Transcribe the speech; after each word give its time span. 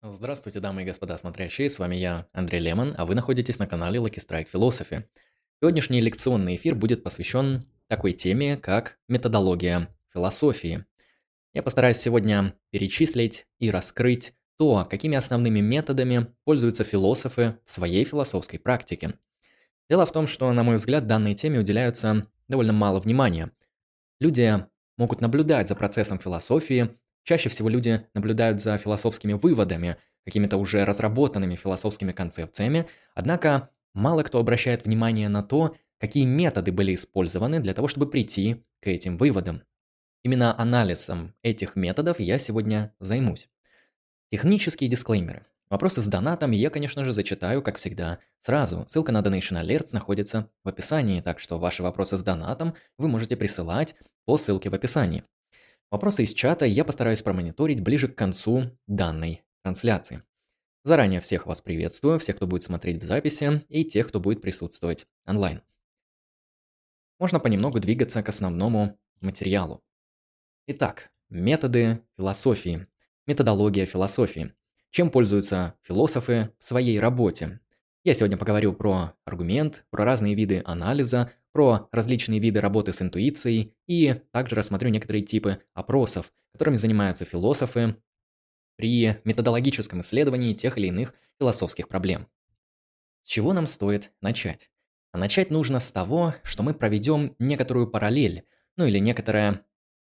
Здравствуйте, 0.00 0.60
дамы 0.60 0.82
и 0.82 0.84
господа 0.84 1.18
смотрящие, 1.18 1.68
с 1.68 1.80
вами 1.80 1.96
я, 1.96 2.28
Андрей 2.32 2.60
Лемон, 2.60 2.94
а 2.96 3.04
вы 3.04 3.16
находитесь 3.16 3.58
на 3.58 3.66
канале 3.66 3.98
Lucky 3.98 4.24
Strike 4.24 4.46
Philosophy. 4.52 5.02
Сегодняшний 5.60 6.00
лекционный 6.00 6.54
эфир 6.54 6.76
будет 6.76 7.02
посвящен 7.02 7.66
такой 7.88 8.12
теме, 8.12 8.56
как 8.56 8.96
методология 9.08 9.88
философии. 10.14 10.86
Я 11.52 11.64
постараюсь 11.64 11.96
сегодня 11.96 12.54
перечислить 12.70 13.48
и 13.58 13.72
раскрыть 13.72 14.34
то, 14.56 14.86
какими 14.88 15.16
основными 15.16 15.58
методами 15.58 16.32
пользуются 16.44 16.84
философы 16.84 17.58
в 17.64 17.72
своей 17.72 18.04
философской 18.04 18.60
практике. 18.60 19.14
Дело 19.90 20.06
в 20.06 20.12
том, 20.12 20.28
что, 20.28 20.52
на 20.52 20.62
мой 20.62 20.76
взгляд, 20.76 21.08
данной 21.08 21.34
теме 21.34 21.58
уделяются 21.58 22.24
довольно 22.46 22.72
мало 22.72 23.00
внимания. 23.00 23.50
Люди 24.20 24.64
могут 24.96 25.20
наблюдать 25.20 25.68
за 25.68 25.74
процессом 25.74 26.20
философии, 26.20 26.88
чаще 27.28 27.50
всего 27.50 27.68
люди 27.68 28.06
наблюдают 28.14 28.62
за 28.62 28.78
философскими 28.78 29.34
выводами, 29.34 29.98
какими-то 30.24 30.56
уже 30.56 30.86
разработанными 30.86 31.56
философскими 31.56 32.12
концепциями, 32.12 32.88
однако 33.14 33.68
мало 33.92 34.22
кто 34.22 34.38
обращает 34.38 34.86
внимание 34.86 35.28
на 35.28 35.42
то, 35.42 35.76
какие 35.98 36.24
методы 36.24 36.72
были 36.72 36.94
использованы 36.94 37.60
для 37.60 37.74
того, 37.74 37.86
чтобы 37.86 38.08
прийти 38.08 38.64
к 38.80 38.86
этим 38.86 39.18
выводам. 39.18 39.62
Именно 40.24 40.58
анализом 40.58 41.34
этих 41.42 41.76
методов 41.76 42.18
я 42.18 42.38
сегодня 42.38 42.94
займусь. 42.98 43.50
Технические 44.32 44.88
дисклеймеры. 44.88 45.44
Вопросы 45.68 46.00
с 46.00 46.06
донатом 46.06 46.52
я, 46.52 46.70
конечно 46.70 47.04
же, 47.04 47.12
зачитаю, 47.12 47.60
как 47.60 47.76
всегда, 47.76 48.20
сразу. 48.40 48.86
Ссылка 48.88 49.12
на 49.12 49.20
Donation 49.20 49.62
Alerts 49.62 49.90
находится 49.92 50.48
в 50.64 50.68
описании, 50.68 51.20
так 51.20 51.40
что 51.40 51.58
ваши 51.58 51.82
вопросы 51.82 52.16
с 52.16 52.22
донатом 52.22 52.74
вы 52.96 53.08
можете 53.08 53.36
присылать 53.36 53.96
по 54.24 54.38
ссылке 54.38 54.70
в 54.70 54.74
описании. 54.74 55.24
Вопросы 55.90 56.24
из 56.24 56.34
чата 56.34 56.66
я 56.66 56.84
постараюсь 56.84 57.22
промониторить 57.22 57.80
ближе 57.80 58.08
к 58.08 58.14
концу 58.14 58.78
данной 58.86 59.42
трансляции. 59.62 60.22
Заранее 60.84 61.22
всех 61.22 61.46
вас 61.46 61.62
приветствую, 61.62 62.18
всех, 62.18 62.36
кто 62.36 62.46
будет 62.46 62.62
смотреть 62.62 63.02
в 63.02 63.06
записи, 63.06 63.64
и 63.70 63.86
тех, 63.86 64.08
кто 64.08 64.20
будет 64.20 64.42
присутствовать 64.42 65.06
онлайн. 65.24 65.62
Можно 67.18 67.40
понемногу 67.40 67.80
двигаться 67.80 68.22
к 68.22 68.28
основному 68.28 68.98
материалу. 69.22 69.82
Итак, 70.66 71.10
методы 71.30 72.02
философии. 72.18 72.86
Методология 73.26 73.86
философии. 73.86 74.54
Чем 74.90 75.10
пользуются 75.10 75.74
философы 75.82 76.52
в 76.58 76.64
своей 76.64 77.00
работе? 77.00 77.60
Я 78.04 78.12
сегодня 78.12 78.36
поговорю 78.36 78.74
про 78.74 79.14
аргумент, 79.24 79.86
про 79.90 80.04
разные 80.04 80.34
виды 80.34 80.62
анализа, 80.66 81.32
про 81.52 81.88
различные 81.92 82.40
виды 82.40 82.60
работы 82.60 82.92
с 82.92 83.02
интуицией 83.02 83.74
и 83.86 84.22
также 84.32 84.56
рассмотрю 84.56 84.90
некоторые 84.90 85.22
типы 85.22 85.60
опросов, 85.74 86.32
которыми 86.52 86.76
занимаются 86.76 87.24
философы 87.24 87.96
при 88.76 89.20
методологическом 89.24 90.02
исследовании 90.02 90.54
тех 90.54 90.78
или 90.78 90.88
иных 90.88 91.14
философских 91.38 91.88
проблем. 91.88 92.28
С 93.22 93.28
чего 93.28 93.52
нам 93.52 93.66
стоит 93.66 94.12
начать? 94.20 94.70
А 95.12 95.18
начать 95.18 95.50
нужно 95.50 95.80
с 95.80 95.90
того, 95.90 96.34
что 96.42 96.62
мы 96.62 96.74
проведем 96.74 97.34
некоторую 97.38 97.88
параллель, 97.88 98.44
ну 98.76 98.84
или 98.84 98.98
некоторое 98.98 99.64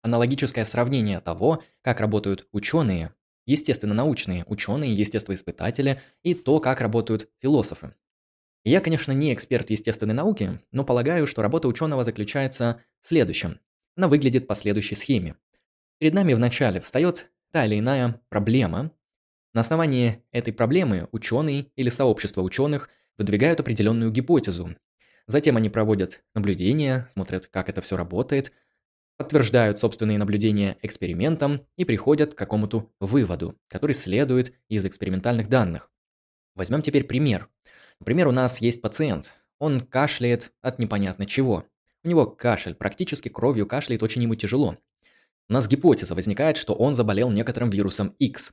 аналогическое 0.02 0.64
сравнение 0.64 1.20
того, 1.20 1.62
как 1.82 2.00
работают 2.00 2.48
ученые, 2.52 3.14
естественно-научные 3.46 4.44
ученые, 4.46 4.94
естествоиспытатели 4.94 6.00
и 6.22 6.34
то, 6.34 6.60
как 6.60 6.80
работают 6.80 7.28
философы. 7.40 7.94
Я, 8.66 8.80
конечно, 8.80 9.12
не 9.12 9.32
эксперт 9.32 9.70
естественной 9.70 10.12
науке, 10.12 10.60
но 10.72 10.84
полагаю, 10.84 11.28
что 11.28 11.40
работа 11.40 11.68
ученого 11.68 12.02
заключается 12.02 12.82
в 13.00 13.06
следующем. 13.06 13.60
Она 13.94 14.08
выглядит 14.08 14.48
по 14.48 14.56
следующей 14.56 14.96
схеме. 14.96 15.36
Перед 15.98 16.14
нами 16.14 16.34
вначале 16.34 16.80
встает 16.80 17.30
та 17.52 17.64
или 17.64 17.78
иная 17.78 18.20
проблема. 18.28 18.90
На 19.54 19.60
основании 19.60 20.24
этой 20.32 20.52
проблемы 20.52 21.08
ученый 21.12 21.70
или 21.76 21.90
сообщество 21.90 22.42
ученых 22.42 22.90
выдвигают 23.16 23.60
определенную 23.60 24.10
гипотезу. 24.10 24.74
Затем 25.28 25.56
они 25.56 25.70
проводят 25.70 26.24
наблюдения, 26.34 27.08
смотрят, 27.12 27.46
как 27.46 27.68
это 27.68 27.80
все 27.82 27.96
работает, 27.96 28.50
подтверждают 29.16 29.78
собственные 29.78 30.18
наблюдения 30.18 30.76
экспериментом 30.82 31.64
и 31.76 31.84
приходят 31.84 32.34
к 32.34 32.38
какому-то 32.38 32.90
выводу, 32.98 33.56
который 33.68 33.92
следует 33.92 34.54
из 34.68 34.84
экспериментальных 34.84 35.48
данных. 35.48 35.88
Возьмем 36.56 36.82
теперь 36.82 37.04
пример. 37.04 37.48
Например, 38.00 38.28
у 38.28 38.32
нас 38.32 38.60
есть 38.60 38.82
пациент. 38.82 39.34
Он 39.58 39.80
кашляет 39.80 40.52
от 40.62 40.78
непонятно 40.78 41.26
чего. 41.26 41.64
У 42.04 42.08
него 42.08 42.26
кашель, 42.26 42.74
практически 42.74 43.28
кровью 43.28 43.66
кашляет 43.66 44.02
очень 44.02 44.22
ему 44.22 44.34
тяжело. 44.34 44.76
У 45.48 45.52
нас 45.52 45.68
гипотеза 45.68 46.14
возникает, 46.14 46.56
что 46.56 46.74
он 46.74 46.94
заболел 46.94 47.30
некоторым 47.30 47.70
вирусом 47.70 48.14
X. 48.18 48.52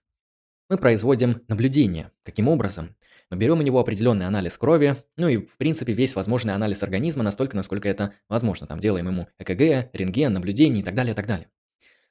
Мы 0.70 0.78
производим 0.78 1.42
наблюдение. 1.48 2.12
Каким 2.24 2.48
образом? 2.48 2.96
Мы 3.30 3.38
берем 3.38 3.60
у 3.60 3.64
него 3.64 3.80
определенный 3.80 4.28
анализ 4.28 4.58
крови, 4.58 4.98
ну 5.18 5.28
и, 5.28 5.38
в 5.38 5.58
принципе, 5.58 5.94
весь 5.94 6.16
возможный 6.16 6.54
анализ 6.54 6.84
организма 6.84 7.24
настолько, 7.24 7.56
насколько 7.56 7.90
это 7.90 8.14
возможно. 8.30 8.68
Там 8.68 8.80
делаем 8.80 9.08
ему 9.08 9.28
ЭКГ, 9.40 9.90
рентген, 9.94 10.34
наблюдение 10.34 10.82
и 10.82 10.84
так 10.84 10.96
далее, 10.96 11.14
и 11.14 11.16
так 11.16 11.26
далее. 11.26 11.48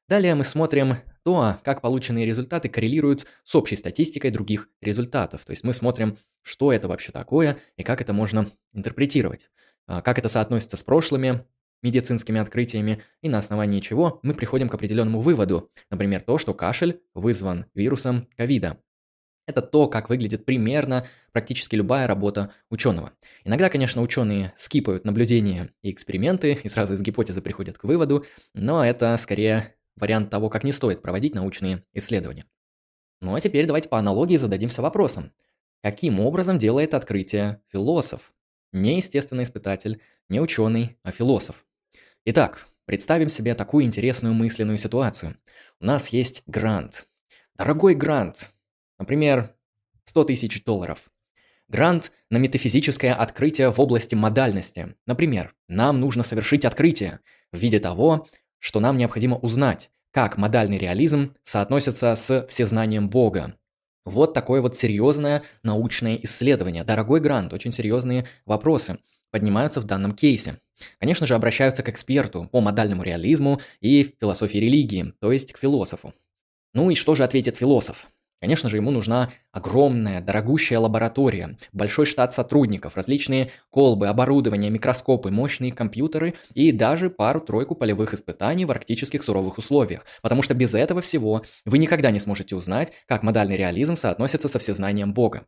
Далее 0.09 0.35
мы 0.35 0.45
смотрим 0.45 0.97
то, 1.25 1.59
как 1.63 1.81
полученные 1.81 2.27
результаты 2.27 2.69
коррелируют 2.69 3.27
с 3.45 3.55
общей 3.55 3.77
статистикой 3.77 4.31
других 4.31 4.69
результатов. 4.81 5.45
То 5.45 5.53
есть 5.53 5.65
мы 5.65 5.73
смотрим, 5.73 6.19
что 6.43 6.73
это 6.73 6.89
вообще 6.89 7.13
такое 7.13 7.59
и 7.77 7.83
как 7.83 8.01
это 8.01 8.13
можно 8.13 8.51
интерпретировать. 8.73 9.51
А, 9.87 10.03
как 10.03 10.19
это 10.19 10.29
соотносится 10.29 10.77
с 10.77 10.83
прошлыми 10.83 11.45
медицинскими 11.83 12.41
открытиями 12.41 13.03
и 13.21 13.29
на 13.29 13.39
основании 13.39 13.81
чего 13.81 14.21
мы 14.23 14.35
приходим 14.35 14.69
к 14.69 14.75
определенному 14.75 15.21
выводу. 15.21 15.71
Например, 15.91 16.21
то, 16.21 16.39
что 16.39 16.55
кашель 16.55 17.01
вызван 17.15 17.67
вирусом 17.75 18.29
ковида. 18.37 18.79
Это 19.47 19.61
то, 19.61 19.89
как 19.89 20.09
выглядит 20.09 20.45
примерно 20.45 21.07
практически 21.33 21.75
любая 21.75 22.07
работа 22.07 22.53
ученого. 22.71 23.13
Иногда, 23.45 23.69
конечно, 23.69 24.01
ученые 24.01 24.53
скипают 24.57 25.05
наблюдения 25.05 25.71
и 25.83 25.91
эксперименты 25.91 26.61
и 26.63 26.69
сразу 26.69 26.95
из 26.95 27.03
гипотезы 27.03 27.43
приходят 27.43 27.77
к 27.77 27.85
выводу, 27.85 28.25
но 28.55 28.85
это 28.85 29.17
скорее 29.17 29.75
вариант 29.97 30.31
того, 30.31 30.49
как 30.51 30.65
не 30.65 30.73
стоит 30.73 31.03
проводить 31.03 31.35
научные 31.35 31.85
исследования. 31.93 32.47
Ну 33.21 33.35
а 33.35 33.41
теперь 33.41 33.67
давайте 33.67 33.89
по 33.89 33.99
аналогии 33.99 34.37
зададимся 34.37 34.83
вопросом. 34.83 35.33
Каким 35.83 36.21
образом 36.21 36.59
делает 36.59 36.95
открытие 36.95 37.61
философ? 37.69 38.33
Не 38.73 38.97
естественный 38.97 39.45
испытатель, 39.45 40.01
не 40.29 40.41
ученый, 40.41 40.97
а 41.03 41.13
философ. 41.13 41.65
Итак, 42.25 42.67
представим 42.85 43.29
себе 43.29 43.55
такую 43.55 43.85
интересную 43.85 44.35
мысленную 44.35 44.79
ситуацию. 44.79 45.37
У 45.81 45.85
нас 45.85 46.09
есть 46.09 46.43
грант. 46.47 47.07
Дорогой 47.57 47.95
грант, 47.95 48.49
Например, 49.03 49.57
100 50.05 50.25
тысяч 50.27 50.63
долларов. 50.63 51.11
Грант 51.67 52.13
на 52.31 52.37
метафизическое 52.37 53.13
открытие 53.13 53.73
в 53.73 53.81
области 53.81 54.15
модальности. 54.15 54.95
Например, 55.07 55.57
нам 55.67 55.99
нужно 55.99 56.23
совершить 56.23 56.65
открытие 56.65 57.19
в 57.51 57.59
виде 57.59 57.81
того, 57.81 58.29
что 58.63 58.79
нам 58.79 58.97
необходимо 58.97 59.37
узнать, 59.39 59.91
как 60.13 60.39
модальный 60.39 60.79
реализм 60.79 61.35
соотносится 61.43 62.15
с 62.15 62.47
всезнанием 62.49 63.11
Бога. 63.11 63.57
Вот 64.05 64.35
такое 64.35 64.61
вот 64.63 64.77
серьезное 64.77 65.43
научное 65.65 66.19
исследование. 66.23 66.85
Дорогой 66.85 67.21
грант, 67.21 67.53
очень 67.53 67.73
серьезные 67.73 68.27
вопросы 68.47 68.99
поднимаются 69.33 69.81
в 69.81 69.85
данном 69.85 70.13
кейсе. 70.13 70.59
Конечно 71.01 71.27
же, 71.27 71.35
обращаются 71.35 71.83
к 71.83 71.89
эксперту 71.89 72.49
по 72.53 72.61
модальному 72.61 73.03
реализму 73.03 73.61
и 73.81 74.15
философии 74.21 74.59
религии, 74.59 75.13
то 75.21 75.33
есть 75.33 75.53
к 75.53 75.59
философу. 75.59 76.15
Ну 76.73 76.91
и 76.91 76.95
что 76.95 77.17
же 77.17 77.25
ответит 77.25 77.57
философ? 77.57 78.07
Конечно 78.43 78.69
же, 78.69 78.79
ему 78.79 78.91
нужна 78.91 79.31
огромная, 79.53 80.21
дорогущая 80.21 80.81
лаборатория, 80.81 81.57
большой 81.73 82.07
штат 82.07 82.33
сотрудников, 82.33 82.97
различные 82.97 83.53
колбы, 83.71 84.09
оборудование, 84.09 84.69
микроскопы, 84.69 85.31
мощные 85.31 85.73
компьютеры 85.73 86.35
и 86.53 86.73
даже 86.73 87.09
пару-тройку 87.09 87.77
полевых 87.77 88.15
испытаний 88.15 88.65
в 88.65 88.73
арктических 88.73 89.23
суровых 89.23 89.59
условиях. 89.59 90.05
Потому 90.23 90.43
что 90.43 90.55
без 90.55 90.75
этого 90.75 91.01
всего 91.01 91.45
вы 91.65 91.79
никогда 91.79 92.11
не 92.11 92.19
сможете 92.19 92.57
узнать, 92.57 92.93
как 93.07 93.23
модальный 93.23 93.57
реализм 93.57 93.95
соотносится 93.95 94.49
со 94.49 94.59
всезнанием 94.59 95.15
Бога. 95.15 95.47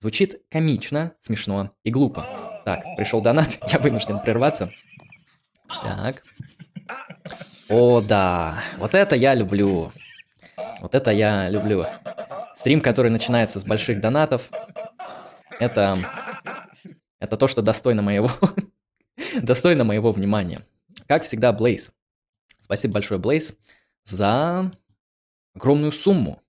Звучит 0.00 0.42
комично, 0.50 1.12
смешно 1.20 1.70
и 1.84 1.92
глупо. 1.92 2.26
Так, 2.64 2.82
пришел 2.96 3.20
донат, 3.20 3.58
я 3.72 3.78
вынужден 3.78 4.18
прерваться. 4.18 4.72
Так. 5.68 6.24
О, 7.68 8.00
да, 8.00 8.58
вот 8.78 8.94
это 8.96 9.14
я 9.14 9.34
люблю. 9.36 9.92
Вот 10.80 10.94
это 10.94 11.10
я 11.10 11.48
люблю. 11.48 11.84
Стрим, 12.54 12.80
который 12.80 13.10
начинается 13.10 13.60
с 13.60 13.64
больших 13.64 14.00
донатов. 14.00 14.50
Это... 15.60 15.98
Это 17.20 17.36
то, 17.36 17.48
что 17.48 17.62
достойно 17.62 18.02
моего... 18.02 18.30
достойно 19.42 19.84
моего 19.84 20.12
внимания. 20.12 20.62
Как 21.06 21.24
всегда, 21.24 21.52
Блейз. 21.52 21.90
Спасибо 22.60 22.94
большое, 22.94 23.20
Блейз, 23.20 23.56
за 24.04 24.70
огромную 25.54 25.92
сумму. 25.92 26.42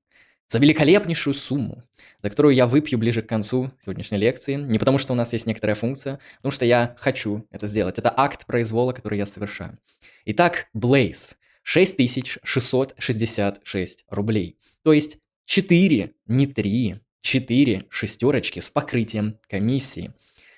За 0.48 0.58
великолепнейшую 0.58 1.36
сумму, 1.36 1.84
за 2.24 2.30
которую 2.30 2.56
я 2.56 2.66
выпью 2.66 2.98
ближе 2.98 3.22
к 3.22 3.30
концу 3.30 3.72
сегодняшней 3.84 4.18
лекции. 4.18 4.56
Не 4.56 4.80
потому, 4.80 4.98
что 4.98 5.14
у 5.14 5.16
нас 5.16 5.32
есть 5.32 5.46
некоторая 5.46 5.76
функция, 5.76 6.20
потому 6.38 6.52
что 6.52 6.66
я 6.66 6.96
хочу 6.98 7.48
это 7.52 7.68
сделать. 7.68 8.00
Это 8.00 8.12
акт 8.16 8.48
произвола, 8.48 8.92
который 8.92 9.20
я 9.20 9.28
совершаю. 9.28 9.78
Итак, 10.26 10.68
Блейз. 10.74 11.38
6666 11.64 14.06
рублей. 14.10 14.58
То 14.84 14.94
есть 14.94 15.18
4, 15.46 16.14
не 16.28 16.48
3, 16.48 16.96
4 17.22 17.86
шестерочки 17.90 18.60
с 18.60 18.70
покрытием 18.70 19.38
комиссии. 19.48 20.14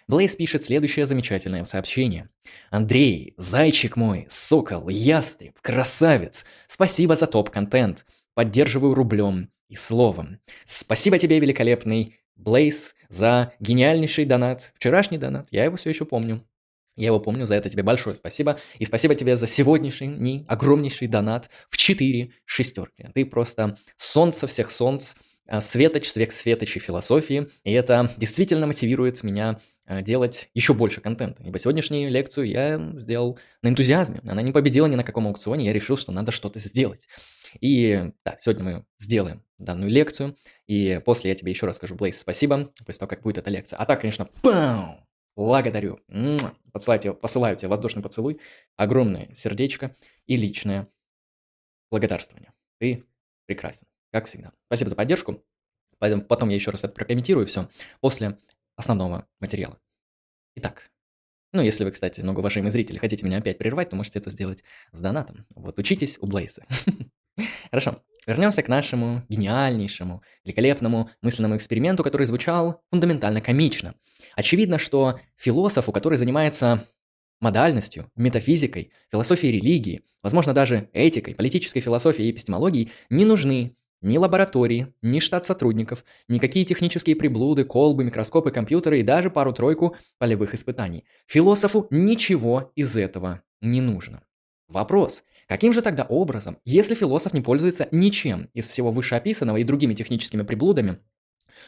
Блейз 0.07 0.35
пишет 0.35 0.63
следующее 0.63 1.05
замечательное 1.05 1.63
сообщение. 1.63 2.29
«Андрей, 2.69 3.33
зайчик 3.37 3.95
мой, 3.95 4.25
сокол, 4.29 4.89
ястреб, 4.89 5.57
красавец, 5.61 6.45
спасибо 6.67 7.15
за 7.15 7.27
топ-контент. 7.27 8.05
Поддерживаю 8.33 8.93
рублем 8.93 9.51
и 9.69 9.75
словом. 9.75 10.39
Спасибо 10.65 11.17
тебе, 11.17 11.39
великолепный 11.39 12.17
Блейз, 12.35 12.95
за 13.09 13.53
гениальнейший 13.59 14.25
донат. 14.25 14.73
Вчерашний 14.75 15.19
донат, 15.19 15.47
я 15.51 15.65
его 15.65 15.77
все 15.77 15.89
еще 15.89 16.05
помню. 16.05 16.43
Я 16.95 17.07
его 17.07 17.19
помню, 17.19 17.45
за 17.45 17.55
это 17.55 17.69
тебе 17.69 17.83
большое 17.83 18.15
спасибо. 18.15 18.59
И 18.79 18.85
спасибо 18.85 19.15
тебе 19.15 19.37
за 19.37 19.47
сегодняшний 19.47 20.45
огромнейший 20.47 21.07
донат 21.07 21.49
в 21.69 21.77
4 21.77 22.31
шестерки. 22.45 23.09
Ты 23.13 23.25
просто 23.25 23.77
солнце 23.97 24.47
всех 24.47 24.71
солнц, 24.71 25.13
а, 25.47 25.61
светоч, 25.61 26.07
свек 26.07 26.31
светочей 26.31 26.79
философии. 26.79 27.49
И 27.63 27.71
это 27.71 28.11
действительно 28.17 28.67
мотивирует 28.67 29.23
меня 29.23 29.59
а, 29.85 30.01
делать 30.01 30.49
еще 30.53 30.73
больше 30.73 31.01
контента. 31.01 31.43
Ибо 31.43 31.59
сегодняшнюю 31.59 32.09
лекцию 32.09 32.47
я 32.47 32.93
сделал 32.95 33.37
на 33.61 33.69
энтузиазме. 33.69 34.21
Она 34.25 34.41
не 34.41 34.51
победила 34.51 34.85
ни 34.85 34.95
на 34.95 35.03
каком 35.03 35.27
аукционе, 35.27 35.65
я 35.65 35.73
решил, 35.73 35.97
что 35.97 36.11
надо 36.11 36.31
что-то 36.31 36.59
сделать. 36.59 37.07
И 37.59 38.11
да, 38.23 38.37
сегодня 38.39 38.63
мы 38.63 38.85
сделаем 38.97 39.43
данную 39.57 39.91
лекцию, 39.91 40.37
и 40.67 41.01
после 41.03 41.31
я 41.31 41.35
тебе 41.35 41.51
еще 41.51 41.65
раз 41.65 41.75
скажу, 41.75 41.95
Блейз, 41.95 42.19
спасибо, 42.19 42.71
после 42.85 42.99
того, 42.99 43.09
как 43.09 43.21
будет 43.21 43.37
эта 43.37 43.49
лекция. 43.49 43.77
А 43.77 43.85
так, 43.85 43.99
конечно, 44.01 44.29
пау! 44.41 45.05
Благодарю. 45.35 45.99
Посылайте, 46.71 47.13
посылаю 47.13 47.55
тебе 47.57 47.69
воздушный 47.69 48.03
поцелуй, 48.03 48.39
огромное 48.77 49.33
сердечко 49.33 49.95
и 50.25 50.37
личное 50.37 50.87
благодарствование. 51.89 52.53
Ты 52.79 53.05
прекрасен, 53.45 53.87
как 54.11 54.27
всегда. 54.27 54.53
Спасибо 54.67 54.89
за 54.89 54.95
поддержку. 54.95 55.43
Поэтому 55.99 56.23
потом 56.23 56.49
я 56.49 56.55
еще 56.55 56.71
раз 56.71 56.83
это 56.83 56.93
прокомментирую 56.93 57.45
все 57.45 57.69
после 57.99 58.39
основного 58.75 59.27
материала. 59.39 59.79
Итак, 60.55 60.89
ну, 61.53 61.61
если 61.61 61.83
вы, 61.83 61.91
кстати, 61.91 62.21
многоуважаемые 62.21 62.71
зрители, 62.71 62.97
хотите 62.97 63.25
меня 63.25 63.37
опять 63.37 63.57
прервать, 63.57 63.89
то 63.89 63.95
можете 63.95 64.19
это 64.19 64.31
сделать 64.31 64.63
с 64.93 65.01
донатом. 65.01 65.45
Вот, 65.49 65.77
учитесь 65.79 66.17
у 66.19 66.25
Блейса. 66.25 66.65
Хорошо, 67.71 68.01
вернемся 68.27 68.63
к 68.63 68.67
нашему 68.67 69.23
гениальнейшему, 69.29 70.21
великолепному 70.43 71.09
мысленному 71.21 71.57
эксперименту, 71.57 72.03
который 72.03 72.25
звучал 72.25 72.81
фундаментально 72.91 73.41
комично. 73.41 73.95
Очевидно, 74.35 74.77
что 74.77 75.19
философу, 75.37 75.91
который 75.91 76.17
занимается 76.17 76.87
модальностью, 77.39 78.09
метафизикой, 78.15 78.91
философией 79.11 79.59
религии, 79.59 80.03
возможно, 80.21 80.53
даже 80.53 80.89
этикой, 80.93 81.35
политической 81.35 81.79
философией 81.79 82.29
и 82.29 82.31
эпистемологией, 82.31 82.91
не 83.09 83.25
нужны 83.25 83.75
ни 84.01 84.17
лаборатории, 84.17 84.93
ни 85.01 85.19
штат 85.19 85.45
сотрудников, 85.45 86.03
никакие 86.27 86.65
технические 86.65 87.15
приблуды, 87.15 87.65
колбы, 87.65 88.03
микроскопы, 88.03 88.51
компьютеры 88.51 88.99
и 88.99 89.03
даже 89.03 89.29
пару-тройку 89.29 89.95
полевых 90.17 90.53
испытаний. 90.53 91.05
Философу 91.27 91.87
ничего 91.91 92.71
из 92.75 92.95
этого 92.95 93.41
не 93.61 93.81
нужно. 93.81 94.23
Вопрос, 94.67 95.23
каким 95.51 95.73
же 95.73 95.81
тогда 95.81 96.05
образом, 96.05 96.59
если 96.63 96.95
философ 96.95 97.33
не 97.33 97.41
пользуется 97.41 97.89
ничем 97.91 98.49
из 98.53 98.69
всего 98.69 98.89
вышеописанного 98.89 99.57
и 99.57 99.65
другими 99.65 99.93
техническими 99.93 100.43
приблудами, 100.43 100.99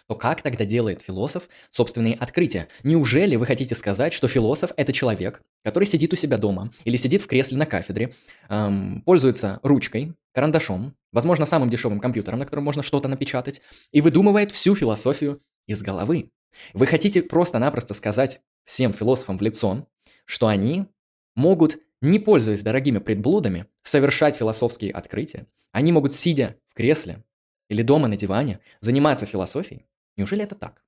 то 0.07 0.15
как 0.15 0.41
тогда 0.41 0.63
делает 0.63 1.01
философ 1.01 1.49
собственные 1.69 2.15
открытия? 2.15 2.69
Неужели 2.83 3.35
вы 3.35 3.45
хотите 3.45 3.75
сказать, 3.75 4.13
что 4.13 4.29
философ– 4.29 4.71
это 4.77 4.93
человек, 4.93 5.41
который 5.65 5.83
сидит 5.83 6.13
у 6.13 6.15
себя 6.15 6.37
дома 6.37 6.71
или 6.85 6.95
сидит 6.95 7.23
в 7.23 7.27
кресле 7.27 7.57
на 7.57 7.65
кафедре, 7.65 8.13
эм, 8.47 9.01
пользуется 9.05 9.59
ручкой, 9.63 10.13
карандашом, 10.33 10.95
возможно, 11.11 11.45
самым 11.45 11.69
дешевым 11.69 11.99
компьютером, 11.99 12.39
на 12.39 12.45
котором 12.45 12.63
можно 12.63 12.83
что-то 12.83 13.09
напечатать, 13.09 13.59
и 13.91 13.99
выдумывает 13.99 14.53
всю 14.53 14.75
философию 14.75 15.41
из 15.67 15.81
головы? 15.81 16.29
Вы 16.71 16.87
хотите 16.87 17.21
просто-напросто 17.21 17.93
сказать 17.93 18.39
всем 18.63 18.93
философам 18.93 19.37
в 19.37 19.41
лицо, 19.41 19.89
что 20.25 20.47
они 20.47 20.87
могут 21.35 21.79
не 22.03 22.19
пользуясь 22.19 22.63
дорогими 22.63 22.99
предблудами, 22.99 23.65
совершать 23.81 24.35
философские 24.35 24.91
открытия, 24.91 25.47
они 25.71 25.93
могут, 25.93 26.13
сидя 26.13 26.57
в 26.67 26.73
кресле 26.73 27.23
или 27.69 27.81
дома 27.81 28.09
на 28.09 28.17
диване, 28.17 28.59
заниматься 28.81 29.25
философией. 29.25 29.85
Неужели 30.17 30.43
это 30.43 30.55
так? 30.55 30.83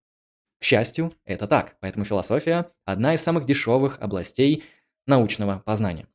К 0.60 0.66
счастью, 0.66 1.14
это 1.24 1.48
так, 1.48 1.78
поэтому 1.80 2.04
философия– 2.04 2.70
одна 2.86 3.14
из 3.14 3.22
самых 3.22 3.46
дешевых 3.46 3.98
областей 4.02 4.66
научного 5.08 5.60
познания. 5.66 6.06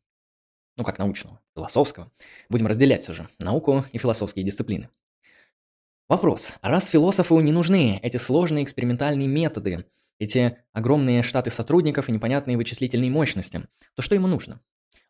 Ну 0.77 0.85
как 0.85 0.99
научного, 0.99 1.41
философского. 1.55 2.13
Будем 2.51 2.67
разделять 2.67 3.05
все 3.05 3.15
же 3.15 3.29
науку 3.39 3.87
и 3.93 3.99
философские 3.99 4.45
дисциплины. 4.45 4.91
Вопрос. 6.11 6.53
Раз 6.61 6.89
философу 6.89 7.41
не 7.41 7.53
нужны 7.53 7.99
эти 8.03 8.19
сложные 8.19 8.65
экспериментальные 8.65 9.29
методы, 9.29 9.87
эти 10.21 10.59
огромные 10.73 11.25
штаты 11.25 11.51
сотрудников 11.51 12.09
и 12.09 12.13
непонятные 12.13 12.57
вычислительные 12.57 13.11
мощности, 13.11 13.67
то 13.97 14.03
что 14.03 14.15
ему 14.15 14.29
нужно? 14.29 14.61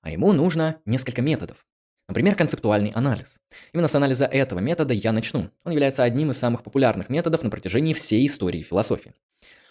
а 0.02 0.10
ему 0.10 0.32
нужно 0.32 0.80
несколько 0.84 1.22
методов. 1.22 1.66
Например, 2.08 2.34
концептуальный 2.34 2.90
анализ. 2.90 3.36
Именно 3.72 3.88
с 3.88 3.94
анализа 3.94 4.24
этого 4.24 4.58
метода 4.58 4.94
я 4.94 5.12
начну. 5.12 5.50
Он 5.64 5.72
является 5.72 6.02
одним 6.02 6.32
из 6.32 6.38
самых 6.38 6.64
популярных 6.64 7.08
методов 7.08 7.42
на 7.42 7.50
протяжении 7.50 7.92
всей 7.92 8.26
истории 8.26 8.62
философии. 8.62 9.14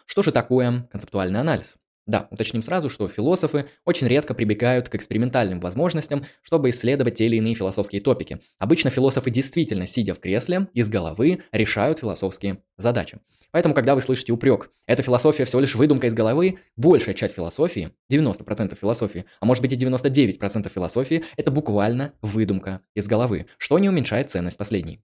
Что 0.05 0.23
же 0.23 0.31
такое 0.31 0.87
концептуальный 0.91 1.39
анализ? 1.39 1.75
Да, 2.09 2.27
уточним 2.31 2.63
сразу, 2.63 2.89
что 2.89 3.07
философы 3.07 3.67
очень 3.85 4.07
редко 4.07 4.33
прибегают 4.33 4.89
к 4.89 4.95
экспериментальным 4.95 5.59
возможностям, 5.59 6.25
чтобы 6.41 6.71
исследовать 6.71 7.13
те 7.13 7.27
или 7.27 7.35
иные 7.35 7.53
философские 7.53 8.01
топики. 8.01 8.41
Обычно 8.57 8.89
философы 8.89 9.29
действительно, 9.29 9.85
сидя 9.85 10.15
в 10.15 10.19
кресле, 10.19 10.69
из 10.73 10.89
головы 10.89 11.43
решают 11.51 11.99
философские 11.99 12.63
задачи. 12.77 13.19
Поэтому, 13.51 13.75
когда 13.75 13.93
вы 13.93 14.01
слышите 14.01 14.33
упрек, 14.33 14.71
эта 14.87 15.03
философия 15.03 15.45
всего 15.45 15.61
лишь 15.61 15.75
выдумка 15.75 16.07
из 16.07 16.15
головы, 16.15 16.57
большая 16.75 17.13
часть 17.13 17.35
философии, 17.35 17.91
90% 18.11 18.75
философии, 18.75 19.25
а 19.39 19.45
может 19.45 19.61
быть 19.61 19.73
и 19.73 19.75
99% 19.75 20.67
философии, 20.67 21.23
это 21.37 21.51
буквально 21.51 22.15
выдумка 22.23 22.81
из 22.95 23.07
головы, 23.07 23.45
что 23.59 23.77
не 23.77 23.87
уменьшает 23.87 24.31
ценность 24.31 24.57
последней. 24.57 25.03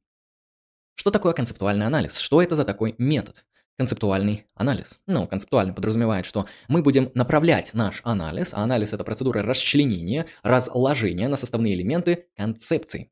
Что 0.95 1.11
такое 1.11 1.33
концептуальный 1.33 1.85
анализ? 1.85 2.17
Что 2.17 2.41
это 2.41 2.55
за 2.55 2.65
такой 2.65 2.95
метод? 2.97 3.45
Концептуальный 3.77 4.45
анализ. 4.55 5.01
Ну, 5.05 5.27
концептуальный 5.27 5.73
подразумевает, 5.73 6.25
что 6.25 6.45
мы 6.69 6.81
будем 6.81 7.11
направлять 7.13 7.73
наш 7.73 7.99
анализ, 8.05 8.53
а 8.53 8.63
анализ– 8.63 8.93
это 8.93 9.03
процедура 9.03 9.43
расчленения, 9.43 10.27
разложения 10.43 11.27
на 11.27 11.35
составные 11.35 11.73
элементы 11.73 12.27
концепции. 12.37 13.11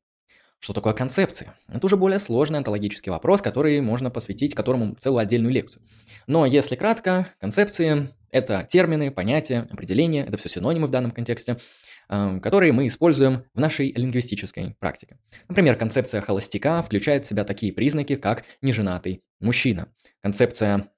Что 0.60 0.72
такое 0.72 0.94
концепция? 0.94 1.54
Это 1.68 1.84
уже 1.84 1.98
более 1.98 2.18
сложный 2.18 2.56
онтологический 2.56 3.12
вопрос, 3.12 3.42
который 3.42 3.78
можно 3.82 4.10
посвятить 4.10 4.54
которому 4.54 4.94
целую 4.94 5.18
отдельную 5.18 5.52
лекцию. 5.52 5.82
Но 6.26 6.46
если 6.46 6.76
кратко, 6.76 7.28
концепции– 7.38 8.08
это 8.30 8.66
термины, 8.66 9.10
понятия, 9.10 9.68
определения, 9.70 10.24
это 10.24 10.38
все 10.38 10.48
синонимы 10.48 10.86
в 10.86 10.90
данном 10.90 11.10
контексте, 11.10 11.58
которые 12.08 12.72
мы 12.72 12.86
используем 12.86 13.44
в 13.54 13.60
нашей 13.60 13.92
лингвистической 13.92 14.76
практике. 14.78 15.18
Например, 15.48 15.76
концепция 15.76 16.20
холостяка 16.20 16.82
включает 16.82 17.24
в 17.24 17.28
себя 17.28 17.44
такие 17.44 17.72
признаки, 17.72 18.16
как 18.16 18.44
неженатый 18.62 19.22
мужчина. 19.40 19.88
Концепция 20.22 20.90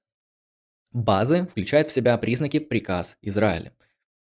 базы 0.91 1.47
включает 1.47 1.89
в 1.89 1.93
себя 1.93 2.17
признаки 2.17 2.59
приказ 2.59 3.17
Израиля. 3.21 3.73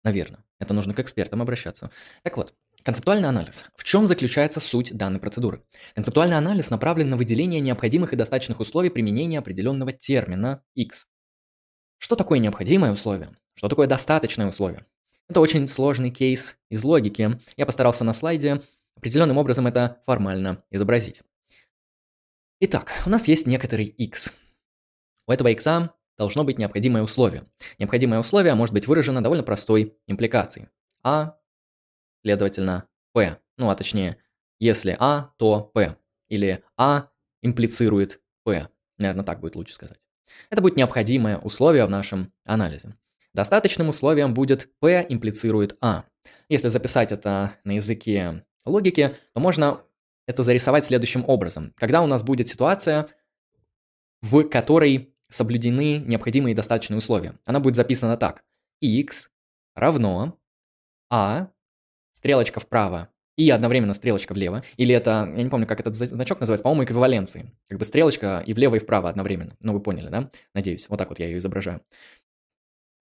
Наверное, 0.03 0.43
это 0.59 0.73
нужно 0.73 0.93
к 0.93 0.99
экспертам 0.99 1.41
обращаться. 1.41 1.91
Так 2.23 2.37
вот, 2.37 2.53
Концептуальный 2.87 3.27
анализ. 3.27 3.65
В 3.75 3.83
чем 3.83 4.07
заключается 4.07 4.61
суть 4.61 4.95
данной 4.95 5.19
процедуры? 5.19 5.61
Концептуальный 5.93 6.37
анализ 6.37 6.69
направлен 6.69 7.09
на 7.09 7.17
выделение 7.17 7.59
необходимых 7.59 8.13
и 8.13 8.15
достаточных 8.15 8.61
условий 8.61 8.89
применения 8.89 9.39
определенного 9.39 9.91
термина 9.91 10.63
X. 10.73 11.05
Что 11.97 12.15
такое 12.15 12.39
необходимое 12.39 12.93
условие? 12.93 13.35
Что 13.55 13.67
такое 13.67 13.87
достаточное 13.87 14.47
условие? 14.47 14.85
Это 15.29 15.41
очень 15.41 15.67
сложный 15.67 16.09
кейс 16.09 16.57
из 16.69 16.83
логики. 16.83 17.39
Я 17.57 17.65
постарался 17.65 18.03
на 18.03 18.13
слайде 18.13 18.61
определенным 18.97 19.37
образом 19.37 19.67
это 19.67 20.01
формально 20.05 20.63
изобразить. 20.71 21.21
Итак, 22.59 22.91
у 23.05 23.09
нас 23.09 23.27
есть 23.27 23.45
некоторый 23.45 23.85
x. 23.85 24.33
У 25.27 25.31
этого 25.31 25.49
x 25.49 25.67
должно 26.17 26.43
быть 26.43 26.57
необходимое 26.57 27.03
условие. 27.03 27.45
Необходимое 27.77 28.19
условие 28.19 28.55
может 28.55 28.73
быть 28.73 28.87
выражено 28.87 29.21
довольно 29.21 29.43
простой 29.43 29.95
импликацией. 30.07 30.69
А 31.03 31.37
следовательно, 32.23 32.87
P. 33.13 33.37
Ну, 33.57 33.69
а 33.69 33.75
точнее, 33.75 34.17
если 34.59 34.95
А, 34.99 35.31
то 35.37 35.61
P. 35.61 35.95
Или 36.29 36.63
А 36.75 37.09
имплицирует 37.41 38.19
P. 38.43 38.67
Наверное, 38.97 39.23
так 39.23 39.39
будет 39.39 39.55
лучше 39.55 39.75
сказать. 39.75 39.99
Это 40.49 40.61
будет 40.61 40.75
необходимое 40.75 41.37
условие 41.37 41.85
в 41.85 41.89
нашем 41.89 42.33
анализе. 42.43 42.95
Достаточным 43.33 43.89
условием 43.89 44.33
будет 44.33 44.69
P 44.79 45.05
имплицирует 45.09 45.77
А. 45.81 46.05
Если 46.49 46.69
записать 46.69 47.11
это 47.11 47.53
на 47.63 47.73
языке 47.73 48.43
логики, 48.65 49.15
то 49.33 49.39
можно 49.39 49.81
это 50.27 50.43
зарисовать 50.43 50.85
следующим 50.85 51.23
образом. 51.27 51.73
Когда 51.77 52.01
у 52.01 52.07
нас 52.07 52.23
будет 52.23 52.47
ситуация, 52.47 53.07
в 54.21 54.43
которой 54.43 55.13
соблюдены 55.29 55.99
необходимые 55.99 56.55
достаточные 56.55 56.97
условия. 56.97 57.35
Она 57.45 57.59
будет 57.59 57.75
записана 57.75 58.17
так. 58.17 58.43
x 58.81 59.29
равно 59.75 60.37
а 61.09 61.49
Стрелочка 62.13 62.59
вправо 62.59 63.09
и 63.37 63.51
одновременно 63.51 63.93
стрелочка 63.93 64.33
влево, 64.33 64.63
или 64.77 64.95
это, 64.95 65.31
я 65.35 65.43
не 65.43 65.49
помню, 65.49 65.67
как 65.67 65.79
этот 65.79 65.93
значок 65.93 66.39
называется, 66.39 66.63
по-моему, 66.63 66.85
эквиваленции. 66.85 67.53
Как 67.69 67.77
бы 67.77 67.85
стрелочка 67.85 68.43
и 68.43 68.53
влево, 68.53 68.75
и 68.75 68.79
вправо 68.79 69.09
одновременно. 69.09 69.55
Ну, 69.61 69.73
вы 69.73 69.79
поняли, 69.79 70.09
да? 70.09 70.31
Надеюсь. 70.55 70.89
Вот 70.89 70.97
так 70.97 71.09
вот 71.09 71.19
я 71.19 71.27
ее 71.27 71.37
изображаю. 71.37 71.81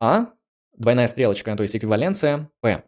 А, 0.00 0.32
двойная 0.76 1.08
стрелочка, 1.08 1.56
то 1.56 1.62
есть 1.62 1.76
эквиваленция, 1.76 2.50
P. 2.60 2.84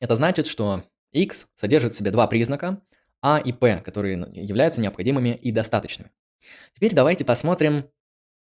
Это 0.00 0.16
значит, 0.16 0.46
что 0.46 0.84
X 1.12 1.48
содержит 1.54 1.94
в 1.94 1.96
себе 1.96 2.10
два 2.10 2.26
признака, 2.26 2.82
А 3.20 3.38
и 3.38 3.52
P, 3.52 3.80
которые 3.82 4.26
являются 4.32 4.80
необходимыми 4.80 5.38
и 5.40 5.52
достаточными. 5.52 6.10
Теперь 6.74 6.94
давайте 6.94 7.24
посмотрим 7.24 7.88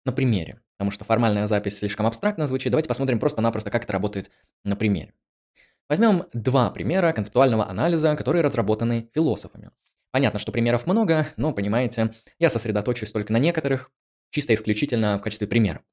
на 0.05 0.12
примере, 0.12 0.62
потому 0.77 0.91
что 0.91 1.05
формальная 1.05 1.48
запись 1.48 1.77
слишком 1.77 2.08
абстрактно 2.08 2.48
звучит. 2.48 2.72
Давайте 2.72 2.89
посмотрим 2.89 3.20
просто-напросто, 3.20 3.70
как 3.70 3.84
это 3.84 3.93
работает 3.93 4.31
на 4.63 4.75
примере. 4.75 5.13
Возьмем 5.88 6.24
два 6.34 6.72
примера 6.72 7.12
концептуального 7.13 7.70
анализа, 7.70 8.15
которые 8.15 8.41
разработаны 8.41 9.10
философами. 9.13 9.72
Понятно, 10.12 10.39
что 10.39 10.51
примеров 10.51 10.88
много, 10.88 11.27
но, 11.38 11.53
понимаете, 11.53 12.13
я 12.39 12.50
сосредоточусь 12.50 13.12
только 13.12 13.31
на 13.31 13.38
некоторых, 13.38 13.91
чисто 14.29 14.53
исключительно 14.53 15.17
в 15.17 15.22
качестве 15.22 15.48
примера. 15.48 15.84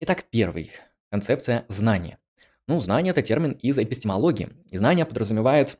Итак, 0.00 0.24
первый. 0.30 0.72
Концепция 1.10 1.64
знания. 1.68 2.18
Ну, 2.66 2.80
знание– 2.80 3.10
это 3.12 3.22
термин 3.22 3.52
из 3.52 3.78
эпистемологии. 3.78 4.50
И 4.70 4.76
знание 4.76 5.06
подразумевает 5.06 5.78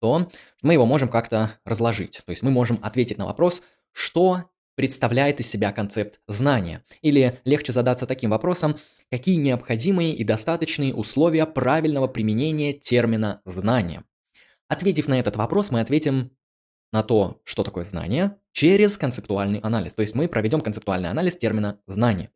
то, 0.00 0.20
что 0.20 0.30
мы 0.62 0.74
его 0.74 0.86
можем 0.86 1.08
как-то 1.08 1.52
разложить. 1.64 2.22
То 2.24 2.30
есть 2.30 2.42
мы 2.42 2.50
можем 2.50 2.78
ответить 2.82 3.18
на 3.18 3.26
вопрос, 3.26 3.62
что 3.92 4.44
представляет 4.76 5.40
из 5.40 5.50
себя 5.50 5.72
концепт 5.72 6.20
знания? 6.28 6.84
Или 7.02 7.40
легче 7.44 7.72
задаться 7.72 8.06
таким 8.06 8.30
вопросом, 8.30 8.76
какие 9.10 9.36
необходимые 9.36 10.14
и 10.14 10.22
достаточные 10.22 10.94
условия 10.94 11.46
правильного 11.46 12.06
применения 12.06 12.72
термина 12.72 13.40
«знание»? 13.44 14.04
Ответив 14.68 15.08
на 15.08 15.18
этот 15.18 15.36
вопрос, 15.36 15.70
мы 15.70 15.80
ответим 15.80 16.30
на 16.92 17.02
то, 17.02 17.40
что 17.44 17.64
такое 17.64 17.84
знание, 17.84 18.36
через 18.52 18.98
концептуальный 18.98 19.58
анализ. 19.60 19.94
То 19.94 20.02
есть 20.02 20.14
мы 20.14 20.28
проведем 20.28 20.60
концептуальный 20.60 21.10
анализ 21.10 21.36
термина 21.36 21.80
«знание». 21.86 22.30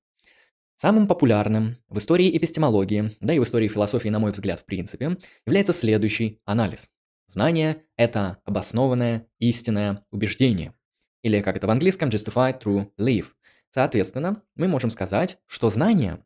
Самым 0.82 1.06
популярным 1.06 1.76
в 1.88 1.98
истории 1.98 2.36
эпистемологии, 2.36 3.12
да 3.20 3.32
и 3.32 3.38
в 3.38 3.44
истории 3.44 3.68
философии, 3.68 4.08
на 4.08 4.18
мой 4.18 4.32
взгляд, 4.32 4.58
в 4.58 4.64
принципе, 4.64 5.16
является 5.46 5.72
следующий 5.72 6.40
анализ. 6.44 6.90
Знание– 7.28 7.84
это 7.96 8.38
обоснованное 8.44 9.28
истинное 9.38 10.04
убеждение– 10.10 10.74
или 11.22 11.40
как 11.40 11.56
это 11.56 11.68
в 11.68 11.70
английском 11.70 12.08
justified 12.08 12.60
true 12.60 12.90
belief. 12.98 13.26
Соответственно, 13.70 14.42
мы 14.56 14.66
можем 14.66 14.90
сказать, 14.90 15.38
что 15.46 15.70
знание 15.70 16.24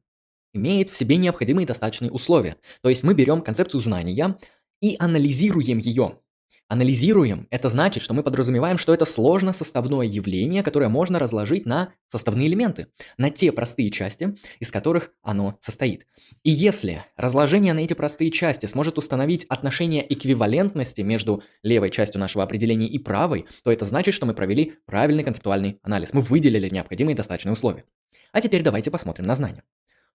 имеет 0.54 0.88
в 0.88 0.96
себе 0.96 1.18
необходимые 1.18 1.66
достаточные 1.66 2.10
условия. 2.10 2.56
То 2.80 2.88
есть 2.88 3.02
мы 3.02 3.12
берем 3.12 3.42
концепцию 3.42 3.82
знания 3.82 4.38
и 4.80 4.96
анализируем 4.98 5.76
ее. 5.76 6.18
Анализируем– 6.68 7.46
это 7.50 7.68
значит, 7.68 8.02
что 8.02 8.12
мы 8.12 8.24
подразумеваем, 8.24 8.76
что 8.76 8.92
это 8.92 9.04
сложно 9.04 9.52
составное 9.52 10.04
явление, 10.04 10.64
которое 10.64 10.88
можно 10.88 11.20
разложить 11.20 11.64
на 11.64 11.90
составные 12.10 12.48
элементы, 12.48 12.88
на 13.18 13.30
те 13.30 13.52
простые 13.52 13.92
части, 13.92 14.34
из 14.58 14.72
которых 14.72 15.12
оно 15.22 15.58
состоит. 15.60 16.06
И 16.42 16.50
если 16.50 17.04
разложение 17.16 17.72
на 17.72 17.78
эти 17.78 17.94
простые 17.94 18.32
части 18.32 18.66
сможет 18.66 18.98
установить 18.98 19.44
отношение 19.44 20.12
эквивалентности 20.12 21.02
между 21.02 21.44
левой 21.62 21.90
частью 21.90 22.20
нашего 22.20 22.42
определения 22.42 22.88
и 22.88 22.98
правой, 22.98 23.46
то 23.62 23.70
это 23.70 23.84
значит, 23.84 24.14
что 24.14 24.26
мы 24.26 24.34
провели 24.34 24.74
правильный 24.86 25.22
концептуальный 25.22 25.78
анализ. 25.82 26.12
Мы 26.12 26.20
выделили 26.20 26.68
необходимые 26.68 27.14
достаточные 27.14 27.52
условия. 27.52 27.84
А 28.32 28.40
теперь 28.40 28.64
давайте 28.64 28.90
посмотрим 28.90 29.26
на 29.26 29.36
знание. 29.36 29.62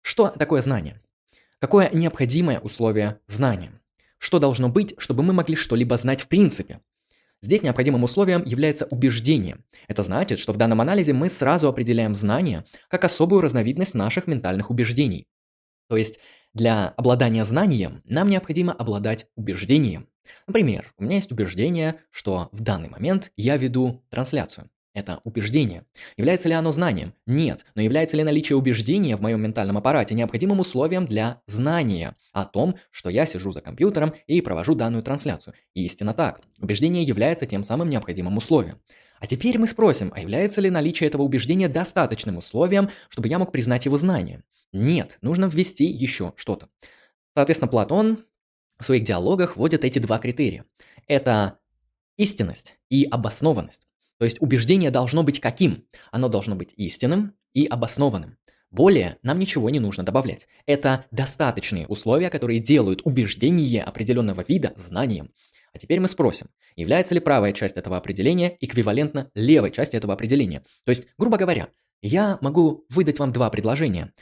Что 0.02 0.28
такое 0.28 0.62
знание? 0.62 1.02
Какое 1.60 1.90
необходимое 1.92 2.60
условие 2.60 3.22
знания? 3.28 3.81
Что 4.22 4.38
должно 4.38 4.70
быть, 4.70 4.94
чтобы 5.00 5.24
мы 5.24 5.34
могли 5.34 5.56
что-либо 5.56 5.98
знать 5.98 6.22
в 6.22 6.28
принципе? 6.28 6.80
Здесь 7.42 7.64
необходимым 7.64 8.04
условием 8.04 8.44
является 8.44 8.86
убеждение. 8.86 9.58
Это 9.88 10.04
значит, 10.04 10.38
что 10.38 10.54
в 10.54 10.58
данном 10.58 10.80
анализе 10.80 11.12
мы 11.12 11.28
сразу 11.28 11.68
определяем 11.68 12.14
знание 12.14 12.64
как 12.88 13.04
особую 13.04 13.42
разновидность 13.42 13.96
наших 13.96 14.28
ментальных 14.28 14.70
убеждений. 14.70 15.28
То 15.90 15.98
есть 15.98 16.20
для 16.54 16.90
обладания 16.90 17.44
знанием 17.46 18.04
нам 18.06 18.30
необходимо 18.30 18.74
обладать 18.74 19.26
убеждением. 19.36 20.08
Например, 20.46 20.94
у 21.00 21.04
меня 21.04 21.16
есть 21.16 21.32
убеждение, 21.32 21.96
что 22.12 22.50
в 22.52 22.62
данный 22.62 22.90
момент 22.90 23.32
я 23.38 23.58
веду 23.58 24.06
трансляцию. 24.12 24.70
Это 24.94 25.22
убеждение. 25.24 25.86
Является 26.18 26.50
ли 26.50 26.54
оно 26.54 26.74
знанием? 26.74 27.14
Нет. 27.26 27.66
Но 27.76 27.82
является 27.82 28.18
ли 28.18 28.24
наличие 28.24 28.58
убеждения 28.58 29.16
в 29.16 29.22
моем 29.22 29.42
ментальном 29.42 29.78
аппарате 29.78 30.16
необходимым 30.16 30.60
условием 30.60 31.06
для 31.06 31.42
знания 31.48 32.18
о 32.34 32.44
том, 32.44 32.76
что 32.92 33.10
я 33.10 33.26
сижу 33.26 33.54
за 33.54 33.62
компьютером 33.62 34.14
и 34.28 34.42
провожу 34.42 34.76
данную 34.76 35.02
трансляцию? 35.02 35.54
Истинно 35.74 36.14
так. 36.14 36.42
Убеждение 36.60 37.04
является 37.04 37.46
тем 37.46 37.64
самым 37.64 37.90
необходимым 37.90 38.36
условием. 38.36 38.82
А 39.22 39.28
теперь 39.28 39.58
мы 39.60 39.68
спросим, 39.68 40.12
а 40.14 40.20
является 40.20 40.60
ли 40.60 40.70
наличие 40.70 41.08
этого 41.08 41.22
убеждения 41.22 41.70
достаточным 41.70 42.38
условием, 42.38 42.90
чтобы 43.08 43.30
я 43.30 43.40
мог 43.40 43.52
признать 43.54 43.86
его 43.86 43.96
знание? 43.96 44.44
Нет, 44.74 45.20
нужно 45.22 45.46
ввести 45.46 45.86
еще 45.86 46.34
что-то. 46.36 46.68
Соответственно, 47.34 47.72
Платон 47.72 48.26
в 48.78 48.84
своих 48.84 49.04
диалогах 49.04 49.56
вводит 49.56 49.86
эти 49.86 50.00
два 50.00 50.18
критерия. 50.18 50.66
Это 51.08 51.60
истинность 52.18 52.78
и 52.90 53.06
обоснованность. 53.06 53.88
То 54.22 54.26
есть 54.26 54.40
убеждение 54.40 54.92
должно 54.92 55.24
быть 55.24 55.40
каким? 55.40 55.88
Оно 56.12 56.30
должно 56.30 56.54
быть 56.54 56.76
истинным 56.78 57.34
и 57.56 57.66
обоснованным. 57.66 58.38
Более 58.70 59.18
нам 59.24 59.40
ничего 59.40 59.68
не 59.72 59.80
нужно 59.80 60.04
добавлять. 60.04 60.48
Это 60.68 61.06
достаточные 61.10 61.88
условия, 61.88 62.30
которые 62.30 62.60
делают 62.60 63.02
убеждение 63.04 63.82
определенного 63.82 64.46
вида 64.48 64.76
знанием. 64.78 65.32
А 65.74 65.80
теперь 65.80 66.00
мы 66.00 66.08
спросим, 66.08 66.50
является 66.76 67.16
ли 67.16 67.20
правая 67.20 67.52
часть 67.52 67.78
этого 67.78 67.98
определения 67.98 68.56
эквивалентна 68.60 69.32
левой 69.34 69.72
части 69.72 69.96
этого 69.96 70.14
определения? 70.14 70.62
То 70.86 70.92
есть, 70.92 71.08
грубо 71.18 71.38
говоря, 71.38 71.70
я 72.04 72.38
могу 72.42 72.86
выдать 72.90 73.18
вам 73.18 73.32
два 73.32 73.50
предложения. 73.50 74.14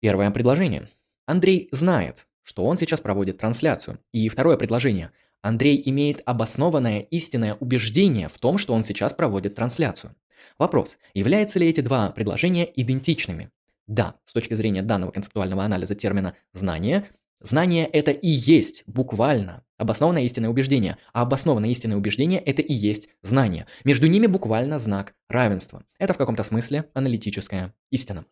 Первое 0.00 0.30
предложение. 0.30 0.88
Андрей 1.26 1.68
знает, 1.72 2.26
что 2.42 2.64
он 2.64 2.78
сейчас 2.78 3.02
проводит 3.02 3.36
трансляцию. 3.36 3.98
И 4.12 4.30
второе 4.30 4.56
предложение. 4.56 5.12
Андрей 5.42 5.82
имеет 5.86 6.22
обоснованное 6.26 7.00
истинное 7.00 7.54
убеждение 7.54 8.28
в 8.28 8.38
том, 8.38 8.58
что 8.58 8.74
он 8.74 8.84
сейчас 8.84 9.14
проводит 9.14 9.54
трансляцию. 9.54 10.14
Вопрос, 10.58 10.98
являются 11.14 11.58
ли 11.58 11.68
эти 11.68 11.80
два 11.80 12.10
предложения 12.10 12.70
идентичными? 12.74 13.50
Да, 13.86 14.16
с 14.26 14.32
точки 14.32 14.54
зрения 14.54 14.82
данного 14.82 15.10
концептуального 15.10 15.64
анализа 15.64 15.94
термина 15.94 16.34
«знание», 16.52 17.06
знание– 17.40 17.86
это 17.92 18.10
и 18.10 18.28
есть 18.28 18.84
буквально 18.86 19.64
обоснованное 19.78 20.22
истинное 20.22 20.50
убеждение, 20.50 20.98
а 21.12 21.22
обоснованное 21.22 21.70
истинное 21.70 21.96
убеждение– 21.96 22.38
это 22.46 22.62
и 22.62 22.74
есть 22.74 23.08
знание. 23.22 23.66
Между 23.84 24.06
ними 24.06 24.26
буквально 24.26 24.78
знак 24.78 25.14
равенства. 25.28 25.84
Это 25.98 26.12
в 26.12 26.18
каком-то 26.18 26.44
смысле 26.44 26.84
аналитическая 26.94 27.74
истина 27.90 28.26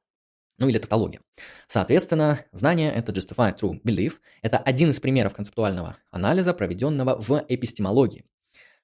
ну 0.59 0.69
или 0.69 0.79
тавтология. 0.79 1.21
Соответственно, 1.67 2.45
знание– 2.53 2.93
это 2.95 3.13
justified 3.13 3.59
true 3.59 3.81
belief. 3.83 4.15
Это 4.43 4.59
один 4.59 4.91
из 4.91 5.01
примеров 5.01 5.35
концептуального 5.35 5.97
анализа, 6.11 6.53
проведенного 6.53 7.21
в 7.21 7.45
эпистемологии. 7.49 8.25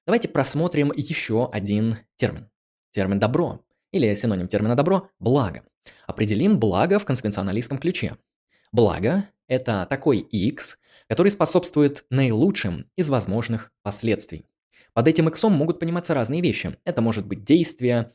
Давайте 0.07 0.29
просмотрим 0.29 0.91
еще 0.95 1.49
один 1.51 1.99
термин. 2.15 2.49
Термин 2.91 3.19
«добро» 3.19 3.61
или 3.91 4.13
синоним 4.15 4.47
термина 4.47 4.75
«добро»– 4.75 5.09
«благо». 5.19 5.63
Определим 6.07 6.59
благо 6.59 6.97
в 6.97 7.05
консвенционалистском 7.05 7.77
ключе. 7.77 8.17
Благо– 8.71 9.27
это 9.47 9.85
такой 9.89 10.19
X, 10.19 10.77
который 11.07 11.29
способствует 11.29 12.05
наилучшим 12.09 12.89
из 12.95 13.09
возможных 13.09 13.71
последствий. 13.83 14.45
Под 14.93 15.07
этим 15.07 15.27
X 15.27 15.43
могут 15.43 15.79
пониматься 15.79 16.13
разные 16.13 16.41
вещи. 16.41 16.77
Это 16.85 17.01
может 17.01 17.25
быть 17.25 17.43
действие, 17.43 18.13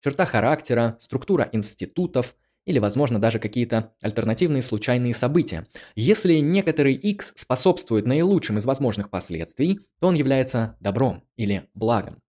черта 0.00 0.24
характера, 0.24 0.96
структура 1.00 1.48
институтов– 1.52 2.34
или, 2.66 2.78
возможно, 2.78 3.18
даже 3.18 3.38
какие-то 3.38 3.94
альтернативные 4.02 4.60
случайные 4.60 5.14
события. 5.14 5.66
Если 5.94 6.34
некоторый 6.34 6.94
x 6.94 7.32
способствует 7.36 8.06
наилучшим 8.06 8.58
из 8.58 8.66
возможных 8.66 9.08
последствий, 9.08 9.80
то 10.00 10.08
он 10.08 10.14
является 10.14 10.76
добром 10.80 11.22
или 11.36 11.68
благом. 11.74 12.20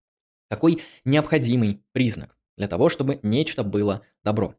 Какой 0.49 0.81
необходимый 1.03 1.81
признак 1.91 2.37
для 2.55 2.67
того, 2.67 2.87
чтобы 2.89 3.19
нечто 3.23 3.63
было 3.63 4.03
добро. 4.23 4.55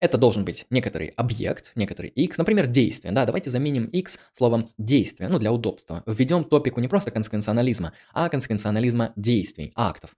Это 0.00 0.18
должен 0.18 0.44
быть 0.44 0.66
некоторый 0.68 1.08
объект, 1.16 1.72
некоторый 1.76 2.10
x, 2.10 2.36
например, 2.36 2.66
действие. 2.66 3.12
Да, 3.12 3.24
давайте 3.24 3.48
заменим 3.48 3.86
x 3.86 4.18
словом 4.34 4.70
действие, 4.76 5.30
ну, 5.30 5.38
для 5.38 5.50
удобства. 5.50 6.02
Введем 6.04 6.44
топику 6.44 6.80
не 6.80 6.88
просто 6.88 7.10
консеквенционализма, 7.10 7.94
а 8.12 8.28
консеквенционализма 8.28 9.12
действий, 9.16 9.72
актов. 9.74 10.14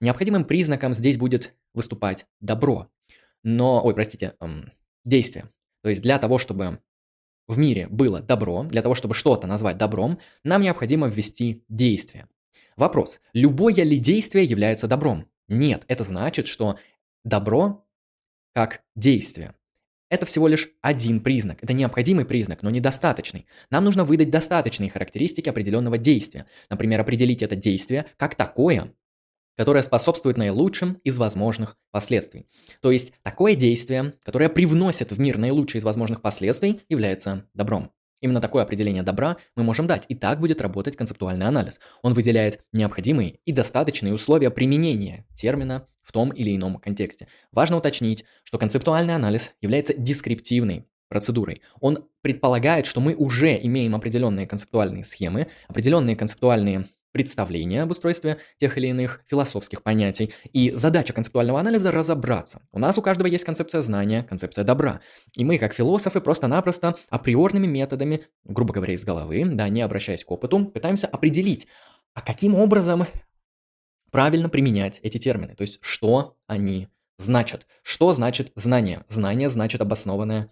Необходимым 0.00 0.44
признаком 0.44 0.92
здесь 0.92 1.18
будет 1.18 1.54
выступать 1.72 2.26
добро 2.40 2.88
но, 3.48 3.82
ой, 3.82 3.94
простите, 3.94 4.34
действие. 5.06 5.48
То 5.82 5.88
есть 5.88 6.02
для 6.02 6.18
того, 6.18 6.38
чтобы 6.38 6.80
в 7.46 7.56
мире 7.56 7.88
было 7.88 8.20
добро, 8.20 8.64
для 8.64 8.82
того, 8.82 8.94
чтобы 8.94 9.14
что-то 9.14 9.46
назвать 9.46 9.78
добром, 9.78 10.18
нам 10.44 10.60
необходимо 10.60 11.08
ввести 11.08 11.64
действие. 11.70 12.28
Вопрос, 12.76 13.20
любое 13.32 13.84
ли 13.84 13.98
действие 13.98 14.44
является 14.44 14.86
добром? 14.86 15.26
Нет, 15.48 15.84
это 15.88 16.04
значит, 16.04 16.46
что 16.46 16.78
добро 17.24 17.86
как 18.52 18.82
действие 18.94 19.54
это 20.10 20.26
всего 20.26 20.48
лишь 20.48 20.70
один 20.80 21.20
признак. 21.20 21.62
Это 21.62 21.72
необходимый 21.72 22.24
признак, 22.24 22.62
но 22.62 22.70
недостаточный. 22.70 23.46
Нам 23.70 23.84
нужно 23.84 24.04
выдать 24.04 24.30
достаточные 24.30 24.90
характеристики 24.90 25.48
определенного 25.48 25.98
действия. 25.98 26.46
Например, 26.70 27.00
определить 27.00 27.42
это 27.42 27.56
действие 27.56 28.06
как 28.16 28.34
такое, 28.34 28.94
которое 29.58 29.82
способствует 29.82 30.36
наилучшим 30.36 31.00
из 31.02 31.18
возможных 31.18 31.76
последствий. 31.90 32.46
То 32.80 32.92
есть 32.92 33.12
такое 33.24 33.56
действие, 33.56 34.14
которое 34.22 34.48
привносит 34.48 35.10
в 35.10 35.18
мир 35.18 35.36
наилучшие 35.36 35.80
из 35.80 35.84
возможных 35.84 36.22
последствий, 36.22 36.80
является 36.88 37.44
добром. 37.54 37.90
Именно 38.20 38.40
такое 38.40 38.62
определение 38.62 39.02
добра 39.02 39.36
мы 39.56 39.64
можем 39.64 39.88
дать, 39.88 40.06
и 40.08 40.14
так 40.14 40.38
будет 40.38 40.62
работать 40.62 40.96
концептуальный 40.96 41.46
анализ. 41.46 41.80
Он 42.02 42.14
выделяет 42.14 42.60
необходимые 42.72 43.40
и 43.44 43.52
достаточные 43.52 44.14
условия 44.14 44.50
применения 44.50 45.26
термина 45.36 45.88
в 46.02 46.12
том 46.12 46.30
или 46.30 46.54
ином 46.54 46.76
контексте. 46.76 47.26
Важно 47.50 47.78
уточнить, 47.78 48.24
что 48.44 48.58
концептуальный 48.58 49.16
анализ 49.16 49.54
является 49.60 49.92
дескриптивной 49.92 50.86
процедурой. 51.08 51.62
Он 51.80 52.06
предполагает, 52.22 52.86
что 52.86 53.00
мы 53.00 53.14
уже 53.14 53.58
имеем 53.60 53.96
определенные 53.96 54.46
концептуальные 54.46 55.02
схемы, 55.02 55.48
определенные 55.66 56.14
концептуальные 56.14 56.86
представления 57.12 57.82
об 57.82 57.90
устройстве 57.90 58.38
тех 58.58 58.76
или 58.78 58.88
иных 58.88 59.22
философских 59.26 59.82
понятий. 59.82 60.32
И 60.52 60.72
задача 60.72 61.12
концептуального 61.12 61.60
анализа– 61.60 61.90
разобраться. 61.92 62.62
У 62.72 62.78
нас 62.78 62.98
у 62.98 63.02
каждого 63.02 63.26
есть 63.26 63.44
концепция 63.44 63.82
знания, 63.82 64.22
концепция 64.24 64.64
добра. 64.64 65.00
И 65.34 65.44
мы, 65.44 65.58
как 65.58 65.74
философы, 65.74 66.20
просто-напросто 66.20 66.96
априорными 67.10 67.66
методами, 67.66 68.24
грубо 68.44 68.74
говоря, 68.74 68.94
из 68.94 69.04
головы, 69.04 69.44
да, 69.46 69.68
не 69.68 69.82
обращаясь 69.82 70.24
к 70.24 70.30
опыту, 70.30 70.66
пытаемся 70.66 71.06
определить, 71.06 71.66
а 72.14 72.20
каким 72.20 72.54
образом 72.54 73.06
правильно 74.10 74.48
применять 74.48 75.00
эти 75.02 75.18
термины. 75.18 75.54
То 75.54 75.62
есть, 75.62 75.78
что 75.80 76.36
они 76.46 76.88
значат. 77.18 77.66
Что 77.82 78.12
значит 78.12 78.52
знание? 78.54 79.04
Знание 79.08 79.48
значит 79.48 79.80
обоснованное 79.80 80.50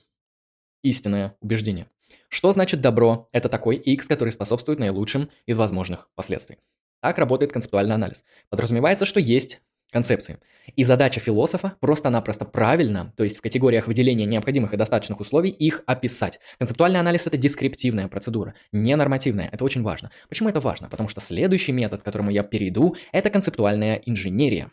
истинное 0.82 1.36
убеждение. 1.40 1.88
Что 2.28 2.52
значит 2.52 2.80
добро? 2.80 3.28
Это 3.32 3.48
такой 3.48 3.76
X, 3.76 4.06
который 4.06 4.30
способствует 4.30 4.78
наилучшим 4.78 5.30
из 5.46 5.56
возможных 5.56 6.08
последствий. 6.14 6.58
Так 7.00 7.18
работает 7.18 7.52
концептуальный 7.52 7.94
анализ. 7.94 8.25
Подразумевается, 8.48 9.06
что 9.06 9.20
есть 9.20 9.60
концепции. 9.92 10.38
И 10.75 10.84
задача 10.84 11.20
философа 11.20 11.76
просто-напросто 11.80 12.44
правильно, 12.44 13.12
то 13.16 13.25
есть 13.25 13.38
в 13.38 13.40
категориях 13.40 13.86
выделения 13.86 14.26
необходимых 14.26 14.75
и 14.75 14.76
достаточных 14.76 15.20
условий, 15.20 15.50
их 15.50 15.82
описать. 15.86 16.40
Концептуальный 16.58 17.00
анализ– 17.00 17.26
это 17.28 17.36
дескриптивная 17.36 18.08
процедура, 18.08 18.54
не 18.72 18.94
нормативная. 18.96 19.48
Это 19.52 19.64
очень 19.64 19.82
важно. 19.82 20.10
Почему 20.28 20.48
это 20.48 20.60
важно? 20.60 20.88
Потому 20.88 21.08
что 21.08 21.20
следующий 21.20 21.72
метод, 21.72 22.02
к 22.02 22.04
которому 22.04 22.30
я 22.30 22.42
перейду, 22.42 22.96
это 23.12 23.30
концептуальная 23.30 24.02
инженерия. 24.04 24.72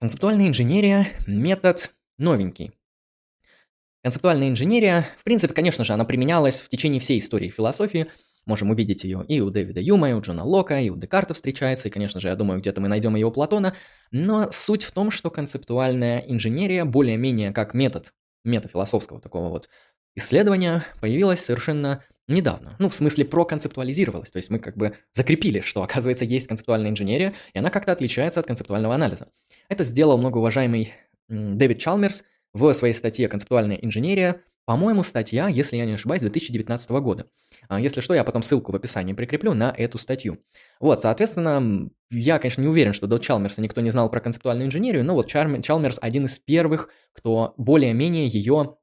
Концептуальная 0.00 0.48
инженерия– 0.48 1.08
метод 1.26 1.94
новенький. 2.18 2.72
Концептуальная 4.04 4.50
инженерия, 4.50 5.06
в 5.18 5.24
принципе, 5.24 5.54
конечно 5.54 5.82
же, 5.82 5.94
она 5.94 6.04
применялась 6.04 6.60
в 6.60 6.68
течение 6.68 7.00
всей 7.00 7.18
истории 7.20 7.48
философии. 7.48 8.08
Можем 8.44 8.70
увидеть 8.70 9.02
ее 9.02 9.24
и 9.26 9.40
у 9.40 9.48
Дэвида 9.48 9.80
Юма, 9.80 10.10
и 10.10 10.12
у 10.12 10.20
Джона 10.20 10.44
Лока, 10.44 10.78
и 10.78 10.90
у 10.90 10.96
Декарта 10.96 11.32
встречается, 11.32 11.88
и, 11.88 11.90
конечно 11.90 12.20
же, 12.20 12.28
я 12.28 12.36
думаю, 12.36 12.60
где-то 12.60 12.82
мы 12.82 12.88
найдем 12.88 13.14
ее 13.14 13.28
у 13.28 13.30
Платона. 13.30 13.74
Но 14.10 14.52
суть 14.52 14.84
в 14.84 14.92
том, 14.92 15.10
что 15.10 15.30
концептуальная 15.30 16.18
инженерия 16.18 16.84
более-менее 16.84 17.52
как 17.52 17.72
метод, 17.72 18.12
метафилософского 18.44 19.22
такого 19.22 19.48
вот 19.48 19.70
исследования 20.14 20.84
появилась 21.00 21.42
совершенно 21.42 22.04
недавно. 22.28 22.76
Ну, 22.78 22.90
в 22.90 22.94
смысле, 22.94 23.24
проконцептуализировалась. 23.24 24.30
То 24.30 24.36
есть 24.36 24.50
мы 24.50 24.58
как 24.58 24.76
бы 24.76 24.98
закрепили, 25.14 25.60
что, 25.60 25.82
оказывается, 25.82 26.26
есть 26.26 26.46
концептуальная 26.46 26.90
инженерия, 26.90 27.32
и 27.54 27.58
она 27.58 27.70
как-то 27.70 27.92
отличается 27.92 28.40
от 28.40 28.46
концептуального 28.46 28.94
анализа. 28.94 29.28
Это 29.70 29.82
сделал 29.82 30.18
многоуважаемый 30.18 30.92
Дэвид 31.30 31.78
Чалмерс– 31.78 32.22
в 32.54 32.72
своей 32.72 32.94
статье 32.94 33.28
«Концептуальная 33.28 33.76
инженерия». 33.76 34.40
По-моему, 34.64 35.02
статья, 35.02 35.48
если 35.48 35.76
я 35.76 35.84
не 35.84 35.92
ошибаюсь, 35.92 36.22
2019 36.22 36.88
года. 36.90 37.26
А, 37.68 37.78
если 37.78 38.00
что, 38.00 38.14
я 38.14 38.24
потом 38.24 38.42
ссылку 38.42 38.72
в 38.72 38.76
описании 38.76 39.12
прикреплю 39.12 39.52
на 39.52 39.74
эту 39.76 39.98
статью. 39.98 40.38
Вот, 40.80 41.00
соответственно, 41.00 41.90
я, 42.10 42.38
конечно, 42.38 42.62
не 42.62 42.68
уверен, 42.68 42.94
что 42.94 43.06
до 43.06 43.18
Чалмерса 43.18 43.60
никто 43.60 43.82
не 43.82 43.90
знал 43.90 44.08
про 44.10 44.20
концептуальную 44.20 44.68
инженерию, 44.68 45.04
но 45.04 45.14
вот 45.14 45.26
Чалмерс 45.28 45.98
один 46.00 46.24
из 46.24 46.38
первых, 46.38 46.88
кто 47.12 47.52
более-менее 47.58 48.26
ее 48.26 48.76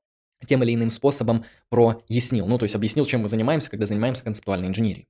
тем 0.45 0.61
или 0.63 0.75
иным 0.75 0.91
способом 0.91 1.45
прояснил. 1.69 2.45
Ну, 2.45 2.59
то 2.59 2.63
есть 2.63 2.75
объяснил, 2.75 3.05
чем 3.05 3.21
мы 3.21 3.29
занимаемся, 3.29 3.71
когда 3.71 3.87
занимаемся 3.87 4.23
концептуальной 4.23 4.67
инженерией. 4.67 5.07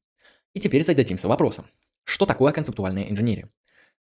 И 0.54 0.60
теперь 0.60 0.84
зададимся 0.84 1.28
вопросом. 1.28 1.66
Что 2.06 2.26
такое 2.26 2.54
концептуальная 2.54 3.10
инженерия? 3.10 3.50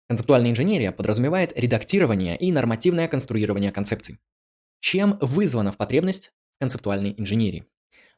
Концептуальная 0.08 0.50
инженерия 0.50 0.92
подразумевает 0.92 1.52
редактирование 1.56 2.37
и 2.37 2.50
нормативное 2.50 3.06
конструирование 3.06 3.70
концепций. 3.70 4.18
Чем 4.80 5.18
вызвана 5.20 5.72
потребность 5.72 6.32
концептуальной 6.58 7.14
инженерии? 7.16 7.66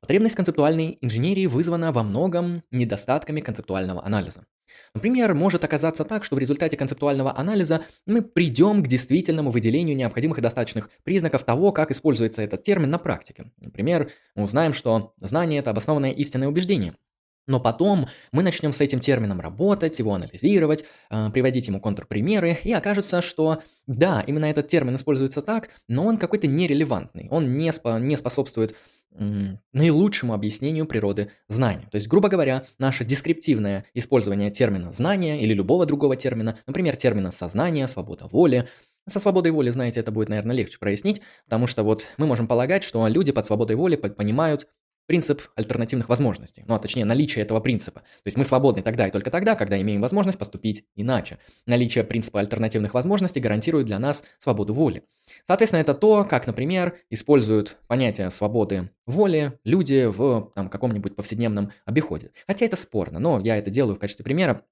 Потребность 0.01 0.35
концептуальной 0.35 0.99
инженерии 1.01 1.47
вызвана 1.47 1.93
во 1.93 2.03
многом 2.03 2.63
недостатками 2.71 3.41
концептуального 3.41 4.05
анализа. 4.05 4.47
Например, 4.95 5.35
может 5.35 5.65
оказаться 5.65 6.05
так, 6.05 6.25
что 6.25 6.37
в 6.37 6.39
результате 6.39 6.77
концептуального 6.77 7.37
анализа 7.37 7.85
мы 8.07 8.23
придем 8.23 8.83
к 8.83 8.89
действительному 8.89 9.51
выделению 9.51 9.97
необходимых 9.97 10.39
и 10.39 10.43
достаточных 10.43 10.91
признаков 11.03 11.45
того, 11.45 11.73
как 11.73 11.91
используется 11.91 12.43
этот 12.43 12.63
термин 12.63 12.91
на 12.91 12.99
практике. 12.99 13.53
Например, 13.59 14.11
мы 14.35 14.45
узнаем, 14.45 14.73
что 14.73 15.15
знание– 15.19 15.59
это 15.61 15.71
обоснованное 15.71 16.13
истинное 16.13 16.49
убеждение. 16.49 16.95
Но 17.47 17.61
потом 17.61 18.09
мы 18.31 18.43
начнем 18.43 18.73
с 18.73 18.81
этим 18.81 19.01
термином 19.01 19.41
работать, 19.41 19.99
его 19.99 20.15
анализировать, 20.15 20.85
э, 21.11 21.31
приводить 21.31 21.69
ему 21.69 21.81
контрпримеры, 21.81 22.59
и 22.63 22.73
окажется, 22.73 23.21
что 23.21 23.63
да, 23.87 24.23
именно 24.27 24.47
этот 24.47 24.69
термин 24.69 24.97
используется 24.97 25.43
так, 25.43 25.71
но 25.89 26.07
он 26.07 26.19
какой-то 26.19 26.47
нерелевантный, 26.47 27.29
он 27.31 27.57
не, 27.57 27.73
спо 27.73 27.99
не 27.99 28.17
способствует 28.17 28.77
наилучшему 29.73 30.33
объяснению 30.33 30.87
природы 30.87 31.31
знания. 31.49 31.87
То 31.91 31.97
есть, 31.97 32.09
грубо 32.09 32.29
говоря, 32.29 32.65
наше 32.79 33.05
дескриптивное 33.05 33.85
использование 33.95 34.51
термина 34.51 34.93
знания 34.93 35.41
или 35.41 35.53
любого 35.53 35.85
другого 35.85 36.17
термина, 36.17 36.59
например, 36.67 36.97
термина 36.97 37.31
сознание, 37.31 37.89
свобода 37.89 38.27
воли, 38.27 38.69
со 39.07 39.21
свободой 39.21 39.53
воли, 39.53 39.71
знаете, 39.71 40.01
это 40.01 40.13
будет, 40.13 40.29
наверное, 40.29 40.55
легче 40.57 40.79
прояснить, 40.79 41.21
потому 41.45 41.67
что 41.67 41.83
вот 41.83 42.07
мы 42.19 42.27
можем 42.27 42.47
полагать, 42.47 42.85
что 42.85 43.07
люди 43.09 43.33
под 43.33 43.45
свободой 43.45 43.77
воли 43.77 43.97
понимают 43.97 44.69
принцип 45.07 45.43
альтернативных 45.57 46.09
возможностей, 46.09 46.65
ну 46.67 46.75
а 46.75 46.79
точнее 46.79 47.05
наличие 47.05 47.45
этого 47.45 47.61
принципа. 47.61 48.01
То 48.01 48.27
есть 48.27 48.37
мы 48.37 48.45
свободны 48.45 48.83
тогда 48.83 49.09
и 49.09 49.11
только 49.11 49.31
тогда, 49.31 49.55
когда 49.55 49.81
имеем 49.81 50.01
возможность 50.01 50.39
поступить 50.39 50.85
иначе. 50.95 51.39
Наличие 51.67 52.05
принципа 52.05 52.41
альтернативных 52.41 52.95
возможностей 52.95 53.41
гарантирует 53.41 53.87
для 53.87 53.99
нас 53.99 54.25
свободу 54.39 54.75
воли. 54.75 55.05
Соответственно, 55.47 55.81
это 55.81 55.95
то, 55.95 56.25
как, 56.25 56.47
например, 56.47 56.97
используют 57.11 57.79
понятие 57.89 58.31
свободы 58.31 58.91
воли 59.07 59.59
люди 59.65 60.07
в 60.07 60.53
там, 60.55 60.69
каком-нибудь 60.69 61.17
повседневном 61.17 61.73
обиходе. 61.85 62.31
Хотя 62.47 62.67
это 62.67 62.77
спорно, 62.77 63.19
но 63.19 63.41
я 63.41 63.57
это 63.57 63.71
делаю 63.71 63.97
в 63.97 63.99
качестве 63.99 64.25
примера, 64.25 64.65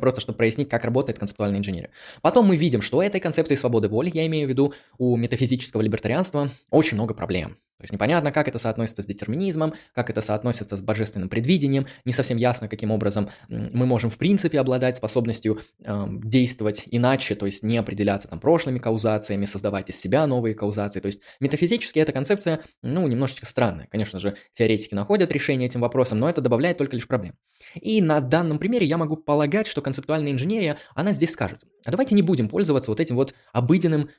Просто 0.00 0.20
чтобы 0.20 0.38
прояснить, 0.38 0.68
как 0.68 0.84
работает 0.84 1.18
концептуальная 1.18 1.58
инженерия. 1.58 1.90
Потом 2.22 2.46
мы 2.46 2.56
видим, 2.56 2.80
что 2.80 3.02
этой 3.02 3.20
концепции 3.20 3.54
свободы 3.54 3.88
воли, 3.88 4.10
я 4.14 4.26
имею 4.26 4.46
в 4.46 4.50
виду 4.50 4.74
у 4.98 5.16
метафизического 5.16 5.82
либертарианства, 5.82 6.50
очень 6.70 6.96
много 6.96 7.14
проблем. 7.14 7.58
То 7.82 7.86
есть 7.86 7.92
непонятно, 7.92 8.30
как 8.30 8.46
это 8.46 8.60
соотносится 8.60 9.02
с 9.02 9.06
детерминизмом, 9.06 9.74
как 9.92 10.08
это 10.08 10.20
соотносится 10.20 10.76
с 10.76 10.80
божественным 10.80 11.28
предвидением, 11.28 11.88
не 12.04 12.12
совсем 12.12 12.36
ясно, 12.36 12.68
каким 12.68 12.92
образом 12.92 13.28
мы 13.48 13.86
можем 13.86 14.08
в 14.08 14.18
принципе 14.18 14.60
обладать 14.60 14.98
способностью 14.98 15.58
э, 15.84 16.06
действовать 16.22 16.84
иначе, 16.86 17.34
то 17.34 17.44
есть 17.44 17.64
не 17.64 17.76
определяться 17.76 18.28
там 18.28 18.38
прошлыми 18.38 18.78
каузациями, 18.78 19.46
создавать 19.46 19.90
из 19.90 20.00
себя 20.00 20.28
новые 20.28 20.54
каузации. 20.54 21.00
То 21.00 21.06
есть 21.06 21.18
метафизически 21.40 21.98
эта 21.98 22.12
концепция, 22.12 22.60
ну, 22.82 23.08
немножечко 23.08 23.46
странная. 23.46 23.88
Конечно 23.90 24.20
же, 24.20 24.36
теоретики 24.54 24.94
находят 24.94 25.32
решение 25.32 25.66
этим 25.66 25.80
вопросам, 25.80 26.20
но 26.20 26.30
это 26.30 26.40
добавляет 26.40 26.78
только 26.78 26.94
лишь 26.94 27.08
проблем. 27.08 27.34
И 27.74 28.00
на 28.00 28.20
данном 28.20 28.60
примере 28.60 28.86
я 28.86 28.96
могу 28.96 29.16
полагать, 29.16 29.66
что 29.66 29.82
концептуальная 29.82 30.30
инженерия, 30.30 30.78
она 30.94 31.10
здесь 31.10 31.32
скажет, 31.32 31.64
а 31.84 31.90
давайте 31.90 32.14
не 32.14 32.22
будем 32.22 32.48
пользоваться 32.48 32.92
вот 32.92 33.00
этим 33.00 33.16
вот 33.16 33.34
обыденным 33.52 34.10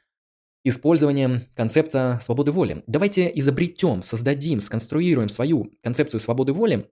использованием 0.63 1.41
концепта 1.55 2.19
свободы 2.21 2.51
воли. 2.51 2.83
Давайте 2.87 3.31
изобретем, 3.35 4.01
создадим, 4.01 4.59
сконструируем 4.59 5.29
свою 5.29 5.71
концепцию 5.81 6.19
свободы 6.19 6.53
воли, 6.53 6.89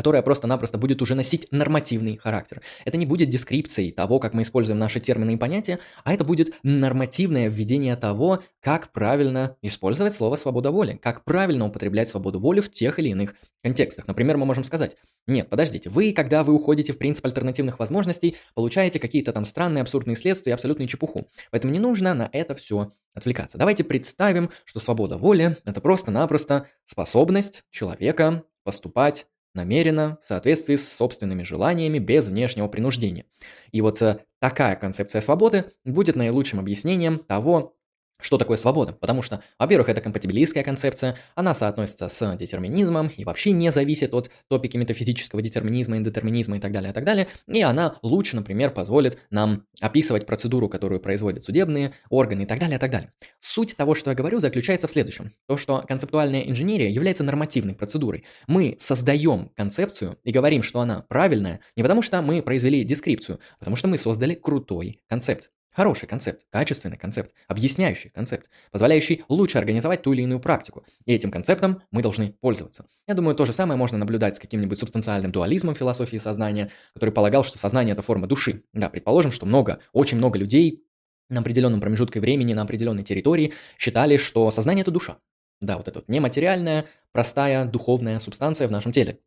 которая 0.00 0.22
просто-напросто 0.22 0.78
будет 0.78 1.02
уже 1.02 1.14
носить 1.14 1.46
нормативный 1.50 2.16
характер. 2.16 2.62
Это 2.86 2.96
не 2.96 3.04
будет 3.04 3.28
дескрипцией 3.28 3.92
того, 3.92 4.18
как 4.18 4.32
мы 4.32 4.40
используем 4.40 4.78
наши 4.78 4.98
термины 4.98 5.34
и 5.34 5.36
понятия, 5.36 5.78
а 6.04 6.14
это 6.14 6.24
будет 6.24 6.54
нормативное 6.62 7.50
введение 7.50 7.94
того, 7.96 8.42
как 8.60 8.92
правильно 8.92 9.58
использовать 9.60 10.14
слово 10.14 10.36
«свобода 10.36 10.70
воли», 10.70 10.98
как 11.02 11.22
правильно 11.22 11.66
употреблять 11.66 12.08
свободу 12.08 12.40
воли 12.40 12.60
в 12.60 12.70
тех 12.70 12.98
или 12.98 13.10
иных 13.10 13.34
контекстах. 13.62 14.06
Например, 14.06 14.38
мы 14.38 14.46
можем 14.46 14.64
сказать, 14.64 14.96
нет, 15.26 15.50
подождите, 15.50 15.90
вы, 15.90 16.14
когда 16.14 16.44
вы 16.44 16.54
уходите 16.54 16.94
в 16.94 16.96
принцип 16.96 17.26
альтернативных 17.26 17.78
возможностей, 17.78 18.38
получаете 18.54 18.98
какие-то 18.98 19.34
там 19.34 19.44
странные 19.44 19.82
абсурдные 19.82 20.16
следствия 20.16 20.52
и 20.52 20.54
абсолютную 20.54 20.88
чепуху. 20.88 21.28
Поэтому 21.50 21.74
не 21.74 21.78
нужно 21.78 22.14
на 22.14 22.30
это 22.32 22.54
все 22.54 22.90
отвлекаться. 23.12 23.58
Давайте 23.58 23.84
представим, 23.84 24.48
что 24.64 24.80
свобода 24.80 25.18
воли– 25.18 25.58
это 25.66 25.82
просто-напросто 25.82 26.68
способность 26.86 27.64
человека 27.70 28.44
поступать 28.64 29.26
намеренно, 29.54 30.18
в 30.22 30.26
соответствии 30.26 30.76
с 30.76 30.92
собственными 30.92 31.42
желаниями, 31.42 31.98
без 31.98 32.28
внешнего 32.28 32.68
принуждения. 32.68 33.24
И 33.72 33.80
вот 33.80 34.00
э, 34.02 34.18
такая 34.40 34.76
концепция 34.76 35.20
свободы 35.20 35.72
будет 35.84 36.16
наилучшим 36.16 36.60
объяснением 36.60 37.18
того, 37.18 37.76
Что 38.20 38.38
такое 38.38 38.56
свобода? 38.56 38.92
Потому 38.92 39.22
что, 39.22 39.42
во-первых, 39.58 39.88
это 39.88 40.00
компатибилистская 40.00 40.62
концепция, 40.62 41.16
она 41.34 41.54
соотносится 41.54 42.08
с 42.08 42.36
детерминизмом 42.36 43.08
и 43.08 43.24
вообще 43.24 43.52
не 43.52 43.70
зависит 43.72 44.14
от 44.14 44.30
топики 44.48 44.76
метафизического 44.76 45.42
детерминизма, 45.42 45.96
индетерминизма 45.96 46.56
и 46.56 46.60
так 46.60 46.72
далее, 46.72 46.90
и 46.90 46.94
так 46.94 47.04
далее. 47.04 47.28
И 47.46 47.60
она 47.62 47.96
лучше, 48.02 48.36
например, 48.36 48.70
позволит 48.70 49.18
нам 49.30 49.64
описывать 49.80 50.26
процедуру, 50.26 50.68
которую 50.68 51.00
производят 51.00 51.44
судебные 51.44 51.92
органы 52.08 52.42
и 52.42 52.46
так 52.46 52.58
далее, 52.58 52.76
и 52.76 52.80
так 52.80 52.90
далее. 52.90 53.12
Суть 53.40 53.76
того, 53.76 53.94
что 53.94 54.10
я 54.10 54.16
говорю, 54.16 54.40
заключается 54.40 54.88
в 54.88 54.92
следующем. 54.92 55.32
То, 55.46 55.56
что 55.56 55.82
концептуальная 55.86 56.42
инженерия 56.42 56.88
является 56.88 57.24
нормативной 57.24 57.74
процедурой. 57.74 58.24
Мы 58.46 58.76
создаем 58.78 59.50
концепцию 59.56 60.18
и 60.24 60.32
говорим, 60.32 60.62
что 60.62 60.80
она 60.80 61.04
правильная, 61.08 61.60
не 61.76 61.82
потому 61.82 62.02
что 62.02 62.20
мы 62.22 62.42
произвели 62.42 62.84
дескрипцию, 62.84 63.40
а 63.56 63.58
потому 63.60 63.76
что 63.76 63.88
мы 63.88 63.98
создали 63.98 64.34
крутой 64.34 65.00
концепт. 65.08 65.50
Хороший 65.72 66.08
концепт, 66.08 66.44
качественный 66.50 66.96
концепт, 66.96 67.32
объясняющий 67.46 68.10
концепт, 68.10 68.50
позволяющий 68.72 69.24
лучше 69.28 69.58
организовать 69.58 70.02
ту 70.02 70.12
или 70.12 70.22
иную 70.22 70.40
практику. 70.40 70.84
И 71.04 71.12
этим 71.12 71.30
концептом 71.30 71.80
мы 71.92 72.02
должны 72.02 72.32
пользоваться. 72.40 72.86
Я 73.06 73.14
думаю, 73.14 73.36
то 73.36 73.46
же 73.46 73.52
самое 73.52 73.78
можно 73.78 73.96
наблюдать 73.96 74.36
с 74.36 74.40
каким-нибудь 74.40 74.78
субстанциальным 74.78 75.30
дуализмом 75.30 75.76
философии 75.76 76.16
сознания, 76.16 76.70
который 76.92 77.10
полагал, 77.10 77.44
что 77.44 77.58
сознание– 77.58 77.92
это 77.94 78.02
форма 78.02 78.26
души. 78.26 78.64
Да, 78.72 78.90
предположим, 78.90 79.30
что 79.30 79.46
много, 79.46 79.78
очень 79.92 80.18
много 80.18 80.38
людей 80.40 80.84
на 81.28 81.40
определенном 81.40 81.80
промежутке 81.80 82.18
времени, 82.18 82.52
на 82.52 82.62
определенной 82.62 83.04
территории 83.04 83.52
считали, 83.78 84.16
что 84.16 84.50
сознание– 84.50 84.82
это 84.82 84.90
душа. 84.90 85.18
Да, 85.60 85.76
вот 85.76 85.86
эта 85.86 86.00
вот 86.00 86.08
нематериальная, 86.08 86.86
простая, 87.12 87.64
духовная 87.64 88.18
субстанция 88.18 88.66
в 88.66 88.72
нашем 88.72 88.90
теле. 88.90 89.20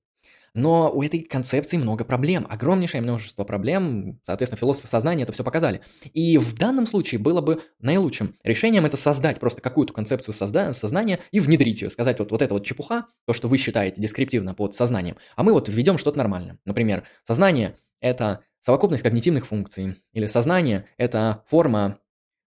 Но 0.55 0.91
у 0.93 1.01
этой 1.01 1.23
концепции 1.23 1.77
много 1.77 2.05
проблем, 2.05 2.45
огромнейшее 2.47 3.01
множество 3.01 3.43
проблем, 3.43 4.19
соответственно, 4.23 4.59
философы 4.59 4.87
сознания 4.87 5.23
это 5.23 5.33
все 5.33 5.43
показали. 5.43 5.81
И 6.13 6.37
в 6.37 6.55
данном 6.55 6.85
случае 6.85 7.19
было 7.19 7.41
бы 7.41 7.63
наилучшим 7.79 8.35
решением 8.43 8.85
это 8.85 8.95
создать 8.95 9.39
просто 9.39 9.61
какую-то 9.61 9.93
концепцию 9.93 10.35
созда- 10.35 10.73
сознания 10.73 11.19
и 11.31 11.39
внедрить 11.39 11.81
ее, 11.81 11.89
сказать 11.89 12.19
вот, 12.19 12.31
вот 12.31 12.41
это 12.41 12.53
вот 12.53 12.65
чепуха, 12.65 13.07
то, 13.25 13.33
что 13.33 13.47
вы 13.47 13.57
считаете 13.57 13.99
дескриптивно 13.99 14.53
под 14.53 14.75
сознанием, 14.75 15.17
а 15.35 15.43
мы 15.43 15.53
вот 15.53 15.69
введем 15.69 15.97
что-то 15.97 16.19
нормальное. 16.19 16.59
Например, 16.65 17.03
сознание– 17.23 17.75
это 17.99 18.41
совокупность 18.59 19.03
когнитивных 19.03 19.47
функций, 19.47 19.95
или 20.13 20.27
сознание– 20.27 20.85
это 20.97 21.43
форма 21.49 21.99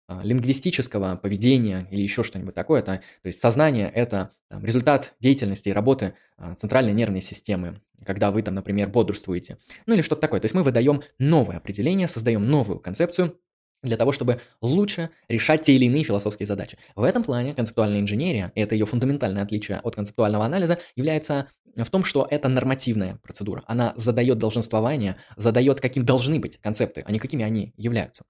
а, 0.07 0.21
лингвистического 0.23 1.15
поведения 1.15 1.87
или 1.89 2.01
еще 2.01 2.23
что-нибудь 2.23 2.53
такое. 2.53 2.81
То 2.81 3.01
есть 3.23 3.39
сознание– 3.39 3.89
это 3.95 4.31
результат 4.49 5.13
деятельности 5.19 5.69
и 5.69 5.71
работы 5.71 6.15
а, 6.37 6.55
центральной 6.55 6.93
нервной 6.93 7.21
системы, 7.21 7.81
когда 8.05 8.31
вы 8.31 8.41
там, 8.41 8.55
например, 8.55 8.89
бодрствуете. 8.89 9.57
Ну 9.85 9.93
или 9.93 10.01
что-то 10.01 10.21
такое. 10.21 10.39
То 10.39 10.45
есть 10.45 10.55
мы 10.55 10.63
выдаем 10.63 11.03
новое 11.19 11.57
определение, 11.57 12.07
создаем 12.07 12.45
новую 12.47 12.79
концепцию, 12.79 13.37
для 13.83 13.97
того, 13.97 14.11
чтобы 14.13 14.39
лучше 14.61 15.09
решать 15.27 15.63
те 15.63 15.73
или 15.73 15.85
иные 15.85 16.03
философские 16.03 16.47
задачи. 16.47 16.77
В 16.95 17.03
этом 17.03 17.23
плане 17.23 17.53
концептуальная 17.53 17.99
инженерия, 17.99 18.51
и 18.55 18.61
это 18.61 18.75
ее 18.75 18.85
фундаментальное 18.85 19.43
отличие 19.43 19.79
от 19.79 19.95
концептуального 19.95 20.45
анализа, 20.45 20.79
является 20.95 21.49
в 21.75 21.89
том, 21.89 22.03
что 22.03 22.27
это 22.29 22.47
нормативная 22.49 23.19
процедура. 23.23 23.63
Она 23.67 23.93
задает 23.95 24.37
долженствование, 24.37 25.17
задает, 25.35 25.81
каким 25.81 26.05
должны 26.05 26.39
быть 26.39 26.57
концепты, 26.57 27.03
а 27.05 27.11
не 27.11 27.19
какими 27.19 27.43
они 27.43 27.73
являются. 27.75 28.23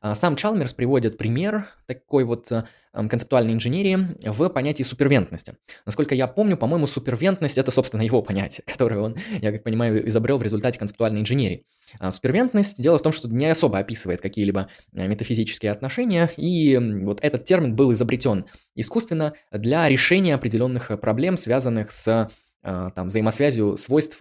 А, 0.00 0.14
сам 0.14 0.36
Чалмерс 0.36 0.72
приводит 0.72 1.18
пример 1.18 1.66
такой 1.86 2.24
вот 2.24 2.50
э, 2.50 2.64
концептуальной 2.92 3.52
инженерии 3.52 3.98
в 4.26 4.48
понятии 4.48 4.82
супервентности. 4.82 5.56
Насколько 5.84 6.14
я 6.14 6.26
помню, 6.26 6.56
по-моему, 6.56 6.86
супервентность– 6.86 7.58
это, 7.58 7.70
собственно, 7.70 8.02
его 8.02 8.22
понятие, 8.22 8.64
которое 8.66 9.00
он, 9.00 9.16
я 9.40 9.52
как 9.52 9.62
понимаю, 9.62 10.08
изобрел 10.08 10.38
в 10.38 10.42
результате 10.42 10.78
концептуальной 10.78 11.20
инженерии. 11.20 11.66
А 11.98 12.12
супервентность– 12.12 12.76
дело 12.82 12.98
в 12.98 13.02
том, 13.02 13.12
что 13.12 13.28
не 13.28 13.46
особо 13.46 13.78
описывает 13.78 14.20
какие-либо 14.20 14.68
э, 14.94 15.06
метафизические 15.06 15.72
отношения, 15.72 16.30
и 16.36 16.78
вот 17.02 17.18
этот 17.22 17.44
термин 17.44 17.76
был 17.76 17.92
изобретен 17.92 18.46
искусственно 18.74 19.34
для 19.52 19.88
решения 19.88 20.34
определенных 20.34 20.98
проблем, 21.00 21.36
связанных 21.36 21.92
с 21.92 22.30
э, 22.62 22.90
там, 22.94 23.08
взаимосвязью 23.08 23.76
свойств 23.76 24.18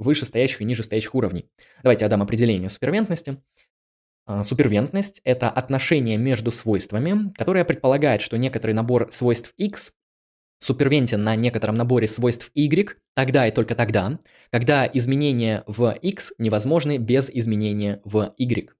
вышестоящих 0.00 0.62
и 0.62 0.64
нижестоящих 0.64 1.14
уровней. 1.14 1.46
Давайте 1.82 2.06
я 2.06 2.08
дам 2.08 2.22
определение 2.22 2.70
супервентности. 2.70 3.36
А, 4.26 4.42
супервентность– 4.44 5.20
это 5.24 5.50
отношение 5.50 6.16
между 6.16 6.50
свойствами, 6.50 7.32
которое 7.34 7.64
предполагает, 7.64 8.20
что 8.20 8.38
некоторый 8.38 8.72
набор 8.72 9.08
свойств 9.12 9.52
x 9.56 9.92
супервентен 10.60 11.22
на 11.24 11.36
некотором 11.36 11.74
наборе 11.74 12.06
свойств 12.06 12.50
y 12.54 12.96
тогда 13.14 13.48
и 13.48 13.50
только 13.50 13.74
тогда, 13.74 14.18
когда 14.52 14.86
изменения 14.86 15.64
в 15.66 15.96
x 16.02 16.32
невозможны 16.38 16.98
без 16.98 17.30
изменения 17.30 18.00
в 18.04 18.34
y. 18.36 18.70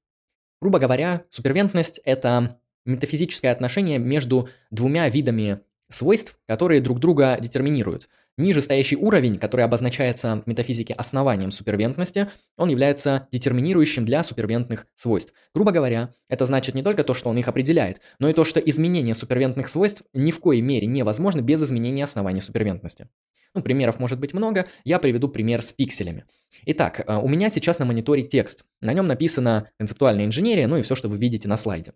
Грубо 0.61 0.79
говоря, 0.79 1.25
супервентность– 1.31 2.01
это 2.05 2.61
метафизическое 2.85 3.51
отношение 3.51 3.99
между 3.99 4.49
двумя 4.71 5.09
видами 5.09 5.61
свойств, 5.91 6.37
которые 6.47 6.81
друг 6.81 7.01
друга 7.01 7.39
детерминируют– 7.41 8.09
Ниже 8.41 8.63
стоящий 8.63 8.97
уровень, 8.97 9.39
который 9.39 9.67
обозначается 9.67 10.43
в 10.43 10.47
метафизике 10.47 10.95
основанием 10.95 11.53
супервентности, 11.53 12.29
он 12.57 12.71
является 12.71 13.29
детерминирующим 13.33 14.07
для 14.07 14.23
супервентных 14.23 14.87
свойств. 14.95 15.35
Грубо 15.55 15.73
говоря, 15.73 16.15
это 16.29 16.47
значит 16.47 16.75
не 16.75 16.83
только 16.83 17.05
то, 17.05 17.13
что 17.13 17.29
он 17.29 17.37
их 17.37 17.49
определяет, 17.49 18.01
но 18.19 18.31
и 18.31 18.33
то, 18.33 18.45
что 18.45 18.59
изменение 18.59 19.15
супервентных 19.15 19.69
свойств 19.69 20.05
ни 20.15 20.31
в 20.31 20.41
коей 20.41 20.63
мере 20.63 20.87
невозможно 20.87 21.43
без 21.43 21.63
изменения 21.63 22.05
основания 22.05 22.41
супервентности. 22.41 23.09
Ну, 23.53 23.61
примеров 23.63 23.99
может 23.99 24.19
быть 24.19 24.33
много, 24.33 24.67
я 24.85 24.99
приведу 25.01 25.29
пример 25.29 25.61
с 25.61 25.75
пикселями. 25.75 26.25
Итак, 26.67 27.05
э, 27.05 27.17
у 27.17 27.29
меня 27.29 27.51
сейчас 27.51 27.79
на 27.79 27.85
мониторе 27.85 28.23
текст. 28.23 28.65
На 28.81 28.95
нем 28.95 29.07
написана 29.07 29.69
концептуальная 29.77 30.25
инженерия, 30.25 30.67
ну 30.67 30.79
и 30.79 30.83
все, 30.83 30.95
что 30.95 31.09
вы 31.09 31.19
видите 31.19 31.47
на 31.47 31.59
слайде. 31.59 31.93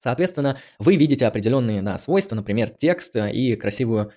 Соответственно, 0.00 0.58
вы 0.78 0.96
видите 0.96 1.26
определенные 1.26 1.82
да, 1.82 1.98
свойства, 1.98 2.36
например, 2.36 2.70
текст 2.70 3.16
э, 3.16 3.32
и 3.32 3.56
красивую 3.56 4.12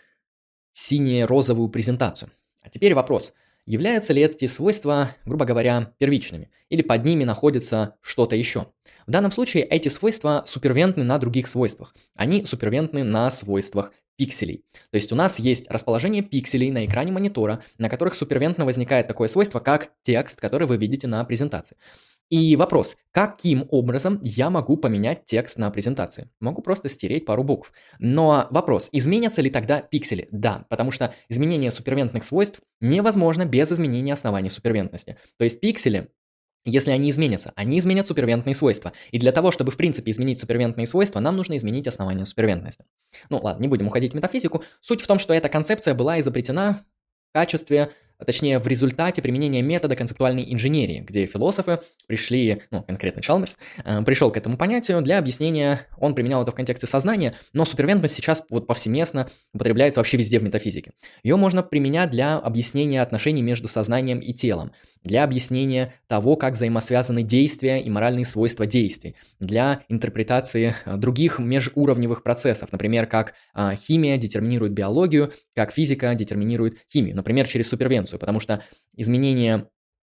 сине-розовую 0.74 1.70
презентацию. 1.70 2.32
А 2.62 2.70
теперь 2.70 2.94
вопрос. 2.94 3.34
Являются 3.66 4.14
ли 4.14 4.24
эти 4.24 4.48
свойства, 4.48 5.16
грубо 5.26 5.46
говоря, 5.46 5.94
первичными? 5.98 6.50
Или 6.70 6.82
под 6.82 7.06
ними 7.06 7.24
находится 7.24 7.96
что-то 8.02 8.36
еще? 8.36 8.68
В 9.06 9.12
данном 9.12 9.32
случае 9.32 9.64
эти 9.64 9.88
свойства 9.90 10.44
супервентны 10.48 11.04
на 11.04 11.18
других 11.18 11.48
свойствах. 11.48 11.94
Они 12.16 12.46
супервентны 12.46 13.04
на 13.04 13.30
свойствах 13.30 13.92
пикселей. 14.22 14.64
То 14.92 14.98
есть 14.98 15.12
у 15.12 15.16
нас 15.16 15.40
есть 15.40 15.66
расположение 15.72 16.22
пикселей 16.22 16.70
на 16.70 16.86
экране 16.86 17.12
монитора, 17.12 17.64
на 17.80 17.90
которых 17.90 18.14
супервентно 18.14 18.66
возникает 18.66 19.08
такое 19.08 19.28
свойство, 19.28 19.60
как 19.60 19.90
текст, 20.04 20.40
который 20.40 20.68
вы 20.68 20.78
видите 20.78 21.08
на 21.08 21.26
презентации. 21.26 21.76
И 22.30 22.56
вопрос, 22.56 22.98
каким 23.12 23.66
образом 23.72 24.20
я 24.22 24.52
могу 24.52 24.78
поменять 24.78 25.26
текст 25.26 25.58
на 25.58 25.72
презентации? 25.72 26.30
Могу 26.40 26.62
просто 26.62 26.88
стереть 26.88 27.26
пару 27.26 27.44
букв. 27.44 27.74
Но 27.98 28.48
вопрос, 28.52 28.90
изменятся 28.92 29.42
ли 29.42 29.50
тогда 29.50 29.82
пиксели? 29.82 30.28
Да, 30.32 30.68
потому 30.70 30.92
что 30.92 31.16
изменение 31.28 31.72
супервентных 31.72 32.24
свойств 32.24 32.62
невозможно 32.80 33.46
без 33.46 33.72
изменения 33.72 34.14
оснований 34.14 34.52
супервентности. 34.52 35.18
То 35.38 35.46
есть 35.46 35.60
пиксели 35.60 36.10
если 36.66 36.92
они 36.92 37.10
изменятся, 37.10 37.54
они 37.56 37.80
изменят 37.80 38.08
супервентные 38.08 38.56
свойства. 38.56 38.94
И 39.12 39.20
для 39.20 39.32
того, 39.32 39.52
чтобы 39.52 39.72
в 39.72 39.78
принципе 39.78 40.12
изменить 40.12 40.40
супервентные 40.40 40.86
свойства, 40.86 41.20
нам 41.20 41.36
нужно 41.36 41.58
изменить 41.58 41.88
основания 41.88 42.26
супервентности. 42.26 42.86
Ну 43.30 43.40
ладно, 43.42 43.62
не 43.62 43.68
будем 43.68 43.88
уходить 43.88 44.14
в 44.14 44.16
метафизику. 44.16 44.64
Суть 44.80 45.02
в 45.02 45.08
том, 45.08 45.20
что 45.20 45.34
эта 45.34 45.50
концепция 45.50 45.94
была 45.94 46.20
изобретена 46.20 46.84
в 47.30 47.34
качестве 47.34 47.92
а 48.22 48.26
точнее 48.26 48.60
в 48.60 48.68
результате 48.68 49.22
применения 49.24 49.64
метода 49.64 49.96
концептуальной 49.96 50.54
инженерии, 50.54 51.00
где 51.00 51.26
философы 51.26 51.80
пришли, 52.06 52.62
ну, 52.70 52.84
конкретно 52.84 53.24
Чалмерс, 53.24 53.58
э, 53.84 54.04
пришел 54.04 54.32
к 54.32 54.38
этому 54.38 54.58
понятию 54.58 55.02
для 55.02 55.18
объяснения, 55.18 55.88
он 55.98 56.14
применял 56.14 56.44
это 56.44 56.52
в 56.52 56.56
контексте 56.56 56.86
сознания, 56.86 57.34
но 57.52 57.66
супервентность 57.66 58.14
сейчас 58.14 58.44
вот 58.52 58.68
повсеместно 58.68 59.28
употребляется 59.54 60.00
вообще 60.00 60.18
везде 60.18 60.38
в 60.38 60.44
метафизике. 60.44 60.92
Ее 61.24 61.36
можно 61.36 61.64
применять 61.64 62.12
для 62.12 62.38
объяснения 62.38 63.02
отношений 63.02 63.42
между 63.42 63.68
сознанием 63.68 64.20
и 64.20 64.34
телом, 64.34 64.72
для 65.04 65.24
объяснения 65.24 65.94
того, 66.08 66.36
как 66.36 66.54
взаимосвязаны 66.54 67.24
действия 67.24 67.82
и 67.82 67.90
моральные 67.90 68.26
свойства 68.26 68.66
действий, 68.66 69.16
для 69.40 69.84
интерпретации 69.90 70.76
э, 70.86 70.98
других 70.98 71.40
межуровневых 71.40 72.24
процессов, 72.24 72.72
например, 72.72 73.08
как 73.08 73.34
э, 73.54 73.76
химия 73.76 74.18
детерминирует 74.18 74.74
биологию, 74.74 75.34
как 75.56 75.72
физика 75.72 76.14
детерминирует 76.16 76.78
химию, 76.92 77.16
например, 77.16 77.48
через 77.48 77.68
супервенцию 77.70 78.20
потому 78.20 78.40
что 78.40 78.64
изменение 78.96 79.68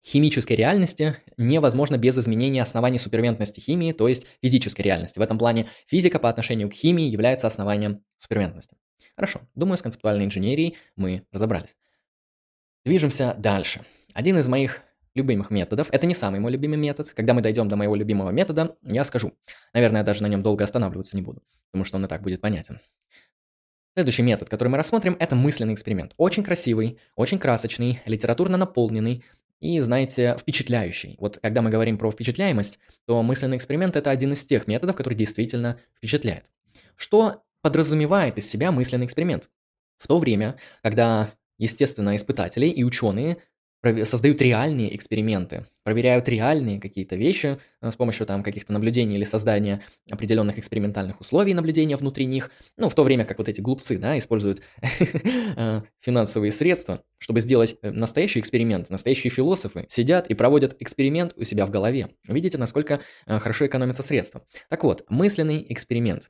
химической 0.05 0.53
реальности 0.53 1.17
невозможно 1.37 1.97
без 1.97 2.17
изменения 2.17 2.61
оснований 2.61 2.99
супервентности 2.99 3.59
химии, 3.59 3.91
то 3.91 4.07
есть 4.07 4.27
физической 4.41 4.81
реальности. 4.81 5.17
В 5.17 5.21
этом 5.21 5.39
плане 5.39 5.67
физика 5.87 6.19
по 6.19 6.29
отношению 6.29 6.69
к 6.69 6.73
химии 6.73 7.05
является 7.09 7.47
основанием 7.47 8.03
супервентности. 8.17 8.77
Хорошо, 9.15 9.41
думаю, 9.55 9.77
с 9.77 9.81
концептуальной 9.81 10.25
инженерией 10.25 10.77
мы 10.95 11.23
разобрались. 11.31 11.75
Движемся 12.85 13.35
дальше. 13.37 13.81
Один 14.15 14.37
из 14.37 14.47
моих 14.47 14.81
любимых 15.13 15.51
методов, 15.51 15.89
это 15.91 16.07
не 16.07 16.13
самый 16.13 16.39
мой 16.39 16.49
любимый 16.49 16.77
метод, 16.77 17.09
когда 17.09 17.33
мы 17.33 17.41
дойдем 17.41 17.67
до 17.67 17.75
моего 17.75 17.95
любимого 17.95 18.29
метода, 18.29 18.77
я 18.81 19.03
скажу. 19.03 19.33
Наверное, 19.73 20.01
я 20.01 20.05
даже 20.05 20.23
на 20.23 20.27
нем 20.27 20.41
долго 20.41 20.63
останавливаться 20.63 21.17
не 21.17 21.21
буду, 21.21 21.43
потому 21.71 21.83
что 21.83 21.97
он 21.97 22.05
и 22.05 22.07
так 22.07 22.21
будет 22.21 22.39
понятен. 22.39 22.79
Следующий 23.93 24.23
метод, 24.23 24.47
который 24.47 24.69
мы 24.69 24.77
рассмотрим, 24.77 25.17
это 25.19 25.35
мысленный 25.35 25.73
эксперимент. 25.73 26.13
Очень 26.15 26.43
красивый, 26.43 26.97
очень 27.17 27.39
красочный, 27.39 27.99
литературно 28.05 28.55
наполненный 28.55 29.25
и, 29.59 29.81
знаете, 29.81 30.37
впечатляющий. 30.39 31.17
Вот 31.19 31.39
когда 31.41 31.61
мы 31.61 31.69
говорим 31.69 31.97
про 31.97 32.09
впечатляемость, 32.09 32.79
то 33.07 33.21
мысленный 33.21 33.57
эксперимент– 33.57 33.95
это 33.97 34.11
один 34.11 34.31
из 34.31 34.45
тех 34.45 34.65
методов, 34.65 34.95
который 34.95 35.15
действительно 35.15 35.77
впечатляет. 35.97 36.45
Что 36.95 37.43
подразумевает 37.61 38.37
из 38.37 38.49
себя 38.49 38.71
мысленный 38.71 39.07
эксперимент? 39.07 39.49
В 39.97 40.07
то 40.07 40.19
время, 40.19 40.55
когда, 40.83 41.31
естественно, 41.57 42.15
испытатели 42.15 42.67
и 42.67 42.85
ученые 42.85 43.39
создают 44.05 44.41
реальные 44.41 44.95
эксперименты, 44.95 45.65
проверяют 45.83 46.27
реальные 46.27 46.79
какие-то 46.79 47.15
вещи 47.15 47.59
э, 47.81 47.91
с 47.91 47.95
помощью 47.95 48.25
там 48.25 48.43
каких-то 48.43 48.73
наблюдений 48.73 49.15
или 49.15 49.23
создания 49.23 49.81
определенных 50.09 50.57
экспериментальных 50.57 51.21
условий 51.21 51.53
наблюдения 51.53 51.95
внутри 51.95 52.25
них, 52.25 52.51
ну, 52.77 52.89
в 52.89 52.95
то 52.95 53.03
время 53.03 53.25
как 53.25 53.37
вот 53.37 53.47
эти 53.47 53.61
глупцы, 53.61 53.97
да, 53.97 54.17
используют 54.17 54.61
э, 55.55 55.81
финансовые 56.01 56.51
средства, 56.51 57.03
чтобы 57.17 57.41
сделать 57.41 57.77
э, 57.81 57.91
настоящий 57.91 58.39
эксперимент, 58.39 58.89
настоящие 58.89 59.31
философы 59.31 59.85
сидят 59.89 60.27
и 60.27 60.33
проводят 60.33 60.75
эксперимент 60.79 61.33
у 61.37 61.43
себя 61.43 61.65
в 61.65 61.69
голове. 61.69 62.09
Видите, 62.27 62.57
насколько 62.57 63.01
хорошо 63.25 63.67
экономятся 63.67 64.03
средства. 64.03 64.45
Так 64.69 64.83
вот, 64.83 65.03
мысленный 65.09 65.65
эксперимент. 65.69 66.29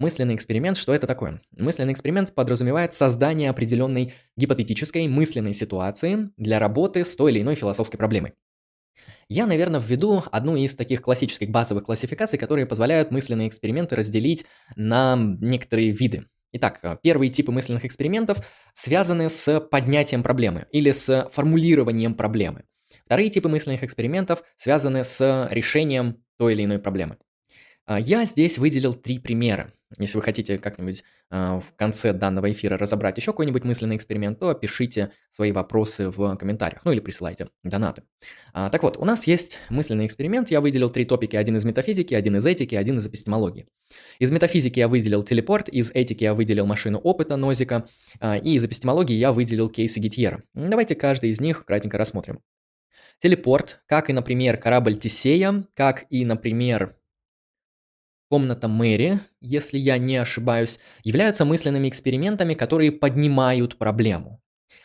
Мысленный 0.00 0.36
эксперимент, 0.36 0.76
что 0.76 0.94
это 0.94 1.08
такое? 1.08 1.40
Мысленный 1.56 1.92
эксперимент 1.92 2.32
подразумевает 2.32 2.94
создание 2.94 3.50
определенной 3.50 4.14
гипотетической 4.36 5.08
мысленной 5.08 5.54
ситуации 5.54 6.30
для 6.36 6.60
работы 6.60 7.04
с 7.04 7.16
той 7.16 7.32
или 7.32 7.42
иной 7.42 7.56
философской 7.56 7.98
проблемой. 7.98 8.34
Я, 9.28 9.46
наверное, 9.46 9.80
введу 9.80 10.22
одну 10.30 10.54
из 10.54 10.76
таких 10.76 11.02
классических 11.02 11.50
базовых 11.50 11.84
классификаций, 11.84 12.38
которые 12.38 12.66
позволяют 12.66 13.10
мысленные 13.10 13.48
эксперименты 13.48 13.96
разделить 13.96 14.46
на 14.76 15.16
некоторые 15.16 15.90
виды. 15.90 16.26
Итак, 16.52 17.00
первые 17.02 17.30
типы 17.30 17.50
мысленных 17.50 17.84
экспериментов 17.84 18.38
связаны 18.74 19.28
с 19.28 19.60
поднятием 19.60 20.22
проблемы 20.22 20.66
или 20.70 20.92
с 20.92 21.28
формулированием 21.32 22.14
проблемы. 22.14 22.64
Вторые 23.04 23.30
типы 23.30 23.48
мысленных 23.48 23.82
экспериментов 23.82 24.42
связаны 24.56 25.02
с 25.02 25.48
решением 25.50 26.22
той 26.38 26.54
или 26.54 26.64
иной 26.64 26.78
проблемы. 26.78 27.18
А, 27.88 27.98
я 27.98 28.26
здесь 28.26 28.58
выделил 28.58 28.92
три 28.92 29.18
примера. 29.18 29.72
Если 29.98 30.18
вы 30.18 30.22
хотите 30.22 30.58
как-нибудь 30.58 31.02
э, 31.30 31.34
в 31.36 31.74
конце 31.76 32.12
данного 32.12 32.52
эфира 32.52 32.76
разобрать 32.76 33.16
еще 33.16 33.32
какой-нибудь 33.32 33.64
мысленный 33.64 33.96
эксперимент, 33.96 34.38
то 34.38 34.52
пишите 34.52 35.12
свои 35.30 35.52
вопросы 35.52 36.10
в 36.10 36.36
комментариях, 36.36 36.84
ну 36.84 36.92
или 36.92 37.00
присылайте 37.00 37.48
донаты. 37.64 38.02
А, 38.52 38.68
так 38.68 38.82
вот, 38.82 38.98
у 38.98 39.06
нас 39.06 39.26
есть 39.26 39.56
мысленный 39.70 40.04
эксперимент, 40.04 40.50
я 40.50 40.60
выделил 40.60 40.90
три 40.90 41.06
топики, 41.06 41.34
один 41.34 41.56
из 41.56 41.64
метафизики, 41.64 42.12
один 42.12 42.36
из 42.36 42.44
этики, 42.44 42.74
один 42.74 42.98
из 42.98 43.06
эпистемологии. 43.06 43.66
Из 44.18 44.30
метафизики 44.30 44.78
я 44.78 44.88
выделил 44.88 45.22
телепорт, 45.22 45.70
из 45.70 45.90
этики 45.90 46.24
я 46.24 46.34
выделил 46.34 46.66
машину 46.66 46.98
опыта 46.98 47.36
Нозика, 47.36 47.88
а, 48.20 48.36
и 48.36 48.52
из 48.52 48.64
эпистемологии 48.66 49.14
я 49.14 49.32
выделил 49.32 49.70
кейсы 49.70 49.98
Гитьера. 49.98 50.42
Давайте 50.52 50.94
каждый 50.94 51.30
из 51.30 51.40
них 51.40 51.64
кратенько 51.64 51.96
рассмотрим. 51.96 52.40
Телепорт, 53.20 53.80
как 53.86 54.10
и, 54.10 54.12
например, 54.12 54.58
корабль 54.58 54.96
Тисея, 54.96 55.64
как 55.74 56.04
и, 56.10 56.26
например, 56.26 56.97
комната 58.28 58.68
Мэри, 58.68 59.20
если 59.40 59.78
я 59.78 59.98
не 59.98 60.16
ошибаюсь, 60.16 60.78
являются 61.02 61.44
мысленными 61.44 61.88
экспериментами, 61.88 62.54
которые 62.54 62.92
поднимают 62.92 63.76
проблему. 63.78 64.40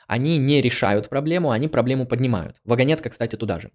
Они 0.07 0.37
не 0.37 0.61
решают 0.61 1.09
проблему, 1.09 1.51
они 1.51 1.67
проблему 1.67 2.05
поднимают. 2.05 2.57
Вагонетка, 2.65 3.09
кстати, 3.09 3.35
туда 3.35 3.59
же. 3.59 3.71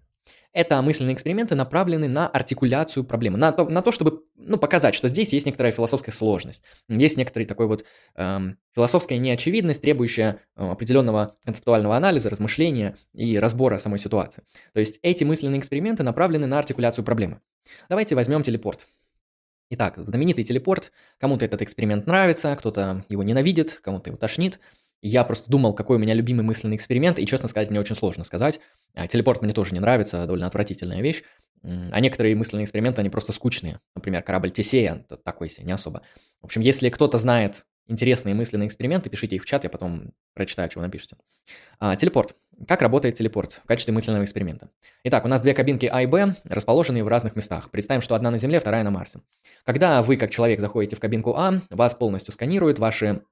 Это 0.51 0.81
мысленные 0.81 1.13
эксперименты 1.13 1.53
направлены 1.53 2.07
на 2.07 2.27
артикуляцию 2.27 3.03
проблемы, 3.03 3.37
на 3.37 3.51
то, 3.51 3.65
на 3.69 3.83
то 3.83 3.91
чтобы 3.91 4.23
ну, 4.35 4.57
показать, 4.57 4.95
что 4.95 5.07
здесь 5.07 5.31
есть 5.31 5.45
некоторая 5.45 5.71
философская 5.71 6.11
сложность, 6.11 6.63
есть 6.87 7.17
некоторый 7.17 7.45
такой 7.45 7.67
вот 7.67 7.85
эм, 8.15 8.57
философская 8.73 9.19
неочевидность, 9.19 9.81
требующая 9.81 10.39
э, 10.55 10.67
определенного 10.67 11.35
концептуального 11.45 11.95
анализа, 11.95 12.31
размышления 12.31 12.97
и 13.13 13.37
разбора 13.37 13.77
самой 13.77 13.99
ситуации. 13.99 14.43
То 14.73 14.79
есть 14.79 14.99
эти 15.03 15.23
мысленные 15.23 15.59
эксперименты 15.59 16.01
направлены 16.01 16.47
на 16.47 16.57
артикуляцию 16.57 17.05
проблемы. 17.05 17.41
Давайте 17.87 18.15
возьмем 18.15 18.41
телепорт. 18.41 18.87
Итак, 19.71 19.95
знаменитый 19.97 20.43
телепорт. 20.43 20.91
Кому-то 21.19 21.45
этот 21.45 21.61
эксперимент 21.61 22.07
нравится, 22.07 22.55
кто-то 22.55 23.05
его 23.07 23.21
ненавидит, 23.21 23.79
кому-то 23.83 24.09
его 24.09 24.17
тошнит. 24.17 24.59
Я 25.01 25.23
просто 25.23 25.51
думал, 25.51 25.73
какой 25.73 25.97
у 25.97 25.99
меня 25.99 26.15
любимый 26.15 26.41
мысленный 26.41 26.75
эксперимент, 26.75 27.19
и, 27.19 27.25
честно 27.27 27.47
сказать, 27.47 27.69
мне 27.69 27.79
очень 27.79 27.95
сложно 27.95 28.23
сказать. 28.23 28.59
А, 28.95 29.07
телепорт 29.07 29.41
мне 29.41 29.53
тоже 29.53 29.73
не 29.73 29.79
нравится, 29.79 30.25
довольно 30.25 30.47
отвратительная 30.47 31.01
вещь. 31.01 31.23
А 31.61 31.99
некоторые 31.99 32.35
мысленные 32.35 32.63
эксперименты, 32.63 33.01
они 33.01 33.09
просто 33.09 33.31
скучные. 33.31 33.79
Например, 33.95 34.23
корабль 34.23 34.49
Тесея, 34.49 35.05
такой 35.23 35.49
себе, 35.49 35.65
не 35.65 35.71
особо. 35.71 36.01
В 36.41 36.45
общем, 36.45 36.61
если 36.61 36.89
кто-то 36.89 37.19
знает 37.19 37.65
интересные 37.89 38.35
мысленные 38.35 38.67
эксперименты, 38.67 39.09
пишите 39.09 39.35
их 39.35 39.43
в 39.43 39.45
чат, 39.45 39.63
я 39.63 39.69
потом 39.69 40.13
прочитаю, 40.33 40.69
что 40.69 40.79
вы 40.79 40.85
напишете. 40.85 41.17
А, 41.79 41.95
телепорт. 41.95 42.35
Как 42.67 42.81
работает 42.81 43.15
телепорт 43.15 43.61
в 43.63 43.67
качестве 43.67 43.93
мысленного 43.93 44.23
эксперимента? 44.23 44.69
Итак, 45.03 45.25
у 45.25 45.27
нас 45.27 45.41
две 45.41 45.53
кабинки 45.53 45.85
А 45.85 46.01
и 46.01 46.05
Б, 46.05 46.35
расположенные 46.43 47.03
в 47.03 47.07
разных 47.07 47.35
местах. 47.35 47.71
Представим, 47.71 48.01
что 48.01 48.15
одна 48.15 48.31
на 48.31 48.37
Земле, 48.37 48.59
вторая 48.59 48.83
на 48.83 48.91
Марсе. 48.91 49.21
Когда 49.65 50.01
вы, 50.03 50.17
как 50.17 50.29
человек, 50.29 50.59
заходите 50.59 50.95
в 50.95 50.99
кабинку 50.99 51.35
А, 51.35 51.61
вас 51.69 51.95
полностью 51.95 52.33
сканируют, 52.33 52.79
ваши 52.79 53.23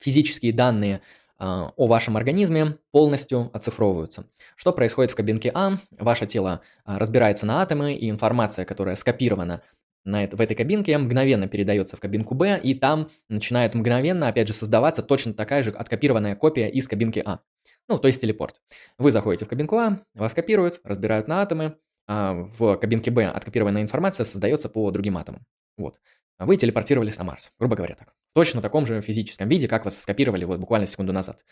физические 0.00 0.52
данные 0.52 1.00
а, 1.38 1.72
о 1.76 1.86
вашем 1.86 2.16
организме 2.16 2.78
полностью 2.90 3.50
оцифровываются. 3.52 4.26
Что 4.56 4.72
происходит 4.72 5.12
в 5.12 5.14
кабинке 5.14 5.50
А? 5.54 5.76
Ваше 5.92 6.26
тело 6.26 6.62
а, 6.84 6.98
разбирается 6.98 7.46
на 7.46 7.62
атомы, 7.62 7.94
и 7.94 8.10
информация, 8.10 8.64
которая 8.64 8.96
скопирована 8.96 9.62
на 10.08 10.24
это, 10.24 10.36
в 10.36 10.40
этой 10.40 10.54
кабинке 10.54 10.96
мгновенно 10.98 11.48
передается 11.48 11.96
в 11.96 12.00
кабинку 12.00 12.34
Б, 12.34 12.58
и 12.62 12.74
там 12.74 13.10
начинает 13.28 13.74
мгновенно, 13.74 14.28
опять 14.28 14.48
же, 14.48 14.54
создаваться 14.54 15.02
точно 15.02 15.34
такая 15.34 15.62
же 15.62 15.70
откопированная 15.70 16.34
копия 16.34 16.68
из 16.68 16.88
кабинки 16.88 17.22
А. 17.24 17.40
Ну, 17.88 17.98
то 17.98 18.08
есть 18.08 18.20
телепорт. 18.20 18.60
Вы 18.98 19.10
заходите 19.10 19.44
в 19.44 19.48
кабинку 19.48 19.76
А, 19.76 20.00
вас 20.14 20.34
копируют, 20.34 20.80
разбирают 20.84 21.28
на 21.28 21.42
атомы, 21.42 21.76
а 22.06 22.32
в 22.58 22.76
кабинке 22.76 23.10
Б 23.10 23.26
откопированная 23.26 23.82
информация 23.82 24.24
создается 24.24 24.68
по 24.68 24.90
другим 24.90 25.16
атомам. 25.18 25.44
Вот. 25.76 26.00
А 26.38 26.46
вы 26.46 26.56
телепортировались 26.56 27.18
на 27.18 27.24
Марс, 27.24 27.52
грубо 27.58 27.76
говоря 27.76 27.94
так. 27.94 28.08
В 28.08 28.34
точно 28.34 28.62
таком 28.62 28.86
же 28.86 29.00
физическом 29.02 29.48
виде, 29.48 29.68
как 29.68 29.84
вас 29.84 30.00
скопировали 30.00 30.44
вот 30.44 30.58
буквально 30.58 30.86
секунду 30.86 31.12
назад. 31.12 31.44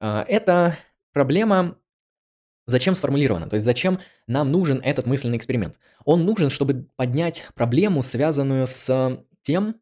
А, 0.00 0.24
это 0.26 0.76
проблема 1.12 1.78
Зачем 2.66 2.94
сформулировано? 2.94 3.48
То 3.48 3.54
есть 3.54 3.64
зачем 3.64 4.00
нам 4.26 4.52
нужен 4.52 4.80
этот 4.82 5.06
мысленный 5.06 5.36
эксперимент? 5.36 5.78
Он 6.04 6.24
нужен, 6.24 6.48
чтобы 6.48 6.88
поднять 6.96 7.46
проблему, 7.54 8.02
связанную 8.02 8.66
с 8.66 9.24
тем, 9.42 9.74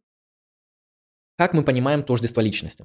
как 1.37 1.53
мы 1.55 1.63
понимаем 1.63 2.03
тождество 2.03 2.41
личности. 2.41 2.85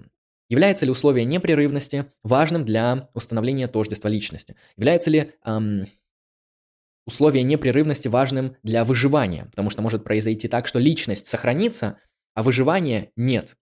Является 0.50 0.86
ли 0.86 0.92
условие 0.92 1.26
непрерывности 1.26 2.06
важным 2.24 2.66
для 2.66 3.10
установления 3.14 3.68
тождества 3.68 4.10
личности? 4.10 4.56
Является 4.78 5.10
ли 5.10 5.34
эм, 5.44 5.86
условие 7.08 7.44
непрерывности 7.44 8.08
важным 8.08 8.56
для 8.64 8.84
выживания? 8.86 9.46
Потому 9.46 9.70
что 9.70 9.82
может 9.82 10.04
произойти 10.04 10.48
так, 10.48 10.68
что 10.68 10.78
личность 10.78 11.28
сохранится, 11.28 12.00
а 12.34 12.44
выживания 12.44 13.12
нет. 13.16 13.58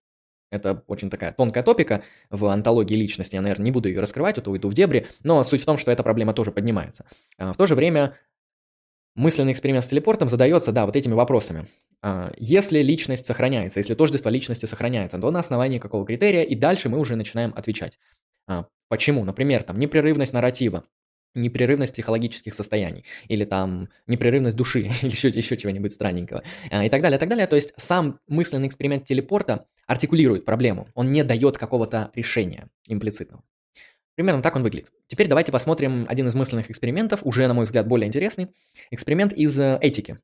Это 0.54 0.84
очень 0.86 1.10
такая 1.10 1.34
тонкая 1.34 1.63
топика 1.63 2.04
в 2.30 2.46
антологии 2.46 2.94
личности. 2.96 3.36
Я, 3.36 3.42
наверное, 3.42 3.66
не 3.66 3.72
буду 3.72 3.89
ее 3.89 4.00
раскрывать, 4.00 4.38
а 4.38 4.50
уйду 4.50 4.70
в 4.70 4.74
дебри. 4.74 5.08
Но 5.24 5.42
суть 5.44 5.63
в 5.63 5.66
том, 5.66 5.80
что 5.80 5.92
эта 5.92 6.04
проблема 6.04 6.34
тоже 6.34 6.52
поднимается. 6.52 7.06
А, 7.39 7.54
в 7.54 7.58
то 7.58 7.66
же 7.66 7.74
время 7.74 8.16
мысленный 9.16 9.52
эксперимент 9.52 9.84
с 9.84 9.88
телепортом 9.88 10.30
задается, 10.30 10.72
да, 10.72 10.86
вот 10.86 10.96
этими 10.96 11.13
вопросами. 11.13 11.66
А, 12.04 12.32
если 12.38 12.84
личность 12.84 13.26
сохраняется, 13.26 13.80
если 13.80 13.96
тождество 13.96 14.30
личности 14.30 14.68
сохраняется, 14.68 15.18
то 15.18 15.32
на 15.32 15.39
основании 15.39 15.80
какого 15.80 16.06
критерия, 16.06 16.44
и 16.44 16.54
дальше 16.54 16.88
мы 16.88 17.00
уже 17.00 17.16
начинаем 17.16 17.52
отвечать. 17.56 17.98
А, 18.48 18.68
почему? 18.89 19.26
Например, 19.26 19.63
там 19.63 19.80
непрерывность 19.80 20.34
нарратива 20.34 20.84
непрерывность 21.36 21.94
психологических 21.94 22.54
состояний, 22.54 23.06
или 23.28 23.44
там 23.44 23.89
непрерывность 24.06 24.56
души, 24.56 24.82
или 25.02 25.10
еще, 25.12 25.30
еще 25.30 25.58
чего-нибудь 25.58 25.92
странненького, 25.92 26.44
и 26.66 26.89
так 26.89 27.02
далее, 27.02 27.18
и 27.18 27.20
так 27.20 27.28
далее. 27.28 27.48
То 27.48 27.56
есть 27.56 27.74
сам 27.76 28.20
мысленный 28.28 28.68
эксперимент 28.68 29.06
телепорта 29.06 29.66
артикулирует 29.88 30.46
проблему, 30.46 30.88
он 30.93 31.12
не 31.12 31.24
дает 31.24 31.58
какого-то 31.58 32.12
решения 32.15 32.67
имплицитного. 32.88 33.43
Примерно 34.15 34.41
так 34.41 34.56
он 34.56 34.63
выглядит. 34.63 34.91
Теперь 35.08 35.28
давайте 35.28 35.52
посмотрим 35.52 36.06
один 36.08 36.28
из 36.28 36.36
мысленных 36.36 36.69
экспериментов, 36.69 37.22
уже, 37.24 37.48
на 37.48 37.54
мой 37.54 37.65
взгляд, 37.65 37.88
более 37.88 38.08
интересный. 38.08 38.50
Эксперимент 38.91 39.34
из 39.34 39.60
э, 39.60 39.80
этики. 39.82 40.19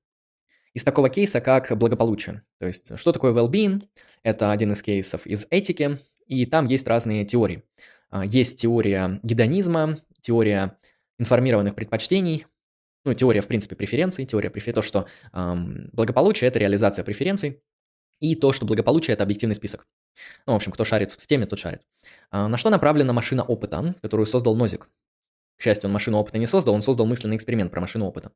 Из 0.76 0.84
такого 0.84 1.10
кейса, 1.10 1.42
как 1.42 1.76
благополучие. 1.76 2.44
То 2.60 2.68
есть, 2.68 2.98
что 3.00 3.12
такое 3.12 3.34
well-being? 3.34 3.88
Это 4.22 4.52
один 4.52 4.74
из 4.74 4.84
кейсов 4.84 5.26
из 5.26 5.48
этики, 5.50 6.00
и 6.28 6.46
там 6.46 6.68
есть 6.68 6.88
разные 6.88 7.26
теории. 7.26 7.64
А, 8.12 8.24
есть 8.24 8.62
теория 8.62 9.20
гедонизма, 9.24 9.98
теория 10.22 10.78
информированных 11.18 11.74
предпочтений, 11.74 12.46
ну, 13.06 13.14
теория, 13.14 13.42
в 13.42 13.48
принципе, 13.48 13.76
преференций, 13.76 14.26
теория 14.26 14.50
префер... 14.50 14.74
то, 14.74 14.82
что 14.82 15.08
эм, 15.34 15.90
благополучие– 15.94 16.48
это 16.50 16.60
реализация 16.60 17.04
преференций, 17.04 17.62
и 18.20 18.36
то, 18.36 18.52
что 18.52 18.66
благополучие– 18.66 19.14
это 19.16 19.24
объективный 19.24 19.56
список. 19.56 19.88
Ну, 20.46 20.54
в 20.54 20.56
общем, 20.56 20.72
кто 20.72 20.84
шарит 20.84 21.12
в 21.12 21.28
теме, 21.28 21.46
тот 21.46 21.60
шарит. 21.60 21.82
А, 22.32 22.48
на 22.48 22.58
что 22.58 22.70
направлена 22.70 23.14
машина 23.14 23.44
опыта, 23.44 23.96
которую 24.02 24.26
создал 24.26 24.56
Нозик? 24.56 24.90
К 25.58 25.62
счастью, 25.62 25.88
он 25.88 25.94
машину 25.94 26.18
опыта 26.18 26.38
не 26.38 26.48
создал, 26.48 26.74
он 26.74 26.82
создал 26.82 27.06
мысленный 27.06 27.36
эксперимент 27.36 27.72
про 27.72 27.82
машину 27.82 28.06
опыта. 28.06 28.32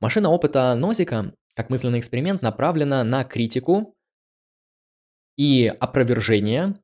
Машина 0.00 0.30
опыта 0.30 0.74
Нозика, 0.74 1.32
как 1.54 1.70
мысленный 1.70 2.00
эксперимент, 2.00 2.42
направлена 2.42 3.04
на 3.04 3.24
критику 3.24 3.96
и 5.36 5.66
опровержение 5.66 6.74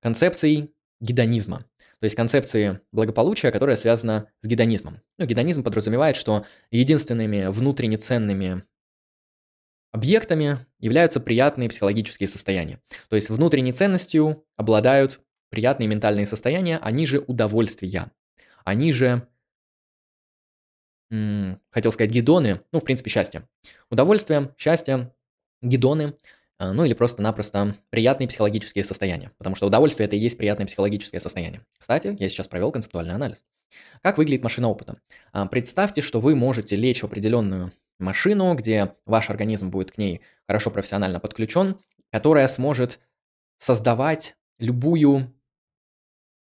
концепций 0.00 0.72
гедонизма. 1.00 1.64
То 2.00 2.04
есть 2.04 2.16
концепции 2.16 2.80
благополучия, 2.92 3.50
которая 3.50 3.76
связана 3.76 4.28
с 4.40 4.46
гедонизмом. 4.46 5.00
Ну, 5.18 5.26
гедонизм 5.26 5.62
подразумевает, 5.62 6.16
что 6.16 6.46
единственными 6.70 7.46
внутренне 7.46 7.98
ценными 7.98 8.64
объектами 9.92 10.66
являются 10.78 11.20
приятные 11.20 11.68
психологические 11.68 12.28
состояния. 12.28 12.80
То 13.08 13.16
есть 13.16 13.30
внутренней 13.30 13.72
ценностью 13.72 14.44
обладают 14.56 15.20
приятные 15.50 15.88
ментальные 15.88 16.26
состояния, 16.26 16.78
они 16.78 17.06
же 17.06 17.18
удовольствия. 17.18 18.10
Они 18.64 18.92
же, 18.92 19.26
хотел 21.10 21.92
сказать, 21.92 22.10
гидоны, 22.10 22.60
ну, 22.72 22.80
в 22.80 22.84
принципе, 22.84 23.10
счастье. 23.10 23.48
Удовольствие, 23.90 24.54
счастье, 24.56 25.12
гидоны, 25.62 26.14
а, 26.58 26.72
ну 26.74 26.84
или 26.84 26.92
просто-напросто 26.92 27.74
приятные 27.88 28.28
психологические 28.28 28.84
состояния. 28.84 29.32
Потому 29.38 29.56
что 29.56 29.66
удовольствие– 29.66 30.06
это 30.06 30.16
и 30.16 30.18
есть 30.18 30.36
приятное 30.36 30.66
психологическое 30.66 31.18
состояние. 31.18 31.64
Кстати, 31.78 32.14
я 32.18 32.28
сейчас 32.28 32.48
провел 32.48 32.70
концептуальный 32.70 33.14
анализ. 33.14 33.42
Как 34.02 34.18
выглядит 34.18 34.44
машина 34.44 34.68
опыта? 34.68 35.00
А, 35.32 35.46
представьте, 35.46 36.02
что 36.02 36.20
вы 36.20 36.36
можете 36.36 36.76
лечь 36.76 37.00
в 37.00 37.04
определенную 37.04 37.72
машину, 38.00 38.54
где 38.54 38.94
ваш 39.06 39.30
организм 39.30 39.70
будет 39.70 39.92
к 39.92 39.98
ней 39.98 40.22
хорошо 40.46 40.70
профессионально 40.70 41.20
подключен, 41.20 41.76
которая 42.12 42.48
сможет 42.48 43.00
создавать 43.58 44.36
любую 44.58 45.32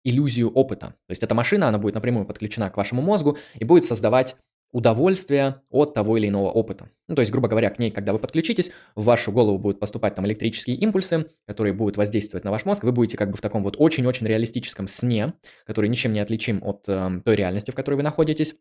иллюзию 0.04 0.50
опыта. 0.50 0.88
То 0.88 1.10
есть 1.10 1.22
эта 1.22 1.34
машина, 1.34 1.68
она 1.68 1.78
будет 1.78 1.94
напрямую 1.94 2.26
подключена 2.26 2.70
к 2.70 2.76
вашему 2.76 3.02
мозгу 3.02 3.38
и 3.54 3.64
будет 3.64 3.84
создавать 3.84 4.36
удовольствие 4.74 5.62
от 5.70 5.94
того 5.94 6.16
или 6.16 6.28
иного 6.28 6.50
опыта. 6.50 6.90
Ну, 7.06 7.14
то 7.14 7.20
есть, 7.20 7.30
грубо 7.30 7.46
говоря, 7.46 7.70
к 7.70 7.78
ней, 7.78 7.92
когда 7.92 8.12
вы 8.12 8.18
подключитесь, 8.18 8.72
в 8.96 9.04
вашу 9.04 9.30
голову 9.30 9.56
будут 9.56 9.78
поступать 9.78 10.16
там 10.16 10.26
электрические 10.26 10.76
импульсы, 10.76 11.26
которые 11.46 11.72
будут 11.72 11.96
воздействовать 11.96 12.44
на 12.44 12.50
ваш 12.50 12.64
мозг. 12.64 12.82
Вы 12.82 12.90
будете 12.90 13.16
как 13.16 13.30
бы 13.30 13.36
в 13.36 13.40
таком 13.40 13.62
вот 13.62 13.76
очень-очень 13.78 14.26
реалистическом 14.26 14.88
сне, 14.88 15.34
который 15.64 15.88
ничем 15.88 16.12
не 16.12 16.18
отличим 16.18 16.60
от 16.62 16.88
э, 16.88 17.20
той 17.24 17.36
реальности, 17.36 17.70
в 17.70 17.76
которой 17.76 17.94
вы 17.94 18.02
находитесь. 18.02 18.56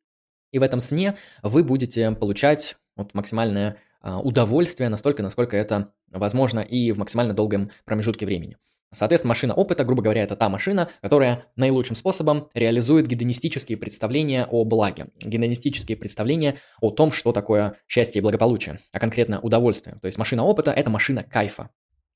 И 0.52 0.60
в 0.60 0.62
этом 0.62 0.80
сне 0.80 1.18
вы 1.42 1.64
будете 1.64 2.12
получать 2.12 2.76
вот 2.96 3.14
максимальное 3.14 3.78
э, 4.02 4.16
удовольствие 4.16 4.90
настолько, 4.90 5.24
насколько 5.24 5.58
это 5.58 5.94
возможно 6.10 6.60
и 6.60 6.92
в 6.92 6.98
максимально 6.98 7.34
долгом 7.34 7.72
промежутке 7.86 8.26
времени. 8.26 8.58
Соответственно, 8.94 9.30
машина 9.30 9.54
опыта, 9.56 9.84
грубо 9.84 10.04
говоря, 10.04 10.24
это 10.24 10.36
та 10.36 10.50
машина, 10.50 10.90
которая 11.02 11.46
наилучшим 11.56 11.96
способом 11.96 12.50
реализует 12.54 13.08
гедонистические 13.08 13.78
представления 13.78 14.46
о 14.50 14.64
благе, 14.66 15.08
гедонистические 15.20 15.98
представления 15.98 16.58
о 16.80 16.92
том, 16.92 17.12
что 17.12 17.32
такое 17.32 17.76
счастье 17.88 18.20
и 18.20 18.22
благополучие, 18.22 18.80
а 18.92 19.00
конкретно 19.00 19.40
удовольствие. 19.42 19.98
То 20.00 20.06
есть 20.06 20.18
машина 20.18 20.44
опыта– 20.44 20.72
это 20.76 20.92
машина 20.92 21.24
кайфа, 21.24 21.72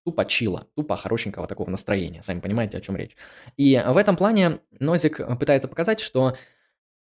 тупо 0.05 0.25
чила, 0.25 0.67
тупо 0.75 0.95
хорошенького 0.95 1.47
такого 1.47 1.69
настроения. 1.69 2.21
Сами 2.21 2.39
понимаете, 2.39 2.77
о 2.77 2.81
чем 2.81 2.95
речь. 2.95 3.15
И 3.57 3.81
в 3.85 3.97
этом 3.97 4.15
плане 4.15 4.59
Нозик 4.79 5.19
пытается 5.39 5.67
показать, 5.67 5.99
что 5.99 6.35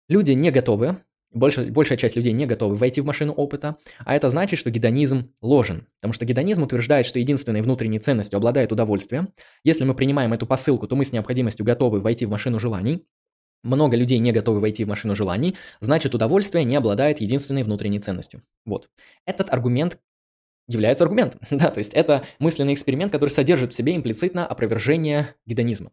люди 0.07 0.31
не 0.31 0.51
готовы 0.51 0.97
больше, 1.31 1.65
большая 1.65 1.97
часть 1.97 2.15
людей 2.15 2.33
не 2.33 2.45
готовы 2.45 2.75
войти 2.75 3.01
в 3.01 3.05
машину 3.05 3.33
опыта, 3.33 3.75
а 3.99 4.15
это 4.15 4.29
значит, 4.29 4.59
что 4.59 4.71
гедонизм 4.71 5.31
ложен. 5.41 5.87
Потому 5.99 6.13
что 6.13 6.25
гедонизм 6.25 6.63
утверждает, 6.63 7.05
что 7.05 7.19
единственной 7.19 7.61
внутренней 7.61 7.99
ценностью 7.99 8.37
обладает 8.37 8.71
удовольствие. 8.71 9.27
Если 9.63 9.83
мы 9.83 9.93
принимаем 9.93 10.33
эту 10.33 10.47
посылку, 10.47 10.87
то 10.87 10.95
мы 10.95 11.05
с 11.05 11.11
необходимостью 11.11 11.65
готовы 11.65 12.01
войти 12.01 12.25
в 12.25 12.29
машину 12.29 12.59
желаний. 12.59 13.05
Много 13.63 13.97
людей 13.97 14.19
не 14.19 14.31
готовы 14.31 14.61
войти 14.61 14.85
в 14.85 14.87
машину 14.87 15.15
желаний, 15.15 15.55
значит 15.81 16.15
удовольствие 16.15 16.63
не 16.63 16.77
обладает 16.77 17.19
единственной 17.19 17.63
внутренней 17.63 17.99
ценностью. 17.99 18.41
Вот. 18.65 18.89
Этот 19.25 19.51
аргумент 19.51 19.99
является 20.67 21.03
аргументом. 21.03 21.41
да, 21.51 21.69
то 21.69 21.79
есть 21.79 21.93
это 21.93 22.23
мысленный 22.39 22.73
эксперимент, 22.73 23.11
который 23.11 23.29
содержит 23.29 23.73
в 23.73 23.75
себе 23.75 23.95
имплицитно 23.95 24.47
опровержение 24.47 25.35
гедонизма. 25.45 25.91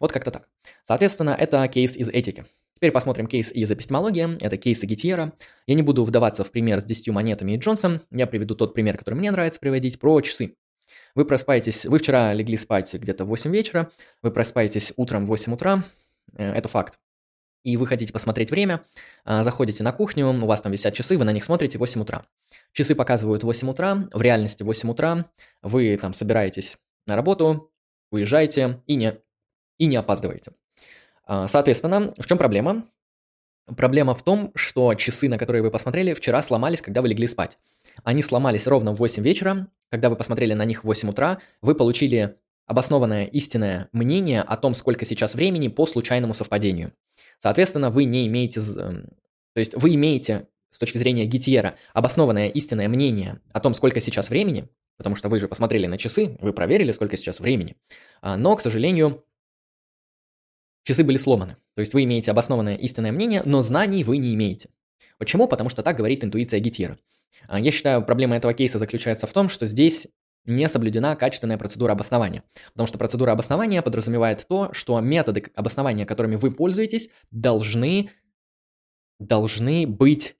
Вот 0.00 0.12
как-то 0.12 0.30
так. 0.30 0.48
Соответственно, 0.84 1.36
это 1.38 1.66
кейс 1.68 1.96
из 1.96 2.08
этики. 2.08 2.44
Теперь 2.78 2.92
посмотрим 2.92 3.26
кейс 3.26 3.50
из 3.50 3.72
эпистемологии. 3.72 4.40
Это 4.40 4.56
кейсы 4.56 4.86
Гетьера. 4.86 5.32
Я 5.66 5.74
не 5.74 5.82
буду 5.82 6.04
вдаваться 6.04 6.44
в 6.44 6.52
пример 6.52 6.80
с 6.80 6.84
10 6.84 7.08
монетами 7.08 7.50
и 7.50 7.56
Джонсом. 7.56 8.02
Я 8.12 8.28
приведу 8.28 8.54
тот 8.54 8.72
пример, 8.72 8.96
который 8.96 9.16
мне 9.16 9.32
нравится 9.32 9.58
приводить, 9.58 9.98
про 9.98 10.20
часы. 10.20 10.54
Вы 11.16 11.24
проспаетесь, 11.24 11.86
вы 11.86 11.98
вчера 11.98 12.32
легли 12.32 12.56
спать 12.56 12.94
где-то 12.94 13.24
в 13.24 13.28
8 13.28 13.52
вечера, 13.52 13.90
вы 14.22 14.30
проспаетесь 14.30 14.92
утром 14.94 15.26
в 15.26 15.28
8 15.28 15.54
утра, 15.54 15.82
э, 16.36 16.52
это 16.52 16.68
факт. 16.68 17.00
И 17.64 17.76
вы 17.76 17.84
хотите 17.88 18.12
посмотреть 18.12 18.52
время, 18.52 18.84
а, 19.24 19.42
заходите 19.42 19.82
на 19.82 19.90
кухню, 19.90 20.28
у 20.28 20.46
вас 20.46 20.60
там 20.60 20.70
висят 20.70 20.94
часы, 20.94 21.18
вы 21.18 21.24
на 21.24 21.32
них 21.32 21.42
смотрите 21.42 21.78
8 21.78 22.00
утра. 22.00 22.26
Часы 22.72 22.94
показывают 22.94 23.42
8 23.42 23.68
утра, 23.68 24.08
в 24.12 24.22
реальности 24.22 24.62
8 24.62 24.88
утра, 24.88 25.28
вы 25.62 25.96
там 25.96 26.14
собираетесь 26.14 26.78
на 27.06 27.16
работу, 27.16 27.72
уезжаете 28.12 28.80
и 28.86 28.94
не, 28.94 29.18
и 29.78 29.86
не 29.86 29.96
опаздываете. 29.96 30.52
А, 31.28 31.46
соответственно, 31.46 32.12
в 32.18 32.26
чем 32.26 32.38
проблема? 32.38 32.86
Проблема 33.76 34.14
в 34.14 34.22
том, 34.22 34.50
что 34.54 34.94
часы, 34.94 35.28
на 35.28 35.36
которые 35.36 35.62
вы 35.62 35.70
посмотрели, 35.70 36.14
вчера 36.14 36.42
сломались, 36.42 36.80
когда 36.80 37.02
вы 37.02 37.08
легли 37.08 37.26
спать. 37.26 37.58
Они 38.02 38.22
сломались 38.22 38.66
ровно 38.66 38.92
в 38.92 38.96
8 38.96 39.22
вечера. 39.22 39.68
Когда 39.90 40.08
вы 40.08 40.16
посмотрели 40.16 40.54
на 40.54 40.64
них 40.64 40.82
в 40.82 40.86
8 40.86 41.10
утра, 41.10 41.38
вы 41.60 41.74
получили 41.74 42.36
обоснованное 42.66 43.26
истинное 43.26 43.88
мнение 43.92 44.40
о 44.40 44.56
том, 44.56 44.72
сколько 44.72 45.04
сейчас 45.04 45.34
времени 45.34 45.68
по 45.68 45.86
случайному 45.86 46.32
совпадению. 46.32 46.92
Соответственно, 47.38 47.90
вы 47.90 48.04
не 48.04 48.26
имеете... 48.26 48.60
Эм, 48.60 49.08
то 49.52 49.60
есть 49.60 49.74
вы 49.74 49.94
имеете, 49.94 50.48
с 50.70 50.78
точки 50.78 50.96
зрения 50.96 51.26
Гитьера, 51.26 51.76
обоснованное 51.92 52.48
истинное 52.48 52.88
мнение 52.88 53.40
о 53.52 53.60
том, 53.60 53.74
сколько 53.74 54.00
сейчас 54.00 54.30
времени, 54.30 54.68
потому 54.96 55.14
что 55.14 55.28
вы 55.28 55.40
же 55.40 55.48
посмотрели 55.48 55.86
на 55.86 55.98
часы, 55.98 56.38
вы 56.40 56.52
проверили, 56.52 56.92
сколько 56.92 57.16
сейчас 57.16 57.40
времени. 57.40 57.76
А, 58.20 58.36
но, 58.36 58.56
к 58.56 58.60
сожалению, 58.60 59.24
часы 60.88 61.04
были 61.04 61.18
сломаны. 61.18 61.56
То 61.74 61.80
есть 61.80 61.92
вы 61.92 62.04
имеете 62.04 62.30
обоснованное 62.30 62.74
истинное 62.76 63.12
мнение, 63.12 63.42
но 63.44 63.60
знаний 63.60 64.04
вы 64.04 64.16
не 64.16 64.34
имеете. 64.34 64.70
Почему? 65.18 65.46
Потому 65.46 65.68
что 65.68 65.82
так 65.82 65.96
говорит 65.96 66.24
интуиция 66.24 66.60
Гитьера. 66.60 66.98
А, 67.46 67.60
я 67.60 67.70
считаю, 67.70 68.02
проблема 68.02 68.36
этого 68.36 68.54
кейса 68.54 68.78
заключается 68.78 69.26
в 69.26 69.32
том, 69.32 69.50
что 69.50 69.66
здесь 69.66 70.08
не 70.46 70.66
соблюдена 70.66 71.14
качественная 71.14 71.58
процедура 71.58 71.92
обоснования. 71.92 72.42
Потому 72.72 72.86
что 72.86 72.96
процедура 72.96 73.32
обоснования 73.32 73.82
подразумевает 73.82 74.46
то, 74.48 74.72
что 74.72 74.98
методы 75.00 75.44
обоснования, 75.54 76.06
которыми 76.06 76.36
вы 76.36 76.50
пользуетесь, 76.52 77.10
должны, 77.30 78.10
должны 79.18 79.86
быть 79.86 80.36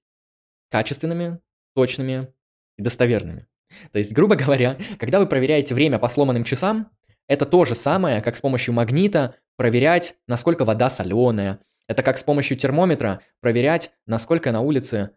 качественными, 0.70 1.40
точными 1.74 2.32
и 2.78 2.82
достоверными. 2.82 3.46
То 3.92 3.98
есть, 3.98 4.14
грубо 4.14 4.34
говоря, 4.34 4.78
когда 4.98 5.20
вы 5.20 5.26
проверяете 5.26 5.74
время 5.74 5.98
по 5.98 6.08
сломанным 6.08 6.44
часам, 6.44 6.90
это 7.26 7.44
то 7.44 7.66
же 7.66 7.74
самое, 7.74 8.22
как 8.22 8.38
с 8.38 8.40
помощью 8.40 8.72
магнита 8.72 9.34
проверять, 9.58 10.14
насколько 10.26 10.64
вода 10.64 10.88
соленая. 10.88 11.58
Это 11.88 12.02
как 12.02 12.16
с 12.16 12.22
помощью 12.22 12.56
термометра 12.56 13.20
проверять, 13.40 13.90
насколько 14.06 14.52
на 14.52 14.60
улице 14.60 15.10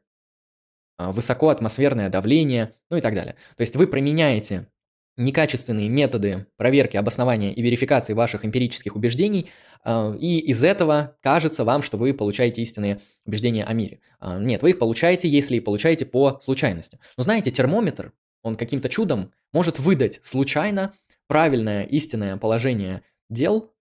а, 0.97 1.12
высоко 1.12 1.49
атмосферное 1.49 2.10
давление, 2.10 2.73
ну 2.89 2.97
и 2.97 3.01
так 3.01 3.13
далее. 3.13 3.36
То 3.56 3.62
есть 3.62 3.75
вы 3.75 3.88
применяете 3.88 4.67
некачественные 5.15 5.89
методы 5.89 6.47
проверки, 6.58 6.97
обоснования 6.97 7.51
и 7.51 7.62
верификации 7.62 8.13
ваших 8.13 8.43
эмпирических 8.43 8.95
убеждений, 8.95 9.51
а, 9.84 10.15
и 10.19 10.39
из 10.39 10.63
этого 10.63 11.17
кажется 11.21 11.63
вам, 11.63 11.84
что 11.84 11.97
вы 11.97 12.12
получаете 12.12 12.63
истинные 12.63 12.99
убеждения 13.25 13.63
о 13.63 13.73
мире. 13.73 13.99
А, 14.19 14.39
нет, 14.39 14.63
вы 14.63 14.71
их 14.71 14.80
получаете, 14.80 15.30
если 15.30 15.60
получаете 15.60 16.08
по 16.08 16.41
случайности. 16.43 16.99
Но 17.15 17.23
знаете, 17.23 17.51
термометр, 17.51 18.12
он 18.41 18.56
каким-то 18.56 18.89
чудом 18.89 19.34
может 19.54 19.77
выдать 19.77 20.19
случайно 20.23 20.93
правильное 21.27 21.84
истинное 21.84 22.38
положение 22.38 23.04
дел 23.30 23.71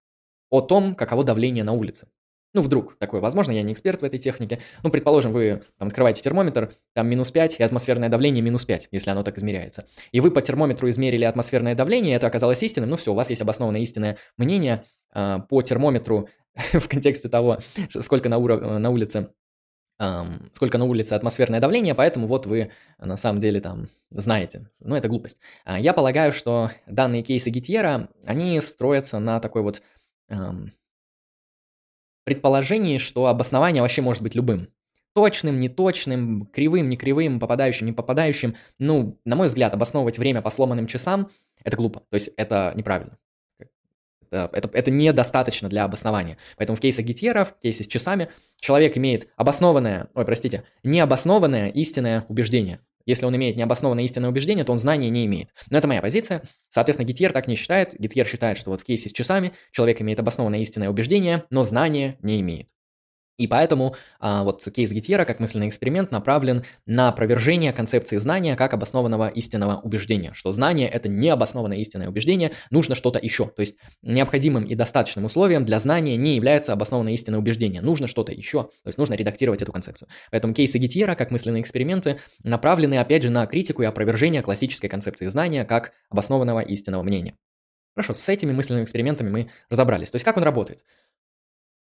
о 0.51 0.61
том, 0.61 0.95
каково 0.95 1.25
давление 1.25 1.65
на 1.65 1.73
улице. 1.73 2.07
Ну, 2.53 2.63
вдруг 2.63 2.97
такое 2.99 3.21
возможно, 3.21 3.53
я 3.53 3.63
не 3.63 3.73
эксперт 3.73 4.03
в 4.03 4.05
этой 4.05 4.19
технике. 4.19 4.59
Ну, 4.83 4.91
предположим, 4.91 5.33
вы 5.33 5.63
там 5.79 5.87
открываете 5.87 6.21
термометр, 6.21 6.73
там 6.95 7.09
минус 7.09 7.31
5, 7.31 7.61
и 7.61 7.63
атмосферное 7.63 8.09
давление 8.09 8.43
минус 8.43 8.65
5, 8.65 8.89
если 8.91 9.11
оно 9.11 9.23
так 9.23 9.39
измеряется. 9.39 9.87
И 10.11 10.19
вы 10.19 10.33
по 10.33 10.43
термометру 10.43 10.91
измерили 10.91 11.25
атмосферное 11.25 11.77
давление, 11.77 12.17
это 12.17 12.27
оказалось 12.27 12.63
истинным, 12.63 12.91
ну 12.91 12.97
все, 12.97 13.13
у 13.13 13.15
вас 13.15 13.31
есть 13.31 13.43
обоснованное 13.43 13.81
истинное 13.83 14.17
мнение 14.37 14.83
э, 15.15 15.39
по 15.49 15.63
термометру 15.63 16.29
в 16.73 16.89
контексте 16.89 17.29
того, 17.29 17.59
сколько 18.01 18.29
на, 18.29 18.39
уров... 18.39 18.61
на 18.61 18.91
улице 18.91 19.31
сколько 20.55 20.79
на 20.79 20.87
улице 20.87 21.13
атмосферное 21.13 21.61
давление, 21.61 21.95
поэтому 21.95 22.27
вот 22.27 22.47
вы 22.47 22.71
на 22.99 23.19
самом 23.19 23.39
деле 23.39 23.61
там 23.61 23.89
знаете. 24.09 24.71
Ну, 24.81 24.97
это 24.97 25.09
глупость. 25.09 25.39
А, 25.67 25.79
я 25.79 25.93
полагаю, 25.93 26.33
что 26.33 26.71
данные 26.87 27.23
кейсы 27.23 27.51
Гитьера, 27.51 28.09
они 28.25 28.59
строятся 28.63 29.19
на 29.19 29.41
такой 29.41 29.61
вот 29.61 29.83
эм, 30.31 30.73
предположении, 32.25 32.99
что 32.99 33.27
обоснование 33.27 33.83
вообще 33.83 34.03
может 34.03 34.23
быть 34.23 34.35
любым. 34.35 34.69
Точным, 35.15 35.59
неточным, 35.59 36.47
кривым, 36.47 36.89
не 36.89 36.97
кривым, 36.97 37.41
попадающим, 37.41 37.87
не 37.87 37.93
попадающим. 37.93 38.55
Ну, 38.79 39.21
на 39.25 39.37
мой 39.37 39.49
взгляд, 39.49 39.75
обосновывать 39.75 40.19
время 40.19 40.41
по 40.41 40.51
сломанным 40.51 40.87
часам– 40.87 41.31
это 41.65 41.77
глупо. 41.77 42.01
То 42.09 42.15
есть 42.15 42.31
это 42.37 42.73
неправильно. 42.77 43.19
Это, 44.31 44.49
это, 44.53 44.71
это 44.73 44.91
недостаточно 44.93 45.69
для 45.69 45.85
обоснования. 45.85 46.39
Поэтому 46.57 46.77
в 46.77 46.81
кейсе 46.81 47.03
Гитьера, 47.03 47.45
в 47.45 47.59
кейсе 47.59 47.83
с 47.83 47.89
часами, 47.89 48.31
человек 48.61 48.97
имеет 48.97 49.29
обоснованное, 49.37 50.09
ой, 50.15 50.25
простите, 50.25 50.63
необоснованное 50.85 51.69
истинное 51.71 52.25
убеждение. 52.29 52.79
Если 53.11 53.27
он 53.27 53.35
имеет 53.35 53.57
необоснованное 53.57 54.05
истинное 54.05 54.31
убеждение, 54.31 54.65
то 54.65 54.71
он 54.71 54.79
знания 54.79 55.11
не 55.11 55.27
имеет. 55.27 55.49
Но 55.69 55.79
это 55.79 55.89
моя 55.89 56.01
позиция. 56.01 56.45
Соответственно, 56.69 57.09
Гитьер 57.09 57.33
так 57.33 57.49
не 57.49 57.57
считает. 57.57 57.99
Гитьер 57.99 58.25
считает, 58.25 58.57
что 58.57 58.71
вот 58.71 58.83
в 58.83 58.85
кейсе 58.85 59.09
с 59.09 59.13
часами 59.13 59.53
человек 59.73 60.01
имеет 60.01 60.21
обоснованное 60.21 60.61
истинное 60.61 60.91
убеждение, 60.91 61.43
но 61.51 61.65
знания 61.65 62.15
не 62.23 62.41
имеет. 62.41 62.69
И 63.41 63.47
поэтому 63.47 63.97
а, 64.19 64.45
вот 64.45 64.63
кейс 64.71 64.93
Гетьера 64.93 65.25
как 65.25 65.41
мысленный 65.41 65.67
эксперимент 65.67 66.11
направлен 66.11 66.63
на 66.85 67.09
опровержение 67.09 67.73
концепции 67.73 68.19
знания 68.19 68.55
как 68.55 68.75
обоснованного 68.75 69.29
истинного 69.29 69.81
убеждения, 69.81 70.33
что 70.35 70.53
знание– 70.53 70.89
это 70.91 71.09
не 71.09 71.31
обоснованное 71.31 71.79
истинное 71.79 72.11
убеждение, 72.11 72.53
нужно 72.71 72.95
что-то 72.95 73.19
еще. 73.19 73.47
То 73.47 73.61
есть 73.61 73.77
необходимым 74.03 74.65
и 74.65 74.75
достаточным 74.75 75.25
условием 75.25 75.65
для 75.65 75.81
знания 75.81 76.19
не 76.19 76.37
является 76.37 76.75
обоснованное 76.75 77.15
истинное 77.15 77.39
убеждение, 77.39 77.81
нужно 77.81 78.09
что-то 78.09 78.31
еще, 78.31 78.65
то 78.65 78.89
есть 78.89 78.99
нужно 78.99 79.15
редактировать 79.15 79.63
эту 79.63 79.73
концепцию. 79.73 80.11
Поэтому 80.31 80.53
кейсы 80.53 80.77
Гетьера 80.77 81.15
как 81.15 81.31
мысленные 81.31 81.63
эксперименты 81.63 82.19
направлены 82.45 82.99
опять 82.99 83.23
же 83.23 83.31
на 83.31 83.47
критику 83.47 83.83
и 83.83 83.87
опровержение 83.87 84.43
классической 84.43 84.89
концепции 84.89 85.29
знания 85.29 85.65
как 85.65 85.93
обоснованного 86.11 86.61
истинного 86.61 87.03
мнения. 87.03 87.37
Хорошо, 87.95 88.15
с 88.15 88.29
этими 88.29 88.53
мысленными 88.53 88.85
экспериментами 88.85 89.31
мы 89.31 89.51
разобрались. 89.69 90.11
То 90.11 90.17
есть 90.17 90.25
как 90.25 90.37
он 90.37 90.43
работает? 90.43 90.85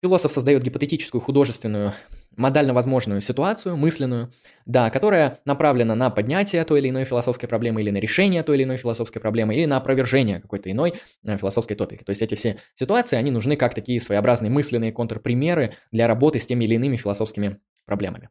Философ 0.05 0.33
создает 0.33 0.63
гипотетическую 0.63 1.23
художественную 1.23 1.95
модально 2.37 2.75
возможную 2.75 3.23
ситуацию, 3.23 3.75
мысленную, 3.75 4.35
да, 4.67 4.91
которая 4.91 5.41
направлена 5.47 5.95
на 5.95 6.11
поднятие 6.11 6.63
той 6.67 6.81
или 6.81 6.91
иной 6.91 7.07
философской 7.07 7.49
проблемы, 7.49 7.81
или 7.81 7.89
на 7.89 7.97
решение 7.97 8.43
той 8.43 8.57
или 8.57 8.65
иной 8.65 8.77
философской 8.77 9.23
проблемы, 9.23 9.55
или 9.55 9.65
на 9.65 9.79
опровержение 9.79 10.41
какой-то 10.41 10.71
иной 10.71 11.01
э, 11.23 11.39
философской 11.39 11.75
топики. 11.75 12.05
То 12.05 12.11
есть 12.11 12.21
эти 12.21 12.35
все 12.35 12.59
ситуации, 12.75 13.17
они 13.17 13.31
нужны 13.31 13.57
как 13.57 13.75
такие 13.75 13.99
своеобразные 13.99 14.51
мысленные 14.51 14.93
контрпримеры 14.93 15.73
для 15.91 16.07
работы 16.07 16.39
с 16.39 16.47
теми 16.47 16.67
или 16.67 16.75
иными 16.75 16.99
философскими 16.99 17.61
проблемами. 17.87 18.29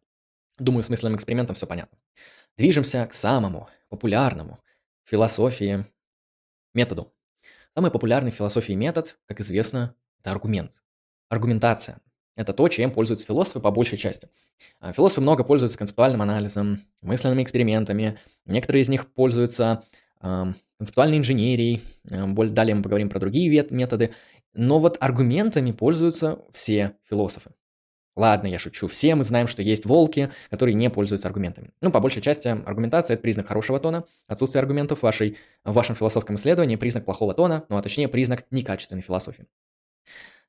Думаю, 0.59 0.83
с 0.83 0.89
мысленным 0.89 1.15
экспериментом 1.15 1.55
все 1.55 1.65
понятно. 1.65 1.97
Движемся 2.55 3.03
к 3.07 3.15
самому 3.15 3.67
популярному 3.89 4.59
философии 5.05 5.85
методу. 6.75 7.11
Самый 7.73 7.89
популярный 7.89 8.29
философии 8.29 8.73
метод, 8.73 9.17
как 9.25 9.41
известно, 9.41 9.95
это 10.19 10.29
аргумент. 10.29 10.82
Аргументация. 11.33 11.97
Это 12.35 12.53
то, 12.53 12.67
чем 12.67 12.91
пользуются 12.91 13.25
философы 13.25 13.59
по 13.59 13.71
большей 13.71 13.97
части. 13.97 14.29
А, 14.79 14.93
философы 14.93 15.21
много 15.21 15.43
пользуются 15.43 15.79
концептуальным 15.79 16.21
анализом, 16.21 16.81
мысленными 17.01 17.41
экспериментами. 17.41 18.19
Некоторые 18.45 18.83
из 18.83 18.89
них 18.89 19.11
пользуются 19.11 19.83
э, 20.21 20.45
концептуальной 20.77 21.17
инженерией. 21.17 21.81
Э, 22.07 22.27
далее 22.49 22.75
мы 22.75 22.83
поговорим 22.83 23.09
про 23.09 23.19
другие 23.19 23.65
методы. 23.71 24.13
Но 24.53 24.79
вот 24.79 24.97
аргументами 24.99 25.71
пользуются 25.71 26.37
все 26.51 26.97
философы. 27.09 27.49
Ладно, 28.15 28.45
я 28.45 28.59
шучу. 28.59 28.87
Все 28.87 29.15
мы 29.15 29.23
знаем, 29.23 29.47
что 29.47 29.63
есть 29.63 29.87
волки, 29.87 30.31
которые 30.51 30.75
не 30.75 30.91
пользуются 30.91 31.27
аргументами. 31.27 31.71
Ну, 31.81 31.91
по 31.91 31.99
большей 31.99 32.21
части, 32.21 32.47
аргументация– 32.47 33.13
это 33.15 33.23
признак 33.23 33.47
хорошего 33.47 33.79
тона. 33.79 34.05
Отсутствие 34.27 34.59
аргументов 34.59 34.99
в, 34.99 35.01
вашей, 35.01 35.37
в 35.63 35.73
вашем 35.73 35.95
философском 35.95 36.35
исследовании– 36.35 36.75
признак 36.77 37.05
плохого 37.05 37.33
тона, 37.33 37.65
ну, 37.69 37.77
а 37.77 37.81
точнее, 37.81 38.07
признак 38.07 38.45
некачественной 38.51 39.01
философии. 39.01 39.47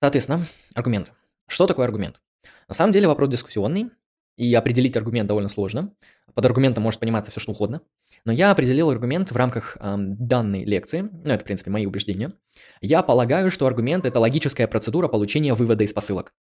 Соответственно, 0.04 0.44
аргумент. 0.74 1.14
Что 1.48 1.66
такое 1.66 1.86
аргумент? 1.86 2.20
На 2.68 2.74
самом 2.74 2.92
деле 2.92 3.08
вопрос 3.08 3.30
дискуссионный, 3.30 3.88
и 4.36 4.52
определить 4.52 4.98
аргумент 4.98 5.28
довольно 5.28 5.48
сложно. 5.48 5.94
Под 6.34 6.44
аргументом 6.44 6.82
может 6.82 7.00
пониматься 7.00 7.30
все, 7.30 7.40
что 7.40 7.52
угодно. 7.52 7.80
Но 8.26 8.30
я 8.30 8.50
определил 8.50 8.90
аргумент 8.90 9.32
в 9.32 9.36
рамках 9.36 9.78
э, 9.80 9.94
данной 9.96 10.66
лекции. 10.66 11.08
Ну, 11.10 11.30
это, 11.30 11.40
в 11.40 11.44
принципе, 11.44 11.70
мои 11.70 11.86
убеждения. 11.86 12.34
Я 12.82 13.02
полагаю, 13.02 13.50
что 13.50 13.66
аргумент– 13.66 14.04
это 14.04 14.20
логическая 14.20 14.66
процедура 14.66 15.08
получения 15.08 15.54
вывода 15.54 15.84
из 15.84 15.94
посылок. 15.94 16.34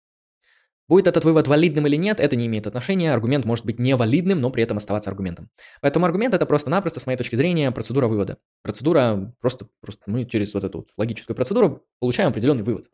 Будет 0.89 1.07
этот 1.07 1.25
вывод 1.25 1.47
валидным 1.47 1.87
или 1.87 1.95
нет, 1.95 2.19
это 2.19 2.35
не 2.35 2.47
имеет 2.47 2.67
отношения. 2.67 3.13
Аргумент 3.13 3.45
может 3.45 3.65
быть 3.65 3.79
невалидным, 3.79 4.41
но 4.41 4.51
при 4.51 4.65
этом 4.65 4.79
оставаться 4.79 5.09
аргументом. 5.09 5.51
Поэтому 5.81 6.05
аргумент 6.05 6.35
это 6.35 6.47
просто-напросто, 6.47 6.99
с 6.99 7.07
моей 7.07 7.17
точки 7.17 7.37
зрения, 7.37 7.71
процедура 7.71 8.09
вывода. 8.09 8.39
Процедура 8.63 9.33
просто, 9.41 9.69
просто 9.81 10.03
мы 10.07 10.25
через 10.25 10.53
вот 10.53 10.65
эту 10.65 10.89
логическую 10.97 11.37
процедуру 11.37 11.85
получаем 12.01 12.31
определенный 12.31 12.65
вывод. 12.65 12.89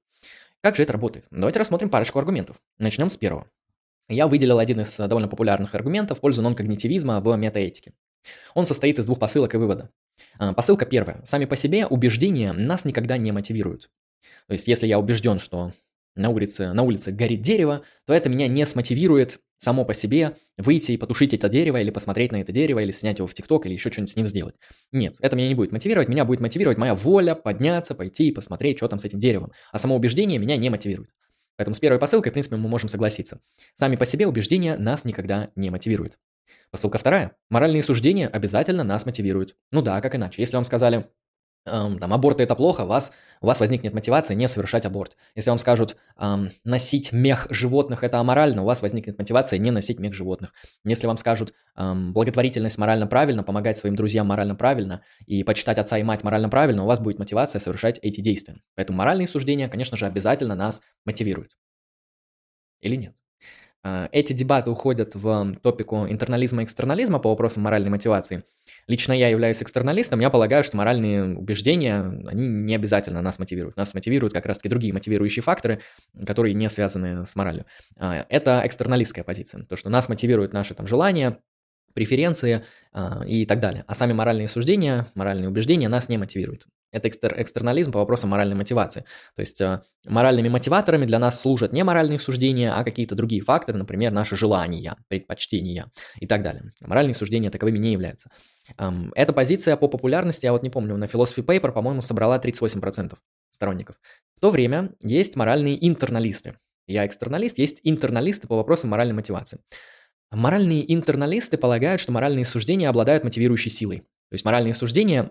Как 0.61 0.77
же 0.77 0.83
это 0.83 0.93
работает? 0.93 1.27
Давайте 1.31 1.61
рассмотрим 1.61 1.89
парочку 1.89 2.19
аргументов. 2.19 2.61
Начнем 2.79 3.09
с 3.09 3.17
первого. 3.17 3.49
Я 4.09 4.27
выделил 4.27 4.59
один 4.59 4.81
из 4.81 4.97
довольно 4.97 5.29
популярных 5.29 5.75
аргументов 5.75 6.19
в 6.19 6.21
пользу 6.21 6.43
нон-когнитивизма 6.43 7.21
в 7.21 7.37
метаэтике. 7.37 7.93
Он 8.55 8.67
состоит 8.67 8.99
из 8.99 9.07
двух 9.07 9.19
посылок 9.19 9.55
и 9.55 9.59
вывода. 9.59 9.91
А, 10.39 10.53
посылка 10.55 10.87
первая. 10.87 11.23
Сами 11.25 11.45
по 11.45 11.57
себе 11.57 11.87
убеждения 11.87 12.53
нас 12.53 12.85
никогда 12.85 13.17
не 13.19 13.31
мотивируют. 13.33 13.91
То 14.47 14.55
есть, 14.55 14.67
если 14.67 14.87
я 14.87 14.99
убежден, 14.99 15.39
что 15.39 15.73
на 16.17 16.31
улице, 16.31 16.73
на 16.73 16.83
улице 16.83 17.13
горит 17.13 17.43
дерево, 17.43 17.83
то 18.07 18.13
это 18.13 18.29
меня 18.29 18.49
не 18.49 18.67
смотивирует 18.67 19.41
само 19.59 19.85
по 19.85 19.95
себе 19.95 20.37
выйти 20.57 20.93
и 20.93 20.97
потушить 20.97 21.35
это 21.35 21.49
дерево, 21.49 21.81
или 21.81 21.91
посмотреть 21.91 22.33
на 22.33 22.41
это 22.41 22.53
дерево, 22.53 22.79
или 22.79 22.91
снять 22.91 23.19
его 23.19 23.29
в 23.29 23.35
ТикТок, 23.35 23.67
или 23.67 23.75
еще 23.75 23.91
что-нибудь 23.91 24.13
с 24.13 24.17
ним 24.17 24.27
сделать. 24.27 24.55
Нет, 24.93 25.17
это 25.21 25.37
меня 25.37 25.49
не 25.49 25.55
будет 25.55 25.73
мотивировать, 25.73 26.09
меня 26.09 26.25
будет 26.25 26.41
мотивировать 26.41 26.79
моя 26.79 26.95
воля 26.95 27.35
подняться, 27.35 27.95
пойти 27.95 28.29
и 28.29 28.33
посмотреть, 28.33 28.79
что 28.79 28.89
там 28.89 28.99
с 28.99 29.05
этим 29.05 29.19
деревом. 29.19 29.53
А 29.73 29.79
само 29.79 29.97
убеждение 29.97 30.39
меня 30.39 30.57
не 30.57 30.71
мотивирует. 30.71 31.11
Поэтому 31.57 31.75
с 31.75 31.81
первой 31.81 31.99
посылкой, 31.99 32.31
в 32.31 32.35
принципе, 32.35 32.57
мы 32.57 32.69
можем 32.69 32.89
согласиться. 32.89 33.41
Сами 33.75 33.97
по 33.97 34.07
себе 34.07 34.27
убеждения 34.29 34.77
нас 34.77 35.05
никогда 35.05 35.51
не 35.57 35.71
мотивируют. 35.71 36.17
Посылка 36.71 36.99
вторая. 36.99 37.37
Моральные 37.51 37.83
суждения 37.83 38.29
обязательно 38.29 38.85
нас 38.85 39.07
мотивируют. 39.07 39.57
Ну 39.73 39.83
да, 39.83 40.01
как 40.01 40.15
иначе. 40.15 40.41
Если 40.41 40.55
вам 40.55 40.65
сказали, 40.65 41.09
эм, 41.71 41.99
там, 41.99 42.13
аборт 42.13 42.41
это 42.41 42.55
плохо, 42.55 42.85
вас, 42.85 43.13
у 43.41 43.47
вас 43.47 43.61
возникнет 43.61 43.95
мотивация 43.95 44.35
не 44.35 44.49
совершать 44.49 44.87
аборт. 44.87 45.17
Если 45.35 45.51
вам 45.51 45.59
скажут, 45.59 45.97
эм, 46.19 46.51
носить 46.65 47.13
мех 47.13 47.47
животных 47.51 48.03
это 48.05 48.19
аморально, 48.19 48.63
у 48.63 48.65
вас 48.65 48.83
возникнет 48.83 49.19
мотивация 49.19 49.59
не 49.59 49.71
носить 49.71 49.99
мех 50.01 50.15
животных. 50.15 50.53
Если 50.85 51.07
вам 51.07 51.17
скажут, 51.19 51.55
эм, 51.77 52.13
благотворительность 52.13 52.79
морально 52.79 53.07
правильно, 53.07 53.43
помогать 53.43 53.79
своим 53.79 53.97
друзьям 53.97 54.27
морально 54.27 54.55
правильно 54.55 55.03
и 55.27 55.45
почитать 55.45 55.79
отца 55.79 55.99
и 55.99 56.03
мать 56.03 56.25
морально 56.25 56.49
правильно, 56.49 56.85
у 56.85 56.87
вас 56.87 57.01
будет 57.01 57.19
мотивация 57.19 57.61
совершать 57.61 57.99
эти 58.03 58.21
действия. 58.21 58.57
Поэтому 58.75 58.99
моральные 58.99 59.29
суждения, 59.29 59.69
конечно 59.69 59.97
же, 59.97 60.07
обязательно 60.07 60.55
нас 60.55 60.81
мотивируют. 61.05 61.53
Или 62.81 62.97
нет? 62.97 63.17
А, 63.85 64.09
эти 64.13 64.33
дебаты 64.33 64.71
уходят 64.71 65.15
в 65.15 65.57
топику 65.63 66.07
интернализма 66.09 66.63
и 66.63 66.65
экстернализма 66.65 67.19
по 67.19 67.31
вопросам 67.31 67.63
моральной 67.63 67.91
мотивации. 67.91 68.45
Лично 68.87 69.13
я 69.13 69.29
являюсь 69.29 69.63
экстерналистом, 69.63 70.21
я 70.21 70.31
полагаю, 70.31 70.65
что 70.65 70.77
моральные 70.77 71.37
убеждения, 71.37 72.01
они 72.27 72.49
не 72.49 72.75
обязательно 72.75 73.23
нас 73.23 73.39
мотивируют. 73.39 73.77
Нас 73.77 73.95
мотивируют 73.95 74.35
как 74.35 74.47
раз-таки 74.47 74.69
другие 74.69 74.93
мотивирующие 74.93 75.43
факторы, 75.43 75.81
которые 76.27 76.55
не 76.55 76.69
связаны 76.69 77.25
с 77.25 77.35
моралью. 77.37 77.67
А, 77.97 78.27
это 78.29 78.63
экстерналистская 78.65 79.25
позиция, 79.25 79.65
то, 79.65 79.77
что 79.77 79.91
нас 79.91 80.09
мотивируют 80.09 80.53
наши 80.53 80.75
там 80.75 80.87
желания, 80.87 81.39
преференции 81.95 82.65
э, 82.93 83.27
и 83.27 83.47
так 83.47 83.61
далее. 83.61 83.85
А 83.87 83.95
сами 83.95 84.13
моральные 84.13 84.49
суждения, 84.49 85.07
моральные 85.15 85.49
убеждения 85.49 85.89
нас 85.89 86.09
не 86.09 86.19
мотивируют. 86.19 86.67
Это 86.91 87.09
экстер, 87.09 87.35
экстернализм 87.37 87.93
по 87.93 87.99
вопросам 87.99 88.31
моральной 88.31 88.57
мотивации. 88.57 89.05
То 89.37 89.41
есть 89.41 89.61
э, 89.61 89.83
моральными 90.07 90.49
мотиваторами 90.49 91.05
для 91.05 91.19
нас 91.19 91.41
служат 91.41 91.73
не 91.73 91.85
моральные 91.85 92.19
суждения, 92.19 92.73
а 92.73 92.83
какие-то 92.83 93.15
другие 93.15 93.43
факторы, 93.43 93.79
например, 93.79 94.11
наши 94.11 94.37
желания, 94.37 94.97
предпочтения 95.09 95.91
и 96.19 96.27
так 96.27 96.43
далее. 96.43 96.73
Моральные 96.81 97.15
суждения 97.15 97.51
таковыми 97.51 97.79
не 97.79 97.93
являются. 97.93 98.31
Эм, 98.79 99.13
эта 99.15 99.35
позиция 99.35 99.77
по 99.77 99.87
популярности, 99.89 100.47
я 100.47 100.53
вот 100.53 100.63
не 100.63 100.71
помню, 100.71 100.97
на 100.97 101.05
Philosophy 101.05 101.45
Paper, 101.45 101.73
по-моему, 101.73 102.01
собрала 102.01 102.39
38% 102.39 103.19
сторонников. 103.51 103.97
В 104.37 104.41
то 104.41 104.51
время 104.51 104.93
есть 105.03 105.37
моральные 105.37 105.87
интерналисты. 105.87 106.57
Я 106.87 107.05
экстерналист, 107.07 107.59
есть 107.59 107.81
интерналисты 107.83 108.49
по 108.49 108.57
вопросам 108.57 108.91
моральной 108.91 109.15
мотивации. 109.15 109.61
Моральные 110.31 110.93
интерналисты 110.93 111.57
полагают, 111.57 112.01
что 112.01 112.13
моральные 112.13 112.45
суждения 112.45 112.89
обладают 112.89 113.25
мотивирующей 113.25 113.71
силой. 113.71 113.99
То 113.99 114.35
есть 114.35 114.45
моральные 114.45 114.75
суждения 114.75 115.31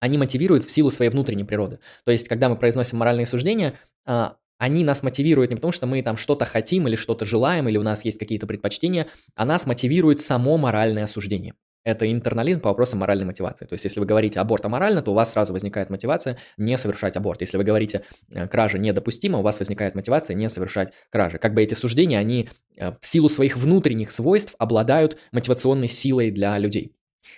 они 0.00 0.16
мотивируют 0.16 0.64
в 0.64 0.70
силу 0.70 0.90
своей 0.90 1.10
внутренней 1.10 1.44
природы. 1.44 1.78
То 2.04 2.10
есть, 2.12 2.26
когда 2.26 2.48
мы 2.48 2.56
произносим 2.56 2.98
моральные 2.98 3.26
суждения, 3.26 3.74
а, 4.06 4.36
они 4.58 4.82
нас 4.82 5.02
мотивируют 5.02 5.50
не 5.50 5.56
потому, 5.56 5.72
что 5.72 5.86
мы 5.86 6.02
там 6.02 6.16
что-то 6.16 6.46
хотим 6.46 6.88
или 6.88 6.96
что-то 6.96 7.24
желаем, 7.26 7.68
или 7.68 7.76
у 7.76 7.82
нас 7.82 8.04
есть 8.04 8.18
какие-то 8.18 8.46
предпочтения, 8.46 9.06
а 9.34 9.44
нас 9.44 9.66
мотивирует 9.66 10.20
само 10.20 10.56
моральное 10.56 11.06
суждение. 11.06 11.54
Это 11.82 12.10
интернализм 12.10 12.60
по 12.60 12.68
вопросам 12.68 13.00
моральной 13.00 13.24
мотивации. 13.24 13.64
То 13.64 13.72
есть, 13.72 13.84
если 13.84 14.00
вы 14.00 14.06
говорите 14.06 14.38
аборт 14.38 14.64
аморально, 14.66 15.00
то 15.02 15.12
у 15.12 15.14
вас 15.14 15.32
сразу 15.32 15.52
возникает 15.52 15.88
мотивация 15.88 16.36
не 16.58 16.76
совершать 16.76 17.16
аборт. 17.16 17.40
Если 17.40 17.56
вы 17.56 17.64
говорите 17.64 18.04
э, 18.30 18.46
кража 18.48 18.78
недопустима, 18.78 19.38
у 19.38 19.42
вас 19.42 19.58
возникает 19.58 19.94
мотивация 19.94 20.34
не 20.34 20.48
совершать 20.50 20.92
кражи. 21.10 21.38
Как 21.38 21.54
бы 21.54 21.62
эти 21.62 21.72
суждения, 21.72 22.18
они 22.18 22.50
э, 22.76 22.92
в 23.00 23.06
силу 23.06 23.30
своих 23.30 23.56
внутренних 23.56 24.10
свойств 24.10 24.54
обладают 24.58 25.16
мотивационной 25.32 25.88
силой 25.88 26.30
для 26.30 26.58
людей. 26.58 26.94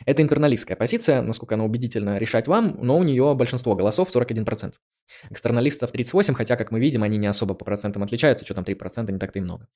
Это 0.06 0.22
интерналистская 0.22 0.76
позиция, 0.76 1.22
насколько 1.22 1.54
она 1.54 1.64
убедительно 1.64 2.18
решать 2.18 2.48
вам, 2.48 2.78
но 2.82 2.98
у 2.98 3.02
нее 3.02 3.34
большинство 3.34 3.74
голосов 3.74 4.14
41%. 4.14 4.74
Экстерналистов 5.30 5.90
38, 5.90 6.34
хотя, 6.34 6.56
как 6.56 6.70
мы 6.70 6.80
видим, 6.80 7.02
они 7.02 7.18
не 7.18 7.26
особо 7.26 7.54
по 7.54 7.64
процентам 7.64 8.02
отличаются, 8.02 8.44
что 8.44 8.54
там 8.54 8.64
3% 8.64 9.10
не 9.12 9.18
так-то 9.18 9.38
и 9.38 9.42
много. 9.42 9.68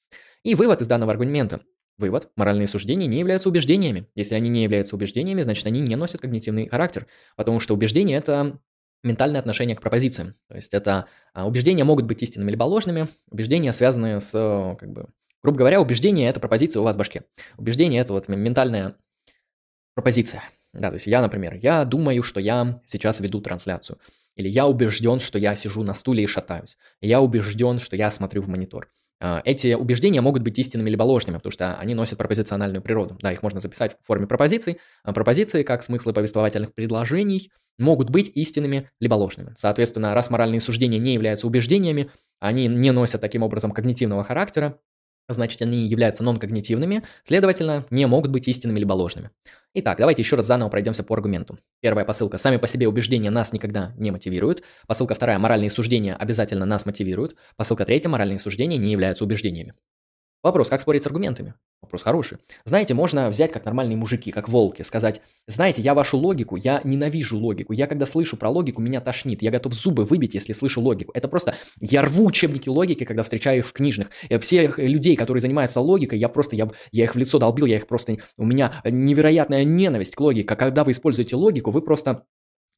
И 0.43 0.55
вывод 0.55 0.81
из 0.81 0.87
данного 0.87 1.13
аргумента. 1.13 1.61
Вывод. 1.99 2.31
Моральные 2.37 2.67
суждения 2.67 3.07
не 3.07 3.19
являются 3.19 3.49
убеждениями. 3.49 4.07
Если 4.15 4.35
они 4.35 4.51
не 4.51 4.63
являются 4.63 4.97
убеждениями, 4.97 5.43
значит, 5.43 5.67
они 5.67 5.81
не 5.81 5.97
носят 5.97 6.21
когнитивный 6.21 6.69
характер, 6.69 7.07
потому 7.37 7.59
что 7.61 7.73
убеждение– 7.75 8.19
это 8.19 8.59
ментальное 9.03 9.41
отношение 9.41 9.77
к 9.77 9.81
пропозициям. 9.81 10.35
То 10.49 10.57
есть 10.57 10.75
это 10.75 11.07
а, 11.33 11.47
убеждения 11.47 11.85
могут 11.85 12.05
быть 12.05 12.23
истинными 12.23 12.51
либо 12.51 12.65
ложными, 12.65 13.09
убеждения 13.31 13.73
связаны 13.73 14.21
с, 14.21 14.77
как 14.79 14.91
бы, 14.91 15.07
грубо 15.43 15.59
говоря, 15.59 15.81
убеждение– 15.81 16.29
это 16.31 16.39
пропозиция 16.39 16.81
у 16.81 16.85
вас 16.85 16.97
в 16.97 16.99
башке. 16.99 17.25
Убеждение– 17.57 18.01
это 18.03 18.13
вот 18.13 18.29
ментальное 18.29 18.97
пропозиция. 19.95 20.43
Да, 20.75 20.89
то 20.89 20.95
есть 20.95 21.07
я, 21.07 21.23
например, 21.23 21.55
я 21.55 21.85
думаю, 21.87 22.23
что 22.23 22.41
я 22.41 22.83
сейчас 22.87 23.21
веду 23.21 23.41
трансляцию. 23.41 23.99
Или 24.35 24.49
я 24.49 24.67
убежден, 24.67 25.19
что 25.19 25.39
я 25.39 25.55
сижу 25.57 25.83
на 25.83 25.95
стуле 25.95 26.25
и 26.25 26.27
шатаюсь. 26.27 26.77
Я 27.01 27.23
убежден, 27.23 27.79
что 27.79 27.97
я 27.97 28.11
смотрю 28.11 28.43
в 28.43 28.49
монитор. 28.49 28.91
А, 29.19 29.41
эти 29.45 29.75
убеждения 29.75 30.21
могут 30.21 30.43
быть 30.43 30.59
истинными 30.59 30.91
либо 30.91 31.03
ложными, 31.03 31.37
потому 31.37 31.53
что 31.53 31.75
они 31.75 31.95
носят 31.95 32.19
пропозициональную 32.19 32.83
природу. 32.83 33.17
Да, 33.21 33.33
их 33.33 33.43
можно 33.43 33.61
записать 33.61 33.97
в 34.03 34.07
форме 34.07 34.27
пропозиций. 34.27 34.79
А 35.05 35.13
пропозиции, 35.13 35.63
как 35.63 35.83
смыслы 35.83 36.13
повествовательных 36.13 36.75
предложений, 36.75 37.51
могут 37.79 38.11
быть 38.11 38.31
истинными 38.35 38.91
либо 39.01 39.15
ложными. 39.15 39.55
Соответственно, 39.57 40.15
раз 40.15 40.31
моральные 40.31 40.61
суждения 40.61 40.99
не 40.99 41.15
являются 41.15 41.47
убеждениями, 41.47 42.11
они 42.41 42.69
не 42.69 42.91
носят 42.91 43.21
таким 43.21 43.43
образом 43.43 43.73
когнитивного 43.73 44.25
характера, 44.25 44.79
значит, 45.29 45.61
они 45.63 45.87
являются 45.87 46.23
нон-когнитивными, 46.23 47.03
следовательно, 47.25 47.85
не 47.91 48.07
могут 48.07 48.31
быть 48.31 48.49
истинными 48.49 48.79
либо 48.79 48.93
ложными. 48.93 49.31
Итак, 49.75 49.99
давайте 49.99 50.23
еще 50.23 50.37
раз 50.37 50.47
заново 50.47 50.69
пройдемся 50.69 51.05
по 51.05 51.15
аргументу. 51.15 51.59
Первая 51.81 52.05
посылка. 52.05 52.39
Сами 52.39 52.57
по 52.57 52.67
себе 52.69 52.89
убеждения 52.89 53.31
нас 53.31 53.53
никогда 53.53 53.93
не 53.97 54.11
мотивируют. 54.11 54.63
Посылка 54.87 55.15
вторая. 55.15 55.39
Моральные 55.39 55.71
суждения 55.71 56.15
обязательно 56.15 56.65
нас 56.65 56.87
мотивируют. 56.87 57.37
Посылка 57.57 57.85
третья. 57.85 58.09
Моральные 58.09 58.39
суждения 58.39 58.79
не 58.79 58.91
являются 58.91 59.25
убеждениями. 59.25 59.75
Вопрос, 60.43 60.69
как 60.69 60.81
спорить 60.81 61.05
с 61.05 61.07
аргументами? 61.07 61.55
Вопрос 61.83 62.03
хороший. 62.03 62.39
Знаете, 62.65 62.95
можно 62.95 63.29
взять 63.29 63.53
как 63.53 63.65
нормальные 63.65 63.97
мужики, 63.97 64.33
как 64.33 64.49
волки, 64.49 64.83
сказать, 64.83 65.21
знаете, 65.47 65.83
я 65.83 65.95
вашу 65.95 66.17
логику, 66.17 66.57
я 66.57 66.81
ненавижу 66.83 67.39
логику. 67.39 67.73
Я 67.73 67.87
когда 67.87 68.07
слышу 68.07 68.37
про 68.37 68.51
логику, 68.51 68.83
меня 68.83 69.01
тошнит. 69.01 69.43
Я 69.43 69.53
готов 69.53 69.75
зубы 69.75 70.05
выбить, 70.05 70.35
если 70.35 70.53
слышу 70.53 70.81
логику. 70.81 71.13
Это 71.15 71.29
просто, 71.29 71.55
я 71.81 72.03
рву 72.03 72.27
учебники 72.27 72.69
логики, 72.69 73.05
когда 73.05 73.23
встречаю 73.23 73.59
их 73.59 73.67
в 73.67 73.73
книжных. 73.73 74.11
Э, 74.29 74.41
всех 74.41 74.79
людей, 74.79 75.15
которые 75.15 75.41
занимаются 75.41 75.81
логикой, 75.81 76.19
я 76.19 76.29
просто, 76.29 76.57
я, 76.57 76.69
я 76.91 77.05
их 77.05 77.15
в 77.15 77.19
лицо 77.19 77.39
долбил, 77.39 77.67
я 77.67 77.77
их 77.77 77.87
просто, 77.87 78.17
у 78.37 78.45
меня 78.45 78.83
невероятная 78.85 79.65
ненависть 79.65 80.17
к 80.17 80.21
логике. 80.21 80.47
Когда 80.57 80.83
вы 80.83 80.91
используете 80.91 81.37
логику, 81.37 81.71
вы 81.71 81.83
просто 81.83 82.25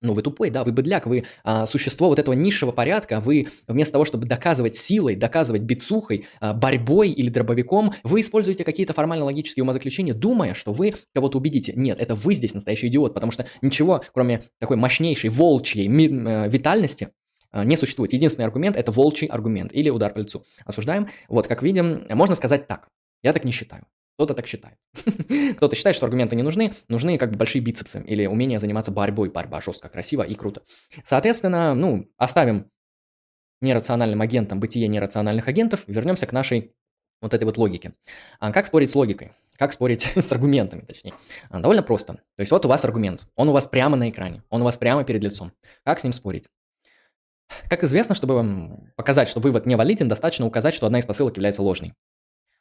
ну, 0.01 0.13
вы 0.13 0.23
тупой, 0.23 0.51
да, 0.51 0.65
вы 0.65 0.73
быдляк, 0.73 1.07
вы 1.07 1.25
а, 1.45 1.67
существо 1.67 2.09
вот 2.09 2.19
этого 2.19 2.35
низшего 2.35 2.71
порядка, 2.71 3.21
вы 3.21 3.49
вместо 3.67 3.93
того, 3.93 4.05
чтобы 4.05 4.27
доказывать 4.27 4.77
силой, 4.77 5.17
доказывать 5.17 5.63
бицухой, 5.63 6.27
а, 6.41 6.55
борьбой 6.55 7.11
или 7.11 7.31
дробовиком, 7.31 7.93
вы 8.05 8.21
используете 8.21 8.65
какие-то 8.65 8.93
формально-логические 8.93 9.65
умозаключения, 9.65 10.15
думая, 10.15 10.55
что 10.55 10.73
вы 10.73 10.95
кого-то 11.15 11.39
убедите. 11.39 11.73
Нет, 11.75 12.01
это 12.01 12.15
вы 12.15 12.35
здесь 12.35 12.55
настоящий 12.55 12.87
идиот, 12.89 13.15
потому 13.15 13.33
что 13.33 13.47
ничего, 13.61 14.03
кроме 14.13 14.45
такой 14.61 14.77
мощнейшей 14.77 15.31
волчьей 15.31 15.89
э, 15.89 16.49
витальности, 16.49 17.09
а, 17.51 17.65
не 17.65 17.77
существует. 17.77 18.13
Единственный 18.13 18.45
аргумент– 18.45 18.77
это 18.79 18.93
волчий 18.93 19.27
аргумент 19.27 19.73
или 19.73 19.91
удар 19.91 20.13
по 20.13 20.19
лицу. 20.19 20.45
Осуждаем. 20.65 21.09
Вот, 21.29 21.47
как 21.47 21.63
видим, 21.63 22.07
можно 22.11 22.35
сказать 22.35 22.67
так. 22.67 22.89
Я 23.23 23.33
так 23.33 23.45
не 23.45 23.51
считаю. 23.51 23.85
Кто-то 24.19 24.35
так 24.35 24.49
считает. 24.49 24.77
Кто-то 25.57 25.77
считает, 25.77 25.95
что 25.95 26.07
аргументы 26.07 26.35
не 26.35 26.43
нужны, 26.43 26.75
нужны 26.89 27.19
как 27.19 27.31
бы 27.31 27.37
большие 27.37 27.63
бицепсы 27.63 28.03
или 28.05 28.27
умение 28.27 28.59
заниматься 28.59 28.91
борьбой, 28.91 29.31
борьба 29.31 29.61
жестко, 29.61 29.89
красиво 29.89 30.23
и 30.23 30.35
круто. 30.35 30.65
Соответственно, 31.05 31.73
ну, 31.75 32.11
оставим 32.17 32.69
нерациональным 33.61 34.21
агентом 34.21 34.59
бытие 34.59 34.89
нерациональных 34.89 35.47
агентов, 35.47 35.85
вернемся 35.87 36.27
к 36.27 36.33
нашей 36.33 36.75
вот 37.23 37.33
этой 37.33 37.45
вот 37.45 37.59
логике. 37.59 37.95
А 38.41 38.51
как 38.51 38.67
спорить 38.67 38.91
с 38.91 38.97
логикой? 38.97 39.31
Как 39.57 39.73
спорить 39.73 40.13
с 40.17 40.33
аргументами, 40.33 40.81
точнее? 40.81 41.15
А, 41.49 41.61
довольно 41.61 41.85
просто. 41.85 42.15
То 42.15 42.41
есть 42.41 42.51
вот 42.51 42.67
у 42.67 42.69
вас 42.69 42.85
аргумент, 42.85 43.25
он 43.37 43.49
у 43.49 43.53
вас 43.53 43.69
прямо 43.69 43.97
на 43.97 44.11
экране, 44.11 44.43
он 44.51 44.63
у 44.63 44.65
вас 44.65 44.77
прямо 44.77 45.05
перед 45.05 45.23
лицом. 45.23 45.53
Как 45.85 46.01
с 46.01 46.03
ним 46.03 46.13
спорить? 46.13 46.49
Как 47.69 47.85
известно, 47.85 48.17
чтобы 48.17 48.91
показать, 48.97 49.29
что 49.29 49.39
вывод 49.39 49.65
не 49.65 49.77
валиден, 49.77 50.09
достаточно 50.09 50.45
указать, 50.45 50.75
что 50.75 50.87
одна 50.87 50.99
из 50.99 51.07
посылок 51.07 51.37
является 51.37 51.63
ложной. 51.63 51.95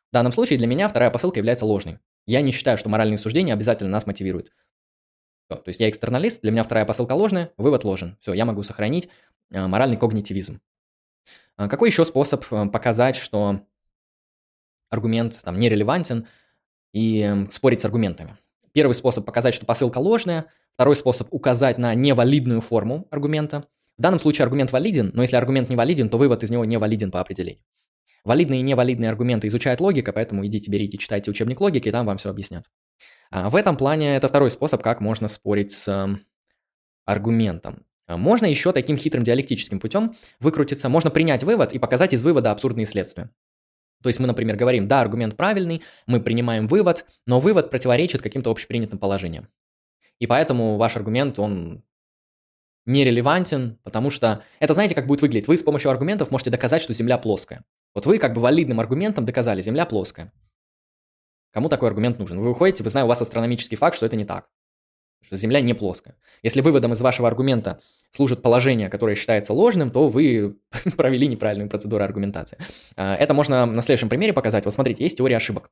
В 0.09 0.13
данном 0.13 0.31
случае 0.31 0.57
для 0.57 0.67
меня 0.67 0.87
вторая 0.87 1.11
посылка 1.11 1.39
является 1.39 1.65
ложной. 1.65 1.99
Я 2.25 2.41
не 2.41 2.51
считаю, 2.51 2.77
что 2.77 2.89
моральные 2.89 3.17
суждения 3.17 3.53
обязательно 3.53 3.89
нас 3.89 4.05
мотивируют. 4.05 4.51
Все, 5.49 5.57
то 5.57 5.69
есть 5.69 5.79
я 5.79 5.89
экстерналист, 5.89 6.41
для 6.41 6.51
меня 6.51 6.63
вторая 6.63 6.85
посылка 6.85 7.13
ложная, 7.13 7.51
вывод 7.57 7.83
ложен. 7.83 8.17
Все, 8.19 8.33
я 8.33 8.45
могу 8.45 8.63
сохранить 8.63 9.09
э, 9.49 9.65
моральный 9.65 9.97
когнитивизм. 9.97 10.59
А 11.55 11.69
какой 11.69 11.89
еще 11.89 12.03
способ 12.05 12.45
э, 12.51 12.65
показать, 12.67 13.15
что 13.15 13.61
аргумент 14.89 15.41
там 15.41 15.57
нерелевантен 15.57 16.27
и 16.93 17.21
э, 17.21 17.51
спорить 17.51 17.81
с 17.81 17.85
аргументами? 17.85 18.37
Первый 18.73 18.93
способ 18.93 19.25
показать, 19.25 19.53
что 19.53 19.65
посылка 19.65 19.99
ложная, 19.99 20.47
второй 20.73 20.95
способ 20.97 21.33
указать 21.33 21.77
на 21.77 21.95
невалидную 21.95 22.61
форму 22.61 23.07
аргумента. 23.09 23.67
В 23.97 24.01
данном 24.01 24.19
случае 24.19 24.43
аргумент 24.43 24.71
валиден, 24.71 25.11
но 25.13 25.21
если 25.21 25.37
аргумент 25.37 25.69
не 25.69 25.75
валиден, 25.75 26.09
то 26.09 26.17
вывод 26.17 26.43
из 26.43 26.51
него 26.51 26.65
не 26.65 26.77
валиден 26.77 27.09
по 27.09 27.21
определению. 27.21 27.63
Валидные 28.27 28.59
и 28.59 28.63
невалидные 28.63 29.09
аргументы 29.09 29.47
изучает 29.47 29.79
логика, 29.79 30.11
поэтому 30.11 30.45
идите, 30.45 30.69
берите, 30.69 30.97
читайте 30.97 31.31
учебник 31.31 31.61
логики, 31.61 31.87
и 31.87 31.91
там 31.91 32.05
вам 32.05 32.17
все 32.17 32.29
объяснят. 32.29 32.65
А 33.31 33.49
в 33.49 33.55
этом 33.55 33.77
плане 33.77 34.17
это 34.17 34.27
второй 34.27 34.51
способ, 34.51 34.83
как 34.83 34.99
можно 34.99 35.29
спорить 35.29 35.71
с 35.71 36.19
аргументом. 37.05 37.85
А 38.05 38.17
можно 38.17 38.45
еще 38.45 38.73
таким 38.73 38.97
хитрым 38.97 39.23
диалектическим 39.23 39.79
путем 39.79 40.13
выкрутиться. 40.41 40.89
Можно 40.89 41.09
принять 41.09 41.45
вывод 41.45 41.71
и 41.71 41.79
показать 41.79 42.13
из 42.13 42.21
вывода 42.21 42.51
абсурдные 42.51 42.85
следствия. 42.85 43.29
То 44.03 44.09
есть 44.09 44.19
мы, 44.19 44.27
например, 44.27 44.57
говорим, 44.57 44.89
да, 44.89 44.99
аргумент 44.99 45.37
правильный, 45.37 45.81
мы 46.05 46.19
принимаем 46.19 46.67
вывод, 46.67 47.05
но 47.25 47.39
вывод 47.39 47.69
противоречит 47.69 48.21
каким-то 48.21 48.51
общепринятым 48.51 48.99
положениям. 48.99 49.47
И 50.19 50.27
поэтому 50.27 50.75
ваш 50.75 50.97
аргумент, 50.97 51.39
он 51.39 51.81
нерелевантен, 52.85 53.79
потому 53.83 54.09
что 54.09 54.43
это, 54.59 54.73
знаете, 54.73 54.95
как 54.95 55.07
будет 55.07 55.21
выглядеть. 55.21 55.47
Вы 55.47 55.55
с 55.55 55.63
помощью 55.63 55.91
аргументов 55.91 56.29
можете 56.29 56.49
доказать, 56.49 56.81
что 56.81 56.91
Земля 56.91 57.17
плоская. 57.17 57.63
Вот 57.97 58.05
вы 58.05 58.19
как 58.19 58.33
бы 58.33 58.41
валидным 58.41 58.79
аргументом 58.79 59.25
доказали, 59.25 59.63
Земля 59.63 59.87
плоская. 59.87 60.31
Кому 61.51 61.67
такой 61.67 61.89
аргумент 61.89 62.19
нужен? 62.19 62.39
Вы 62.39 62.49
выходите, 62.49 62.83
вы 62.83 62.91
знаете, 62.91 63.05
у 63.05 63.09
вас 63.09 63.23
астрономический 63.23 63.75
факт, 63.75 63.95
что 63.95 64.05
это 64.05 64.15
не 64.15 64.23
так. 64.23 64.51
Что 65.25 65.35
Земля 65.35 65.61
не 65.61 65.73
плоская. 65.73 66.15
Если 66.43 66.61
выводом 66.61 66.93
из 66.93 67.01
вашего 67.01 67.27
аргумента 67.27 67.81
служит 68.11 68.43
положение, 68.43 68.89
которое 68.89 69.15
считается 69.15 69.51
ложным, 69.51 69.89
то 69.89 70.09
вы 70.09 70.59
провели 70.95 71.27
неправильную 71.27 71.71
процедуру 71.71 72.03
аргументации. 72.03 72.59
А, 72.95 73.15
это 73.15 73.33
можно 73.33 73.65
на 73.65 73.81
следующем 73.81 74.09
примере 74.09 74.31
показать. 74.31 74.65
Вот 74.65 74.75
смотрите, 74.75 75.03
есть 75.03 75.17
теория 75.17 75.37
ошибок. 75.37 75.71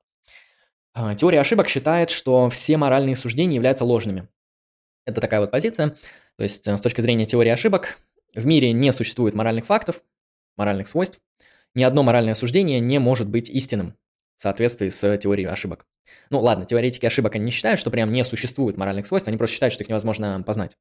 А, 0.96 1.14
теория 1.14 1.42
ошибок 1.42 1.70
считает, 1.70 2.10
что 2.10 2.50
все 2.50 2.76
моральные 2.78 3.18
суждения 3.18 3.54
являются 3.54 3.86
ложными. 3.86 4.28
Это 5.06 5.22
такая 5.22 5.42
вот 5.42 5.52
позиция. 5.52 5.96
То 6.38 6.44
есть 6.44 6.68
э, 6.68 6.76
с 6.76 6.82
точки 6.82 7.02
зрения 7.02 7.28
теории 7.28 7.52
ошибок 7.52 8.00
в 8.34 8.48
мире 8.48 8.72
не 8.72 8.92
существует 8.94 9.36
моральных 9.36 9.68
фактов, 9.68 10.02
моральных 10.58 10.88
свойств, 10.88 11.20
ни 11.76 11.84
одно 11.84 12.04
моральное 12.04 12.34
суждение 12.34 12.80
не 12.80 13.00
может 13.00 13.30
быть 13.30 13.50
истинным 13.50 13.96
в 14.38 14.42
соответствии 14.42 14.90
с 14.90 15.18
теорией 15.18 15.48
ошибок. 15.48 15.86
Ну 16.30 16.40
ладно, 16.40 16.66
теоретики 16.66 17.06
ошибок 17.06 17.36
они 17.36 17.46
не 17.46 17.52
считают, 17.52 17.80
что 17.80 17.92
прям 17.92 18.12
не 18.12 18.24
существует 18.24 18.78
моральных 18.78 19.06
свойств, 19.08 19.28
они 19.28 19.38
просто 19.38 19.56
считают, 19.56 19.74
что 19.74 19.84
их 19.84 19.90
невозможно 19.90 20.42
познать, 20.44 20.78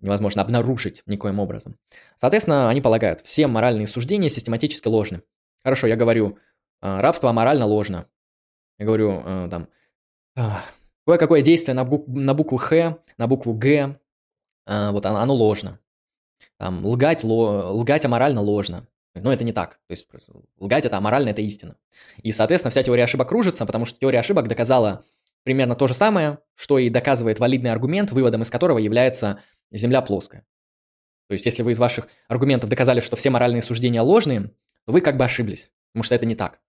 невозможно 0.00 0.42
обнаружить 0.42 1.02
никоим 1.06 1.38
образом. 1.38 1.78
Соответственно, 2.18 2.68
они 2.68 2.80
полагают, 2.80 3.20
все 3.20 3.46
моральные 3.46 3.86
суждения 3.86 4.28
систематически 4.28 4.88
ложны. 4.88 5.22
Хорошо, 5.64 5.86
я 5.86 5.96
говорю, 5.96 6.38
«А, 6.82 7.00
рабство 7.00 7.30
морально 7.32 7.64
ложно. 7.64 8.06
Я 8.78 8.86
говорю, 8.86 9.22
э, 9.24 9.48
там, 9.50 9.68
«А, 10.36 10.64
кое-какое 11.06 11.40
действие 11.42 11.74
на, 11.74 11.84
букву, 11.84 12.18
на 12.18 12.34
букву 12.34 12.58
Х, 12.58 12.98
на 13.18 13.26
букву 13.28 13.54
Г, 13.54 13.98
а, 14.66 14.90
вот 14.90 15.06
оно, 15.06 15.18
оно 15.18 15.34
ложно. 15.34 15.78
Там, 16.58 16.84
лгать, 16.84 17.22
лгать 17.22 18.04
аморально 18.04 18.40
ложно. 18.40 18.86
Но 19.14 19.32
это 19.32 19.44
не 19.44 19.52
так. 19.52 19.80
То 19.86 19.92
есть 19.92 20.06
лгать 20.58 20.86
это 20.86 20.96
аморально, 20.96 21.30
это 21.30 21.42
истина. 21.42 21.76
И, 22.22 22.32
соответственно, 22.32 22.70
вся 22.70 22.82
теория 22.82 23.04
ошибок 23.04 23.28
кружится, 23.28 23.66
потому 23.66 23.84
что 23.84 23.98
теория 23.98 24.20
ошибок 24.20 24.48
доказала 24.48 25.04
примерно 25.42 25.74
то 25.74 25.86
же 25.86 25.94
самое, 25.94 26.38
что 26.54 26.78
и 26.78 26.88
доказывает 26.88 27.38
валидный 27.38 27.70
аргумент, 27.70 28.12
выводом 28.12 28.42
из 28.42 28.50
которого 28.50 28.78
является 28.78 29.40
Земля 29.70 30.02
плоская. 30.02 30.44
То 31.28 31.34
есть, 31.34 31.46
если 31.46 31.62
вы 31.62 31.72
из 31.72 31.78
ваших 31.78 32.08
аргументов 32.28 32.68
доказали, 32.68 33.00
что 33.00 33.16
все 33.16 33.30
моральные 33.30 33.62
суждения 33.62 34.02
ложные, 34.02 34.50
то 34.84 34.92
вы 34.92 35.00
как 35.00 35.16
бы 35.16 35.24
ошиблись, 35.24 35.70
потому 35.92 36.04
что 36.04 36.14
это 36.14 36.26
не 36.26 36.34
так. 36.34 36.60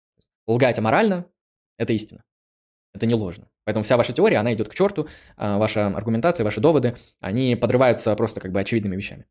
Лгать 0.47 0.79
аморально– 0.79 1.25
это 1.77 1.93
истина. 1.93 2.23
Это 2.93 3.05
не 3.05 3.15
ложно. 3.15 3.49
Поэтому 3.65 3.83
вся 3.83 3.97
ваша 3.97 4.13
теория, 4.13 4.37
она 4.37 4.53
идет 4.53 4.69
к 4.69 4.75
черту, 4.75 5.07
а 5.35 5.57
ваша 5.57 5.87
аргументация, 5.87 6.43
ваши 6.43 6.61
доводы, 6.61 6.95
они 7.19 7.55
подрываются 7.55 8.15
просто 8.15 8.39
как 8.39 8.51
бы 8.51 8.59
очевидными 8.59 8.95
вещами. 8.95 9.25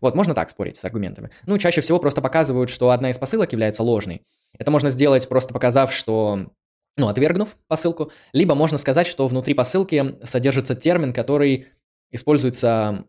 Вот, 0.00 0.14
можно 0.14 0.34
так 0.34 0.50
спорить 0.50 0.76
с 0.76 0.84
аргументами. 0.84 1.30
Ну, 1.46 1.58
чаще 1.58 1.80
всего 1.80 1.98
просто 1.98 2.22
показывают, 2.22 2.70
что 2.70 2.90
одна 2.90 3.10
из 3.10 3.18
посылок 3.18 3.52
является 3.52 3.82
ложной. 3.82 4.22
Это 4.58 4.70
можно 4.70 4.90
сделать, 4.90 5.28
просто 5.28 5.52
показав, 5.52 5.92
что 5.92 6.50
ну, 6.96 7.08
отвергнув 7.08 7.56
посылку, 7.68 8.10
либо 8.32 8.54
можно 8.54 8.76
сказать, 8.78 9.06
что 9.06 9.28
внутри 9.28 9.54
посылки 9.54 10.18
содержится 10.24 10.74
термин, 10.74 11.12
который 11.12 11.68
используется 12.10 13.04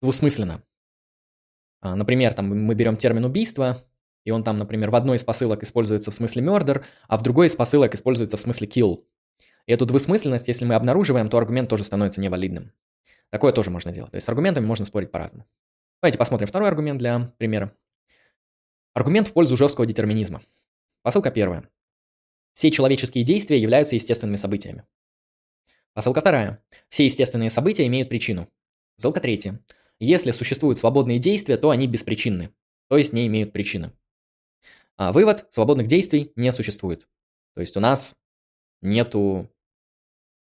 двусмысленно. 0.00 0.62
А, 1.80 1.96
например, 1.96 2.32
там 2.34 2.48
мы 2.48 2.74
берем 2.74 2.96
термин 2.96 3.24
убийство, 3.24 3.84
и 4.24 4.30
он 4.30 4.42
там, 4.44 4.58
например, 4.58 4.90
в 4.90 4.94
одной 4.94 5.16
из 5.16 5.24
посылок 5.24 5.62
используется 5.62 6.10
в 6.10 6.14
смысле 6.14 6.42
murder, 6.42 6.84
а 7.08 7.18
в 7.18 7.22
другой 7.22 7.48
из 7.48 7.56
посылок 7.56 7.94
используется 7.94 8.36
в 8.36 8.40
смысле 8.40 8.68
kill. 8.68 9.00
И 9.66 9.72
эту 9.72 9.86
двусмысленность, 9.86 10.48
если 10.48 10.64
мы 10.64 10.74
обнаруживаем, 10.74 11.28
то 11.28 11.38
аргумент 11.38 11.68
тоже 11.68 11.84
становится 11.84 12.20
невалидным. 12.20 12.72
Такое 13.30 13.52
тоже 13.52 13.70
можно 13.70 13.92
делать. 13.92 14.12
То 14.12 14.16
есть 14.16 14.26
с 14.26 14.28
аргументами 14.28 14.64
можно 14.64 14.84
спорить 14.84 15.10
по-разному. 15.10 15.46
Давайте 16.04 16.18
посмотрим 16.18 16.46
второй 16.48 16.68
аргумент 16.68 16.98
для 16.98 17.32
примера. 17.38 17.74
Аргумент 18.92 19.26
в 19.26 19.32
пользу 19.32 19.56
жесткого 19.56 19.86
детерминизма. 19.86 20.42
Посылка 21.00 21.30
первая. 21.30 21.66
Все 22.52 22.70
человеческие 22.70 23.24
действия 23.24 23.58
являются 23.58 23.94
естественными 23.94 24.36
событиями. 24.36 24.84
Посылка 25.94 26.20
вторая. 26.20 26.62
Все 26.90 27.06
естественные 27.06 27.48
события 27.48 27.86
имеют 27.86 28.10
причину. 28.10 28.52
Ссылка 28.98 29.22
третья. 29.22 29.64
Если 29.98 30.30
существуют 30.32 30.78
свободные 30.78 31.18
действия, 31.18 31.56
то 31.56 31.70
они 31.70 31.86
беспричинны, 31.86 32.54
то 32.88 32.98
есть 32.98 33.14
не 33.14 33.26
имеют 33.26 33.54
причины. 33.54 33.90
А, 34.98 35.10
вывод, 35.10 35.46
свободных 35.48 35.86
действий 35.86 36.32
не 36.36 36.52
существует. 36.52 37.08
То 37.54 37.62
есть 37.62 37.78
у 37.78 37.80
нас 37.80 38.14
нету 38.82 39.50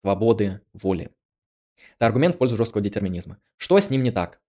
свободы 0.02 0.62
воли. 0.74 1.12
Это 1.98 2.08
аргумент 2.08 2.34
в 2.34 2.40
пользу 2.40 2.58
жесткого 2.58 2.82
детерминизма. 2.82 3.40
Что 3.58 3.80
с 3.80 3.92
ним 3.92 4.02
не 4.02 4.10
так? 4.10 4.42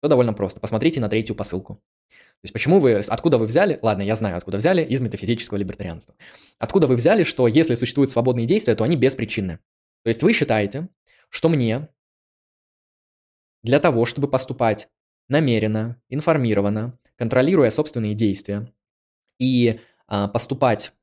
Все 0.00 0.08
довольно 0.08 0.32
просто. 0.32 0.60
Посмотрите 0.60 1.00
на 1.00 1.08
третью 1.08 1.36
посылку. 1.36 1.82
То 2.08 2.44
есть 2.44 2.52
почему 2.54 2.80
вы, 2.80 2.94
откуда 2.94 3.36
вы 3.36 3.44
взяли, 3.46 3.78
ладно, 3.82 4.02
я 4.02 4.16
знаю, 4.16 4.38
откуда 4.38 4.56
взяли, 4.56 4.82
из 4.82 5.00
метафизического 5.02 5.58
либертарианства. 5.58 6.14
Откуда 6.58 6.86
вы 6.86 6.96
взяли, 6.96 7.22
что 7.22 7.46
если 7.46 7.74
существуют 7.74 8.10
свободные 8.10 8.46
действия, 8.46 8.74
то 8.74 8.84
они 8.84 8.96
беспричинны. 8.96 9.58
То 10.02 10.08
есть 10.08 10.22
вы 10.22 10.32
считаете, 10.32 10.88
что 11.28 11.50
мне 11.50 11.88
для 13.62 13.78
того, 13.78 14.06
чтобы 14.06 14.26
поступать 14.26 14.88
намеренно, 15.28 16.00
информированно, 16.08 16.98
контролируя 17.16 17.68
собственные 17.68 18.14
действия 18.14 18.72
и 19.38 19.80
а, 20.06 20.26
поступать 20.28 20.94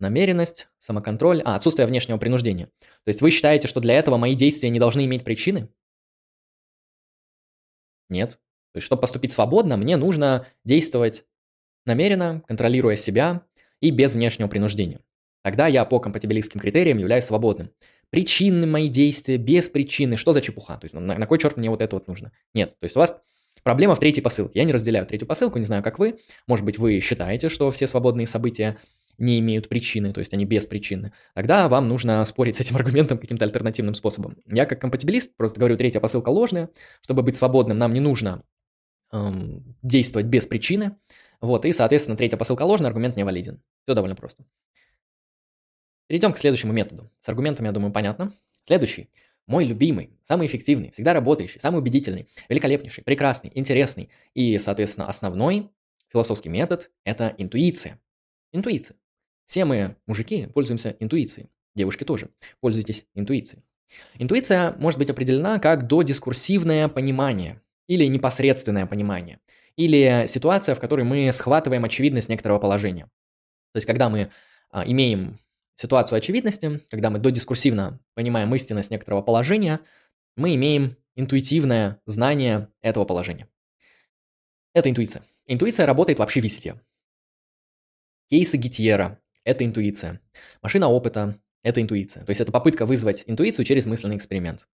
намеренность, 0.00 0.68
самоконтроль, 0.78 1.42
а, 1.44 1.54
отсутствие 1.54 1.86
внешнего 1.86 2.18
принуждения. 2.18 2.66
То 2.80 3.08
есть 3.08 3.22
вы 3.22 3.30
считаете, 3.30 3.68
что 3.68 3.80
для 3.80 3.94
этого 3.94 4.16
мои 4.16 4.34
действия 4.34 4.68
не 4.68 4.80
должны 4.80 5.04
иметь 5.04 5.22
причины? 5.22 5.68
Нет. 8.08 8.38
То 8.72 8.78
есть, 8.78 8.86
чтобы 8.86 9.00
поступить 9.00 9.32
свободно, 9.32 9.76
мне 9.76 9.96
нужно 9.96 10.46
действовать 10.64 11.24
намеренно, 11.86 12.42
контролируя 12.46 12.96
себя 12.96 13.42
и 13.80 13.90
без 13.90 14.14
внешнего 14.14 14.48
принуждения. 14.48 15.00
Тогда 15.42 15.66
я 15.66 15.84
по 15.84 16.00
компатибилистским 16.00 16.60
критериям 16.60 16.98
являюсь 16.98 17.24
свободным. 17.24 17.70
Причины 18.10 18.66
мои 18.66 18.88
действия, 18.88 19.36
без 19.36 19.68
причины, 19.70 20.16
что 20.16 20.32
за 20.32 20.40
чепуха? 20.40 20.76
То 20.76 20.84
есть 20.84 20.94
на, 20.94 21.00
на 21.00 21.26
кой 21.26 21.38
черт 21.38 21.56
мне 21.56 21.70
вот 21.70 21.80
это 21.80 21.96
вот 21.96 22.06
нужно? 22.08 22.32
Нет, 22.52 22.70
то 22.78 22.84
есть 22.84 22.96
у 22.96 23.00
вас 23.00 23.16
проблема 23.62 23.94
в 23.94 24.00
третьей 24.00 24.22
посылке. 24.22 24.58
Я 24.58 24.64
не 24.64 24.72
разделяю 24.72 25.06
третью 25.06 25.26
посылку, 25.26 25.58
не 25.58 25.64
знаю, 25.64 25.82
как 25.82 25.98
вы. 25.98 26.18
Может 26.46 26.64
быть, 26.64 26.78
вы 26.78 27.00
считаете, 27.00 27.48
что 27.48 27.70
все 27.70 27.86
свободные 27.86 28.26
события 28.26 28.78
не 29.18 29.38
имеют 29.40 29.68
причины, 29.68 30.12
то 30.12 30.20
есть 30.20 30.32
они 30.32 30.44
без 30.44 30.66
причины, 30.66 31.12
тогда 31.34 31.68
вам 31.68 31.88
нужно 31.88 32.24
спорить 32.24 32.56
с 32.56 32.60
этим 32.60 32.76
аргументом 32.76 33.18
каким-то 33.18 33.44
альтернативным 33.44 33.94
способом. 33.94 34.36
Я 34.46 34.66
как 34.66 34.80
компатибилист 34.80 35.36
просто 35.36 35.58
говорю, 35.58 35.76
третья 35.76 36.00
посылка 36.00 36.28
ложная. 36.28 36.70
Чтобы 37.02 37.22
быть 37.22 37.36
свободным, 37.36 37.78
нам 37.78 37.92
не 37.92 38.00
нужно 38.00 38.42
эм, 39.12 39.76
действовать 39.82 40.26
без 40.26 40.46
причины. 40.46 40.96
Вот, 41.40 41.64
и, 41.64 41.72
соответственно, 41.72 42.16
третья 42.16 42.36
посылка 42.36 42.62
ложная, 42.62 42.88
аргумент 42.88 43.16
не 43.16 43.24
валиден. 43.24 43.62
Все 43.84 43.94
довольно 43.94 44.16
просто. 44.16 44.44
Перейдем 46.06 46.32
к 46.32 46.38
следующему 46.38 46.72
методу. 46.72 47.10
С 47.20 47.28
аргументами, 47.28 47.66
я 47.66 47.72
думаю, 47.72 47.92
понятно. 47.92 48.32
Следующий. 48.64 49.10
Мой 49.46 49.64
любимый, 49.64 50.10
самый 50.24 50.48
эффективный, 50.48 50.90
всегда 50.90 51.12
работающий, 51.12 51.60
самый 51.60 51.78
убедительный, 51.78 52.28
великолепнейший, 52.48 53.04
прекрасный, 53.04 53.52
интересный 53.54 54.10
и, 54.34 54.58
соответственно, 54.58 55.06
основной 55.06 55.70
философский 56.08 56.48
метод– 56.48 56.90
это 57.04 57.32
интуиция. 57.38 58.00
Интуиция. 58.52 58.96
Все 59.46 59.64
мы, 59.64 59.96
мужики, 60.06 60.48
пользуемся 60.52 60.96
интуицией. 61.00 61.48
Девушки 61.74 62.04
тоже. 62.04 62.30
Пользуйтесь 62.60 63.06
интуицией. 63.14 63.62
Интуиция 64.18 64.74
может 64.78 64.98
быть 64.98 65.10
определена 65.10 65.58
как 65.58 65.86
додискурсивное 65.86 66.88
понимание 66.88 67.62
или 67.86 68.04
непосредственное 68.06 68.86
понимание, 68.86 69.38
или 69.76 70.24
ситуация, 70.26 70.74
в 70.74 70.80
которой 70.80 71.04
мы 71.04 71.30
схватываем 71.32 71.84
очевидность 71.84 72.28
некоторого 72.28 72.58
положения. 72.58 73.04
То 73.72 73.78
есть, 73.78 73.86
когда 73.86 74.08
мы 74.08 74.30
а, 74.70 74.84
имеем 74.84 75.38
ситуацию 75.76 76.16
очевидности, 76.16 76.80
когда 76.90 77.10
мы 77.10 77.18
додискурсивно 77.18 78.00
понимаем 78.14 78.52
истинность 78.54 78.90
некоторого 78.90 79.22
положения, 79.22 79.80
мы 80.34 80.54
имеем 80.54 80.96
интуитивное 81.14 82.00
знание 82.06 82.68
этого 82.82 83.04
положения. 83.04 83.48
Это 84.74 84.90
интуиция. 84.90 85.22
Интуиция 85.46 85.86
работает 85.86 86.18
вообще 86.18 86.40
везде. 86.40 86.80
Кейсы 88.28 88.56
Гитьера 88.56 89.20
это 89.46 89.64
интуиция. 89.64 90.20
Машина 90.60 90.88
опыта– 90.88 91.38
это 91.62 91.80
интуиция. 91.80 92.24
То 92.24 92.30
есть 92.30 92.40
это 92.40 92.52
попытка 92.52 92.84
вызвать 92.84 93.24
интуицию 93.26 93.64
через 93.64 93.86
мысленный 93.86 94.16
эксперимент. 94.16 94.68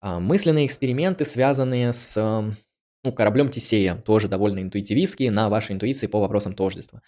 А 0.00 0.18
мысленные 0.18 0.66
эксперименты, 0.66 1.24
связанные 1.24 1.92
с 1.92 2.16
ну, 3.04 3.12
кораблем 3.12 3.50
Тесея, 3.50 3.94
тоже 3.94 4.28
довольно 4.28 4.60
интуитивистские 4.60 5.30
на 5.30 5.48
вашей 5.48 5.72
интуиции 5.72 6.08
по 6.08 6.20
вопросам 6.20 6.54
тождества. 6.54 7.02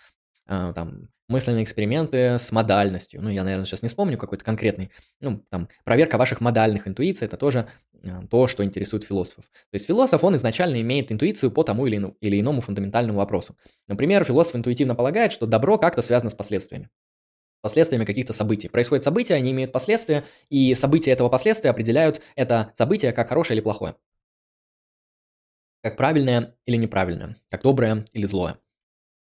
А, 0.47 0.73
там, 0.73 1.09
мысленные 1.29 1.65
эксперименты 1.65 2.39
с 2.39 2.53
модальностью. 2.53 3.23
Ну, 3.23 3.31
я, 3.31 3.45
наверное, 3.45 3.67
сейчас 3.67 3.83
не 3.83 3.89
вспомню 3.89 4.19
какой-то 4.19 4.45
конкретный. 4.45 4.91
Ну, 5.21 5.45
там, 5.51 5.69
проверка 5.85 6.19
ваших 6.19 6.41
модальных 6.41 6.87
интуиций– 6.87 7.27
это 7.27 7.37
тоже 7.37 7.69
а, 8.05 8.27
то, 8.27 8.47
что 8.47 8.65
интересует 8.65 9.05
философов. 9.05 9.45
То 9.45 9.75
есть 9.75 9.87
философ, 9.87 10.23
он 10.23 10.37
изначально 10.37 10.81
имеет 10.81 11.11
интуицию 11.11 11.51
по 11.51 11.63
тому 11.63 11.87
или, 11.87 12.15
или 12.21 12.41
иному 12.41 12.61
фундаментальному 12.61 13.19
вопросу. 13.19 13.57
Например, 13.89 14.25
философ 14.25 14.57
интуитивно 14.57 14.95
полагает, 14.95 15.33
что 15.33 15.47
добро 15.47 15.79
как-то 15.79 16.03
связано 16.03 16.31
с 16.31 16.35
последствиями 16.35 16.91
последствиями 17.65 18.05
каких-то 18.05 18.35
событий. 18.35 18.69
Происходят 18.69 19.05
события, 19.05 19.37
они 19.37 19.53
имеют 19.53 19.73
последствия, 19.73 20.27
и 20.51 20.75
события 20.75 21.13
этого 21.13 21.31
последствия 21.31 21.71
определяют 21.71 22.21
это 22.37 22.71
событие 22.75 23.11
как 23.13 23.31
хорошее 23.31 23.57
или 23.57 23.65
плохое. 23.65 23.97
Как 25.83 25.97
правильное 25.97 26.55
или 26.67 26.77
неправильное, 26.77 27.37
как 27.49 27.63
доброе 27.63 28.05
или 28.13 28.27
злое. 28.27 28.59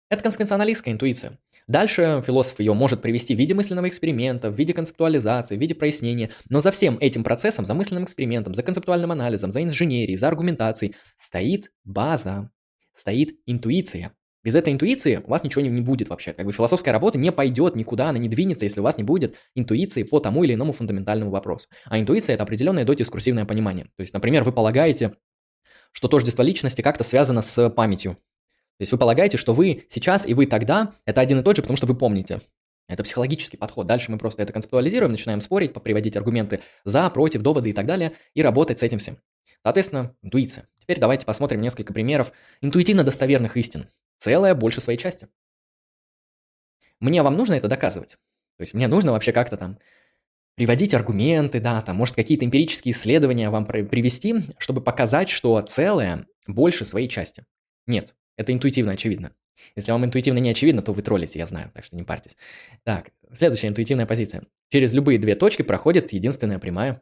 Это 0.10 0.24
консеквенционалистская 0.24 0.94
интуиция. 0.94 1.40
Дальше 1.68 2.22
философ 2.26 2.60
ее 2.60 2.74
может 2.74 3.02
привести 3.02 3.36
в 3.36 3.40
виде 3.40 3.54
мысленного 3.54 3.88
эксперимента, 3.88 4.52
в 4.52 4.56
виде 4.56 4.74
концептуализации, 4.74 5.56
в 5.56 5.60
виде 5.60 5.74
прояснения, 5.74 6.30
но 6.50 6.60
за 6.60 6.72
всем 6.72 6.98
этим 7.00 7.24
процессом, 7.24 7.66
за 7.66 7.74
мысленным 7.74 8.04
экспериментом, 8.04 8.54
за 8.54 8.64
концептуальным 8.64 9.12
анализом, 9.12 9.52
за 9.52 9.64
инженерией, 9.64 10.18
за 10.18 10.28
аргументацией 10.28 10.96
стоит 11.18 11.72
база, 11.86 12.52
стоит 12.94 13.40
интуиция. 13.46 14.14
Без 14.44 14.56
этой 14.56 14.74
интуиции 14.74 15.22
у 15.26 15.30
вас 15.30 15.44
ничего 15.44 15.62
не, 15.62 15.82
будет 15.82 16.10
вообще. 16.10 16.34
Как 16.34 16.46
бы 16.46 16.52
философская 16.52 16.92
работа 16.92 17.18
не 17.18 17.32
пойдет 17.32 17.78
никуда, 17.78 18.10
она 18.10 18.20
не 18.20 18.28
двинется, 18.28 18.66
если 18.66 18.82
у 18.82 18.84
вас 18.84 18.98
не 18.98 19.04
будет 19.04 19.38
интуиции 19.56 20.04
по 20.04 20.20
тому 20.20 20.44
или 20.44 20.54
иному 20.54 20.74
фундаментальному 20.74 21.32
вопросу. 21.32 21.70
А 21.86 21.98
интуиция– 21.98 22.34
это 22.36 22.44
определенное 22.44 22.84
додискурсивное 22.84 23.46
понимание. 23.46 23.86
То 23.96 24.02
есть, 24.02 24.14
например, 24.14 24.44
вы 24.44 24.52
полагаете, 24.52 25.14
что 25.94 26.10
тождество 26.10 26.44
личности 26.44 26.82
как-то 26.82 27.06
связано 27.06 27.42
с 27.42 27.70
памятью. 27.70 28.18
То 28.84 28.86
есть 28.86 28.92
вы 28.92 28.98
полагаете, 28.98 29.38
что 29.38 29.54
вы 29.54 29.86
сейчас 29.88 30.28
и 30.28 30.34
вы 30.34 30.46
тогда– 30.46 30.92
это 31.06 31.22
один 31.22 31.40
и 31.40 31.42
тот 31.42 31.56
же, 31.56 31.62
потому 31.62 31.78
что 31.78 31.88
вы 31.88 31.96
помните. 31.96 32.42
Это 32.90 33.02
психологический 33.04 33.56
подход. 33.56 33.88
Дальше 33.88 34.12
мы 34.12 34.18
просто 34.18 34.44
это 34.44 34.52
концептуализируем, 34.52 35.12
начинаем 35.12 35.40
спорить, 35.40 35.72
приводить 35.72 36.18
аргументы 36.18 36.60
за, 36.84 37.10
против, 37.10 37.44
доводы 37.44 37.70
и 37.70 37.74
так 37.74 37.86
далее, 37.86 38.12
и 38.34 38.42
работать 38.42 38.80
с 38.80 38.84
этим 38.84 39.00
всем. 39.00 39.20
Соответственно, 39.64 40.14
интуиция. 40.22 40.68
Теперь 40.82 41.00
давайте 41.00 41.26
посмотрим 41.26 41.62
несколько 41.62 41.94
примеров 41.94 42.34
интуитивно 42.60 43.06
достоверных 43.06 43.56
истин. 43.56 43.88
Целая 44.20 44.54
больше 44.54 44.82
своей 44.82 45.00
части. 45.00 45.30
Мне 47.00 47.24
вам 47.24 47.38
нужно 47.38 47.54
это 47.54 47.70
доказывать. 47.70 48.18
То 48.58 48.64
есть 48.64 48.74
мне 48.74 48.90
нужно 48.90 49.14
вообще 49.14 49.32
как-то 49.32 49.56
там 49.56 49.80
приводить 50.56 50.94
аргументы, 50.94 51.62
да, 51.62 51.82
там, 51.84 51.96
может, 51.96 52.18
какие-то 52.18 52.44
эмпирические 52.44 52.92
исследования 52.92 53.50
вам 53.50 53.66
привести, 53.66 54.42
чтобы 54.58 54.82
показать, 54.82 55.30
что 55.30 55.62
целое 55.62 56.28
больше 56.48 56.84
своей 56.84 57.08
части. 57.08 57.46
Нет, 57.88 58.14
это 58.38 58.54
интуитивно 58.54 58.94
очевидно. 58.94 59.34
Если 59.76 59.92
вам 59.92 60.06
интуитивно 60.06 60.40
не 60.40 60.50
очевидно, 60.50 60.82
то 60.82 60.94
вы 60.94 61.02
троллите, 61.02 61.40
я 61.40 61.46
знаю, 61.46 61.72
так 61.74 61.86
что 61.86 61.96
не 61.96 62.04
парьтесь. 62.04 62.36
Так, 62.84 63.12
следующая 63.32 63.68
интуитивная 63.68 64.06
позиция. 64.06 64.44
Через 64.70 64.94
любые 64.94 65.20
две 65.20 65.36
точки 65.36 65.62
проходит 65.62 66.12
единственная 66.14 66.60
прямая. 66.60 67.02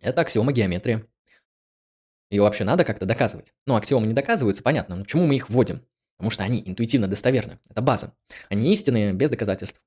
Это 0.00 0.22
аксиома 0.22 0.52
геометрии. 0.52 1.04
Ее 2.30 2.42
вообще 2.42 2.64
надо 2.64 2.84
как-то 2.84 3.04
доказывать. 3.04 3.52
Ну, 3.66 3.76
аксиомы 3.76 4.06
не 4.06 4.14
доказываются, 4.14 4.62
понятно, 4.62 4.96
но 4.96 5.02
почему 5.02 5.26
мы 5.26 5.36
их 5.36 5.50
вводим? 5.50 5.82
Потому 6.16 6.30
что 6.30 6.44
они 6.44 6.62
интуитивно 6.64 7.08
достоверны. 7.08 7.58
Это 7.68 7.82
база. 7.82 8.14
Они 8.48 8.72
истинные 8.72 9.12
без 9.12 9.28
доказательств. 9.28 9.82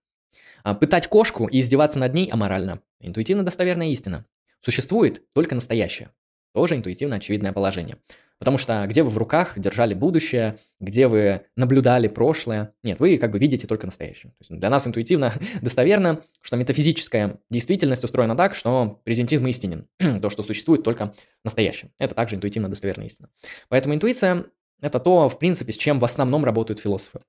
А 0.64 0.76
пытать 0.76 1.08
кошку 1.08 1.48
и 1.48 1.60
издеваться 1.60 2.00
над 2.00 2.14
ней 2.14 2.30
аморально. 2.30 2.82
Интуитивно 3.00 3.44
достоверная 3.44 3.88
истина. 3.88 4.26
Существует 4.62 5.24
только 5.34 5.56
настоящее. 5.56 6.12
Тоже 6.54 6.76
интуитивно 6.76 7.18
очевидное 7.18 7.54
положение. 7.54 7.98
Потому 8.46 8.60
что 8.60 8.86
где 8.88 9.02
вы 9.02 9.10
в 9.10 9.18
руках 9.18 9.58
держали 9.58 9.96
будущее, 9.96 10.60
где 10.80 11.08
вы 11.08 11.42
наблюдали 11.56 12.08
прошлое, 12.08 12.76
нет, 12.84 13.00
вы 13.00 13.18
как 13.18 13.32
бы 13.32 13.40
видите 13.40 13.66
только 13.66 13.88
настоящее. 13.88 14.34
То 14.34 14.38
есть 14.42 14.60
для 14.60 14.70
нас 14.70 14.86
интуитивно 14.86 15.34
достоверно, 15.64 16.22
что 16.42 16.56
метафизическая 16.56 17.40
действительность 17.50 18.04
устроена 18.04 18.38
так, 18.38 18.54
что 18.54 19.02
презентизм 19.04 19.48
истинен, 19.48 19.88
то, 20.22 20.30
что 20.30 20.44
существует 20.44 20.84
только 20.84 21.12
настоящее. 21.44 21.90
Это 21.98 22.14
также 22.14 22.36
интуитивно 22.36 22.70
достоверная 22.70 23.08
истина. 23.08 23.30
Поэтому 23.68 23.96
интуиция– 23.96 24.46
это 24.80 25.00
то, 25.00 25.28
в 25.28 25.40
принципе, 25.40 25.74
с 25.74 25.78
чем 25.78 25.98
в 25.98 26.06
основном 26.06 26.46
работают 26.46 26.80
философы. 26.80 27.22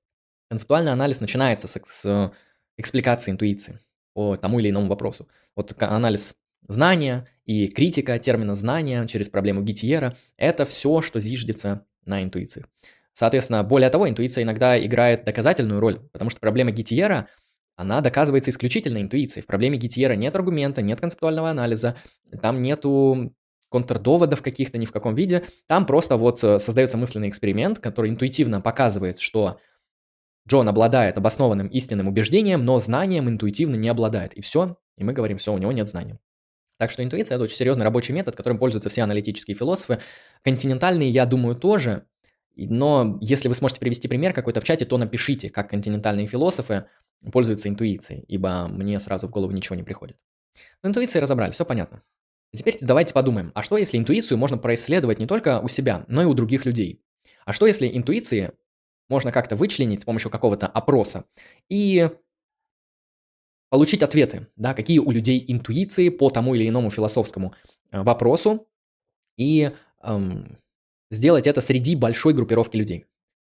Концептуальный 0.51 0.91
анализ 0.91 1.19
начинается 1.19 1.67
с, 1.67 1.79
с 1.83 2.31
экспликации 2.77 3.31
интуиции 3.31 3.79
по 4.13 4.37
тому 4.37 4.59
или 4.59 4.69
иному 4.69 4.87
вопросу. 4.87 5.27
Вот 5.55 5.73
анализ 5.81 6.35
знания 6.67 7.27
и 7.47 7.69
критика 7.69 8.19
термина 8.19 8.55
знания 8.55 9.07
через 9.07 9.29
проблему 9.29 9.63
Гитьера– 9.63 10.15
это 10.37 10.65
все, 10.65 11.01
что 11.01 11.19
зиждется 11.21 11.85
на 12.05 12.21
интуиции. 12.21 12.65
Соответственно, 13.13 13.63
более 13.63 13.89
того, 13.89 14.07
интуиция 14.07 14.43
иногда 14.43 14.79
играет 14.79 15.23
доказательную 15.23 15.79
роль, 15.79 15.99
потому 16.11 16.29
что 16.29 16.39
проблема 16.41 16.71
Гитьера, 16.71 17.29
она 17.77 18.01
доказывается 18.01 18.51
исключительно 18.51 19.01
интуицией. 19.01 19.43
В 19.43 19.47
проблеме 19.47 19.77
Гитьера 19.77 20.13
нет 20.13 20.35
аргумента, 20.35 20.81
нет 20.81 20.99
концептуального 20.99 21.49
анализа, 21.49 21.95
там 22.41 22.61
нету 22.61 23.33
контрдоводов 23.69 24.41
каких-то, 24.41 24.77
ни 24.77 24.85
в 24.85 24.91
каком 24.91 25.15
виде. 25.15 25.45
Там 25.67 25.85
просто 25.85 26.17
вот 26.17 26.43
э, 26.43 26.59
создается 26.59 26.97
мысленный 26.97 27.29
эксперимент, 27.29 27.79
который 27.79 28.11
интуитивно 28.11 28.61
показывает, 28.61 29.19
что 29.19 29.59
Джон 30.47 30.67
обладает 30.69 31.17
обоснованным 31.17 31.67
истинным 31.67 32.07
убеждением, 32.07 32.65
но 32.65 32.79
знанием 32.79 33.29
интуитивно 33.29 33.75
не 33.75 33.89
обладает. 33.89 34.33
И 34.33 34.41
все, 34.41 34.77
и 34.97 35.03
мы 35.03 35.13
говорим, 35.13 35.37
все, 35.37 35.53
у 35.53 35.57
него 35.57 35.71
нет 35.71 35.89
знаний. 35.89 36.19
Так 36.77 36.91
что 36.91 37.03
интуиция– 37.03 37.35
это 37.37 37.43
очень 37.43 37.55
серьезный 37.55 37.83
рабочий 37.83 38.13
метод, 38.13 38.35
которым 38.35 38.59
пользуются 38.59 38.89
все 38.89 39.01
аналитические 39.01 39.55
философы. 39.55 39.99
Континентальные, 40.43 41.09
я 41.09 41.25
думаю, 41.25 41.55
тоже. 41.55 42.05
Но 42.55 43.17
если 43.21 43.47
вы 43.47 43.55
сможете 43.55 43.79
привести 43.79 44.07
пример 44.07 44.33
какой-то 44.33 44.61
в 44.61 44.63
чате, 44.63 44.85
то 44.85 44.97
напишите, 44.97 45.49
как 45.49 45.69
континентальные 45.69 46.27
философы 46.27 46.85
пользуются 47.31 47.69
интуицией, 47.69 48.23
ибо 48.27 48.67
мне 48.67 48.99
сразу 48.99 49.27
в 49.27 49.31
голову 49.31 49.51
ничего 49.51 49.75
не 49.75 49.83
приходит. 49.83 50.17
Но 50.81 50.89
интуицией 50.89 51.21
разобрали, 51.21 51.51
все 51.51 51.65
понятно. 51.65 52.03
теперь 52.55 52.77
давайте 52.81 53.13
подумаем, 53.13 53.51
а 53.55 53.61
что 53.61 53.77
если 53.77 53.97
интуицию 53.97 54.37
можно 54.37 54.57
происследовать 54.57 55.19
не 55.19 55.27
только 55.27 55.59
у 55.59 55.67
себя, 55.67 56.05
но 56.07 56.21
и 56.21 56.25
у 56.25 56.33
других 56.33 56.65
людей? 56.65 57.01
А 57.45 57.53
что 57.53 57.65
если 57.65 57.95
интуиции 57.95 58.53
можно 59.09 59.31
как-то 59.31 59.55
вычленить 59.55 60.01
с 60.01 60.05
помощью 60.05 60.31
какого-то 60.31 60.67
опроса 60.67 61.25
и 61.69 62.09
получить 63.69 64.03
ответы, 64.03 64.47
да, 64.55 64.73
какие 64.73 64.99
у 64.99 65.11
людей 65.11 65.43
интуиции 65.47 66.09
по 66.09 66.29
тому 66.29 66.55
или 66.55 66.67
иному 66.67 66.89
философскому 66.89 67.53
э, 67.91 68.01
вопросу 68.01 68.67
и 69.37 69.71
эм, 70.03 70.57
сделать 71.11 71.47
это 71.47 71.61
среди 71.61 71.95
большой 71.95 72.33
группировки 72.33 72.77
людей. 72.77 73.05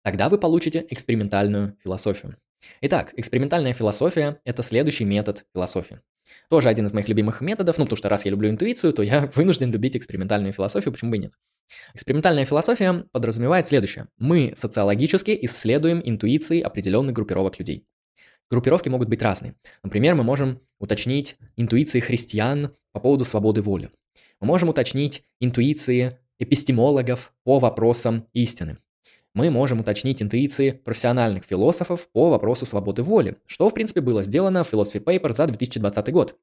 Тогда 0.02 0.28
вы 0.28 0.38
получите 0.38 0.86
экспериментальную 0.90 1.76
философию. 1.82 2.36
Итак, 2.80 3.12
экспериментальная 3.16 3.72
философия– 3.72 4.40
это 4.44 4.62
следующий 4.62 5.04
метод 5.04 5.44
философии. 5.52 6.00
Тоже 6.48 6.68
один 6.68 6.86
из 6.86 6.92
моих 6.92 7.08
любимых 7.08 7.40
методов, 7.40 7.78
ну, 7.78 7.84
потому 7.84 7.96
что 7.96 8.08
раз 8.08 8.24
я 8.24 8.30
люблю 8.30 8.48
интуицию, 8.48 8.92
то 8.92 9.02
я 9.02 9.30
вынужден 9.34 9.72
любить 9.72 9.96
экспериментальную 9.96 10.52
философию, 10.52 10.92
почему 10.92 11.10
бы 11.10 11.16
и 11.16 11.20
нет. 11.20 11.32
Экспериментальная 11.94 12.44
философия 12.44 13.04
подразумевает 13.12 13.66
следующее. 13.66 14.08
Мы 14.18 14.52
социологически 14.56 15.36
исследуем 15.42 16.00
интуиции 16.04 16.60
определенных 16.60 17.14
группировок 17.14 17.58
людей. 17.58 17.86
Группировки 18.52 18.90
могут 18.90 19.08
быть 19.08 19.22
разные. 19.22 19.54
Например, 19.82 20.14
мы 20.14 20.24
можем 20.24 20.60
уточнить 20.78 21.38
интуиции 21.56 22.00
христиан 22.00 22.74
по 22.92 23.00
поводу 23.00 23.24
свободы 23.24 23.62
воли. 23.62 23.88
Мы 24.40 24.46
можем 24.46 24.68
уточнить 24.68 25.24
интуиции 25.40 26.18
эпистемологов 26.38 27.32
по 27.44 27.58
вопросам 27.58 28.26
истины. 28.34 28.76
Мы 29.32 29.50
можем 29.50 29.80
уточнить 29.80 30.22
интуиции 30.22 30.72
профессиональных 30.72 31.44
философов 31.44 32.10
по 32.12 32.28
вопросу 32.28 32.66
свободы 32.66 33.02
воли, 33.02 33.38
что, 33.46 33.70
в 33.70 33.72
принципе, 33.72 34.02
было 34.02 34.22
сделано 34.22 34.64
в 34.64 34.72
Philosophy 34.74 35.02
Paper 35.02 35.32
за 35.32 35.46
2020 35.46 36.12
год. 36.12 36.38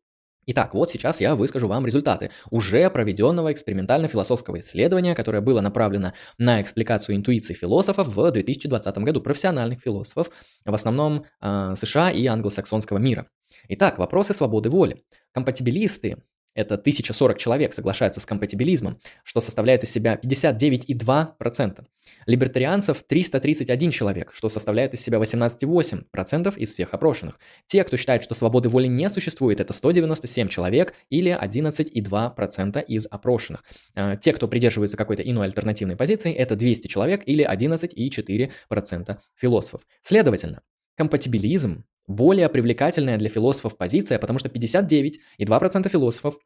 Итак, 0.52 0.74
вот 0.74 0.90
сейчас 0.90 1.22
я 1.22 1.36
выскажу 1.36 1.68
вам 1.68 1.86
результаты 1.86 2.32
уже 2.50 2.90
проведенного 2.90 3.54
экспериментально-философского 3.54 4.60
исследования, 4.62 5.14
которое 5.14 5.42
было 5.42 5.62
направлено 5.62 6.14
на 6.40 6.60
экспликацию 6.60 7.18
интуиций 7.18 7.56
философов 7.56 8.08
в 8.08 8.32
2020 8.32 8.98
году, 8.98 9.22
профессиональных 9.22 9.80
философов, 9.80 10.32
в 10.66 10.74
основном 10.74 11.26
э, 11.40 11.76
США 11.78 12.10
и 12.10 12.26
англосаксонского 12.26 12.98
мира. 12.98 13.28
Итак, 13.68 14.00
вопросы 14.00 14.34
свободы 14.34 14.72
воли. 14.72 15.04
Компатибилисты 15.34 16.18
это 16.60 16.76
1040 16.76 17.38
человек 17.38 17.74
соглашаются 17.74 18.20
с 18.20 18.26
компатибилизмом, 18.26 19.00
что 19.24 19.40
составляет 19.40 19.84
из 19.84 19.92
себя 19.92 20.20
59,2%. 20.22 21.86
Либертарианцев 22.26 23.04
331 23.08 23.92
человек, 23.92 24.32
что 24.34 24.50
составляет 24.50 24.94
из 24.94 25.02
себя 25.02 25.20
18,8% 25.20 26.58
из 26.58 26.72
всех 26.72 26.94
опрошенных. 26.94 27.40
Те, 27.68 27.84
кто 27.84 27.98
считает, 27.98 28.24
что 28.24 28.36
свободы 28.36 28.68
воли 28.68 28.88
не 28.88 29.10
существует, 29.10 29.62
это 29.62 29.74
197 29.74 30.50
человек 30.50 30.94
или 31.10 31.32
11,2% 31.32 32.84
из 32.86 33.08
опрошенных. 33.10 33.64
А, 33.96 34.16
те, 34.18 34.34
кто 34.34 34.48
придерживается 34.48 34.98
какой-то 34.98 35.24
иной 35.24 35.46
альтернативной 35.46 35.96
позиции, 35.96 36.34
это 36.34 36.56
200 36.56 36.88
человек 36.88 37.24
или 37.26 37.48
11,4% 37.50 39.18
философов. 39.36 39.82
Следовательно, 40.02 40.62
компатибилизм 40.98 41.86
более 42.10 42.50
привлекательная 42.50 43.18
для 43.18 43.30
философов 43.30 43.78
позиция, 43.78 44.18
потому 44.18 44.40
что 44.40 44.50
59,2% 44.50 45.90
философов 45.90 46.40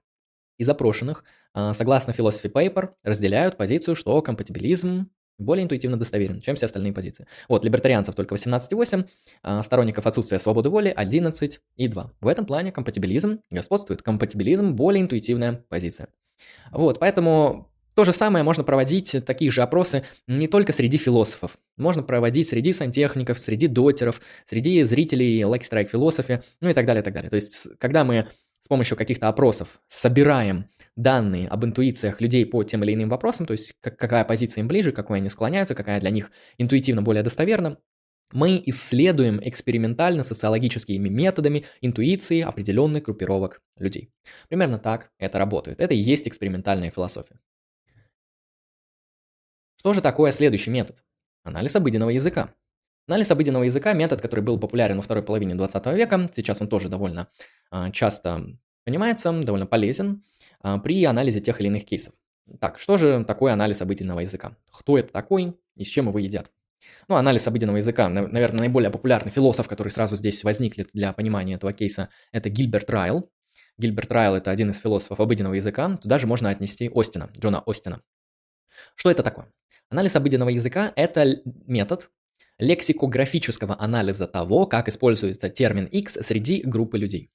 из 0.58 0.70
опрошенных, 0.70 1.24
а, 1.54 1.74
согласно 1.74 2.12
Philosophy 2.12 2.51
Paper, 2.51 2.91
разделяют 3.04 3.58
позицию, 3.58 3.95
что 3.95 4.22
компатибилизм 4.22 5.10
более 5.39 5.64
интуитивно 5.64 5.97
достоверен, 5.97 6.41
чем 6.41 6.56
все 6.56 6.66
остальные 6.66 6.93
позиции. 6.93 7.28
Вот, 7.49 7.66
либертарианцев 7.66 8.16
только 8.16 8.36
18,8, 8.36 9.08
а 9.41 9.64
сторонников 9.64 10.06
отсутствия 10.06 10.39
свободы 10.39 10.70
воли 10.70 10.93
11,2. 10.95 12.10
В 12.22 12.28
этом 12.28 12.45
плане 12.45 12.72
компатибилизм 12.72 13.39
господствует. 13.49 14.01
Компатибилизм 14.01 14.74
более 14.74 15.01
интуитивная 15.01 15.66
позиция. 15.70 16.10
Вот, 16.72 16.99
поэтому 16.99 17.72
то 17.95 18.06
же 18.06 18.12
самое 18.12 18.43
можно 18.43 18.64
проводить, 18.64 19.16
такие 19.26 19.51
же 19.51 19.62
опросы, 19.62 20.04
не 20.28 20.47
только 20.47 20.74
среди 20.74 20.97
философов. 20.97 21.58
Можно 21.78 22.01
проводить 22.01 22.47
среди 22.47 22.74
сантехников, 22.74 23.39
среди 23.39 23.68
дотеров, 23.68 24.20
среди 24.45 24.84
зрителей 24.84 25.41
Lucky 25.41 25.62
Strike 25.62 25.91
Philosophy, 25.91 26.43
ну 26.60 26.70
и 26.70 26.74
так 26.74 26.86
далее, 26.86 27.01
и 27.01 27.04
так 27.04 27.14
далее. 27.14 27.30
То 27.30 27.36
есть, 27.36 27.68
когда 27.80 28.04
мы 28.04 28.28
с 28.64 28.70
помощью 28.70 28.97
каких-то 28.97 29.28
опросов 29.28 29.82
собираем 29.88 30.70
данные 30.95 31.47
об 31.49 31.66
интуициях 31.66 32.22
людей 32.22 32.45
по 32.45 32.64
тем 32.64 32.84
или 32.84 32.93
иным 32.93 33.09
вопросам, 33.09 33.45
то 33.45 33.51
есть 33.51 33.74
какая 33.82 34.24
позиция 34.24 34.61
им 34.61 34.68
ближе, 34.68 34.91
какой 34.91 35.18
они 35.18 35.30
склоняются, 35.30 35.76
какая 35.76 35.99
для 35.99 36.09
них 36.09 36.32
интуитивно 36.57 37.01
более 37.01 37.24
достоверна, 37.24 37.78
мы 38.32 38.61
исследуем 38.66 39.39
экспериментально 39.43 40.24
социологическими 40.24 41.09
методами 41.09 41.66
интуиции 41.82 42.41
определенных 42.41 43.03
группировок 43.03 43.61
людей. 43.78 44.11
Примерно 44.49 44.80
так 44.80 45.11
это 45.20 45.38
работает. 45.38 45.82
Это 45.82 45.93
и 45.93 45.97
есть 45.97 46.28
экспериментальная 46.28 46.89
философия. 46.89 47.39
Что 49.78 49.93
же 49.93 50.01
такое 50.01 50.32
следующий 50.32 50.72
метод? 50.72 51.03
Анализ 51.43 51.76
обыденного 51.76 52.09
языка. 52.09 52.55
Анализ 53.08 53.30
обыденного 53.32 53.64
языка– 53.64 53.93
метод, 53.93 54.22
который 54.22 54.41
был 54.41 54.58
популярен 54.58 54.95
во 54.95 55.01
второй 55.01 55.24
половине 55.24 55.56
20 55.56 55.86
века. 55.88 56.30
Сейчас 56.34 56.62
он 56.62 56.70
тоже 56.70 56.88
довольно 56.88 57.28
а, 57.70 57.91
часто 57.91 58.58
понимается, 58.86 59.32
довольно 59.34 59.66
полезен 59.66 60.24
а, 60.62 60.78
при 60.80 61.04
анализе 61.04 61.41
тех 61.41 61.60
или 61.60 61.68
иных 61.68 61.84
кейсов. 61.86 62.14
Так, 62.62 62.80
что 62.80 62.95
же 62.97 63.26
такое 63.26 63.51
анализ 63.51 63.82
обыденного 63.82 64.22
языка? 64.22 64.56
Кто 64.72 64.97
это 64.97 65.12
такой 65.12 65.60
и 65.76 65.84
с 65.84 65.88
чем 65.88 66.08
его 66.08 66.18
едят? 66.18 66.49
Ну, 67.10 67.16
анализ 67.16 67.45
обыденного 67.45 67.78
языка, 67.78 68.08
наверное, 68.08 68.62
наиболее 68.62 68.89
популярный 68.89 69.32
философ, 69.32 69.68
который 69.68 69.89
сразу 69.89 70.16
здесь 70.16 70.43
возникнет 70.43 70.89
для 70.93 71.12
понимания 71.12 71.56
этого 71.56 71.74
кейса, 71.74 72.10
это 72.32 72.49
Гильберт 72.49 72.89
Райл. 72.89 73.30
Гильберт 73.78 74.12
Райл– 74.12 74.36
это 74.36 74.51
один 74.51 74.70
из 74.70 74.80
философов 74.80 75.20
обыденного 75.20 75.56
языка. 75.56 75.97
Туда 75.97 76.20
же 76.20 76.28
можно 76.28 76.49
отнести 76.49 76.89
Остина, 76.93 77.30
Джона 77.38 77.64
Остина. 77.66 78.01
Что 78.95 79.12
это 79.12 79.24
такое? 79.24 79.51
Анализ 79.89 80.16
обыденного 80.16 80.49
языка– 80.49 80.91
это 80.95 81.41
метод 81.45 82.10
лексикографического 82.60 83.80
анализа 83.80 84.28
того, 84.28 84.66
как 84.66 84.88
используется 84.88 85.49
термин 85.49 85.86
X 85.86 86.20
среди 86.22 86.62
группы 86.62 86.97
людей. 86.97 87.30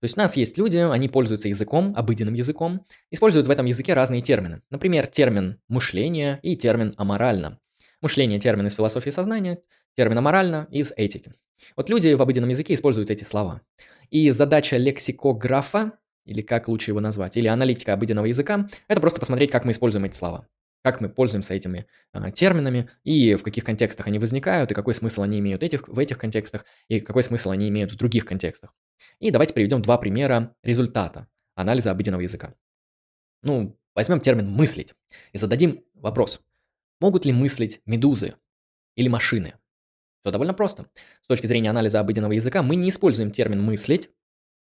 То 0.00 0.04
есть 0.04 0.16
у 0.16 0.20
нас 0.20 0.36
есть 0.36 0.56
люди, 0.56 0.76
они 0.76 1.08
пользуются 1.08 1.48
языком, 1.48 1.92
обыденным 1.96 2.34
языком, 2.34 2.84
используют 3.10 3.48
в 3.48 3.50
этом 3.50 3.66
языке 3.66 3.94
разные 3.94 4.22
термины. 4.22 4.62
Например, 4.70 5.08
термин 5.08 5.58
«мышление» 5.68 6.38
и 6.42 6.56
термин 6.56 6.94
«аморально». 6.96 7.58
Мышление– 8.00 8.38
термин 8.40 8.68
из 8.68 8.74
философии 8.74 9.10
сознания, 9.10 9.58
термин 9.96 10.18
«аморально» 10.18 10.68
из 10.70 10.92
этики. 10.96 11.34
Вот 11.76 11.90
люди 11.90 12.12
в 12.12 12.22
обыденном 12.22 12.50
языке 12.50 12.74
используют 12.74 13.10
эти 13.10 13.24
слова. 13.24 13.62
И 14.10 14.30
задача 14.30 14.76
лексикографа, 14.76 15.94
или 16.24 16.42
как 16.42 16.68
лучше 16.68 16.92
его 16.92 17.00
назвать, 17.00 17.36
или 17.36 17.48
аналитика 17.48 17.92
обыденного 17.92 18.26
языка, 18.26 18.68
это 18.86 19.00
просто 19.00 19.18
посмотреть, 19.18 19.50
как 19.50 19.64
мы 19.64 19.72
используем 19.72 20.04
эти 20.04 20.14
слова 20.14 20.46
как 20.82 21.00
мы 21.00 21.08
пользуемся 21.08 21.54
этими 21.54 21.86
а, 22.12 22.30
терминами, 22.30 22.88
и 23.04 23.34
в 23.34 23.42
каких 23.42 23.64
контекстах 23.64 24.06
они 24.06 24.18
возникают, 24.18 24.70
и 24.70 24.74
какой 24.74 24.94
смысл 24.94 25.22
они 25.22 25.38
имеют 25.38 25.62
этих, 25.62 25.88
в 25.88 25.98
этих 25.98 26.18
контекстах, 26.18 26.64
и 26.88 27.00
какой 27.00 27.22
смысл 27.22 27.50
они 27.50 27.68
имеют 27.68 27.92
в 27.92 27.96
других 27.96 28.24
контекстах. 28.24 28.74
И 29.18 29.30
давайте 29.30 29.54
приведем 29.54 29.82
два 29.82 29.98
примера 29.98 30.54
результата 30.62 31.28
анализа 31.54 31.90
обыденного 31.90 32.20
языка. 32.20 32.54
Ну, 33.42 33.78
возьмем 33.94 34.20
термин 34.20 34.50
«мыслить» 34.50 34.94
и 35.32 35.38
зададим 35.38 35.84
вопрос. 35.94 36.40
Могут 37.00 37.24
ли 37.24 37.32
мыслить 37.32 37.80
медузы 37.84 38.34
или 38.96 39.08
машины? 39.08 39.54
Все 40.22 40.32
довольно 40.32 40.54
просто. 40.54 40.86
С 41.22 41.26
точки 41.26 41.46
зрения 41.46 41.70
анализа 41.70 42.00
обыденного 42.00 42.32
языка 42.32 42.62
мы 42.62 42.76
не 42.76 42.90
используем 42.90 43.30
термин 43.30 43.62
«мыслить» 43.62 44.10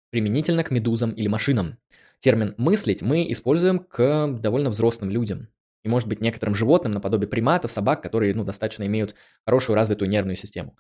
применительно 0.10 0.64
к 0.64 0.72
медузам 0.72 1.12
или 1.12 1.28
машинам. 1.28 1.78
Термин 2.20 2.56
«мыслить» 2.58 3.02
мы 3.02 3.32
используем 3.32 3.80
к 3.80 4.28
довольно 4.40 4.70
взрослым 4.70 5.10
людям, 5.10 5.50
и, 5.84 5.90
может 5.90 6.08
быть, 6.08 6.22
некоторым 6.22 6.56
животным, 6.56 6.94
наподобие 6.94 7.28
приматов, 7.28 7.72
собак, 7.72 8.02
которые, 8.02 8.34
ну, 8.34 8.44
достаточно 8.44 8.86
имеют 8.86 9.16
хорошую 9.46 9.76
развитую 9.76 10.10
нервную 10.10 10.36
систему. 10.36 10.76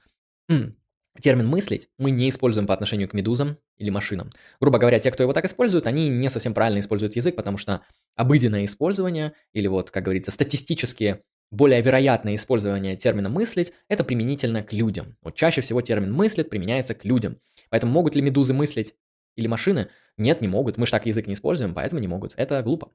Термин 1.21 1.47
«мыслить» 1.47 1.89
мы 1.97 2.11
не 2.11 2.29
используем 2.29 2.67
по 2.67 2.73
отношению 2.73 3.09
к 3.09 3.13
медузам 3.13 3.57
или 3.77 3.89
машинам. 3.89 4.31
Грубо 4.59 4.77
говоря, 4.77 4.99
те, 4.99 5.11
кто 5.11 5.23
его 5.23 5.33
так 5.33 5.45
используют, 5.45 5.87
они 5.87 6.09
не 6.09 6.29
совсем 6.29 6.53
правильно 6.53 6.79
используют 6.79 7.15
язык, 7.15 7.35
потому 7.35 7.57
что 7.57 7.81
обыденное 8.15 8.65
использование, 8.65 9.33
или 9.53 9.67
вот, 9.67 9.89
как 9.89 10.03
говорится, 10.03 10.31
статистически 10.31 11.23
более 11.49 11.81
вероятное 11.81 12.35
использование 12.35 12.97
термина 12.97 13.29
«мыслить»– 13.29 13.73
это 13.87 14.03
применительно 14.03 14.61
к 14.63 14.73
людям. 14.73 15.17
Вот 15.21 15.35
чаще 15.35 15.61
всего 15.61 15.81
термин 15.81 16.13
«мыслит» 16.13 16.49
применяется 16.49 16.93
к 16.93 17.05
людям. 17.05 17.37
Поэтому 17.69 17.93
могут 17.93 18.15
ли 18.15 18.21
медузы 18.21 18.53
мыслить 18.53 18.93
или 19.35 19.47
машины? 19.47 19.87
Нет, 20.17 20.41
не 20.41 20.47
могут. 20.47 20.77
Мы 20.77 20.85
же 20.85 20.91
так 20.91 21.05
язык 21.05 21.25
не 21.25 21.33
используем, 21.33 21.73
поэтому 21.73 22.01
не 22.01 22.07
могут. 22.07 22.33
Это 22.37 22.61
глупо. 22.61 22.91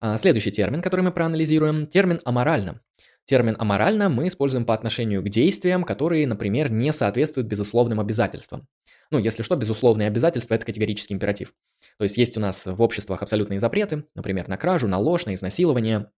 А, 0.00 0.16
следующий 0.18 0.50
термин, 0.50 0.82
который 0.82 1.02
мы 1.02 1.12
проанализируем, 1.12 1.86
термин 1.86 2.20
«аморально». 2.24 2.80
Термин 3.24 3.56
«аморально» 3.58 4.08
мы 4.08 4.28
используем 4.28 4.64
по 4.64 4.74
отношению 4.74 5.22
к 5.22 5.28
действиям, 5.28 5.84
которые, 5.84 6.26
например, 6.26 6.70
не 6.70 6.92
соответствуют 6.92 7.48
безусловным 7.48 7.98
обязательствам. 7.98 8.68
Ну, 9.10 9.18
если 9.18 9.42
что, 9.42 9.56
безусловные 9.56 10.08
обязательства– 10.08 10.54
это 10.56 10.66
категорический 10.66 11.14
императив. 11.14 11.52
То 11.98 12.04
есть 12.04 12.16
есть 12.18 12.36
у 12.36 12.40
нас 12.40 12.66
в 12.66 12.80
обществах 12.82 13.22
абсолютные 13.22 13.60
запреты, 13.60 14.04
например, 14.14 14.48
на 14.48 14.56
кражу, 14.56 14.88
на 14.88 14.98
ложь, 14.98 15.26
на 15.26 15.34
изнасилование, 15.34 16.10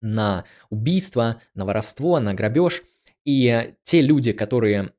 на 0.00 0.44
убийство, 0.70 1.40
на 1.54 1.64
воровство, 1.64 2.18
на 2.20 2.34
грабеж. 2.34 2.82
И 3.24 3.74
те 3.82 4.00
люди, 4.00 4.32
которые 4.32 4.92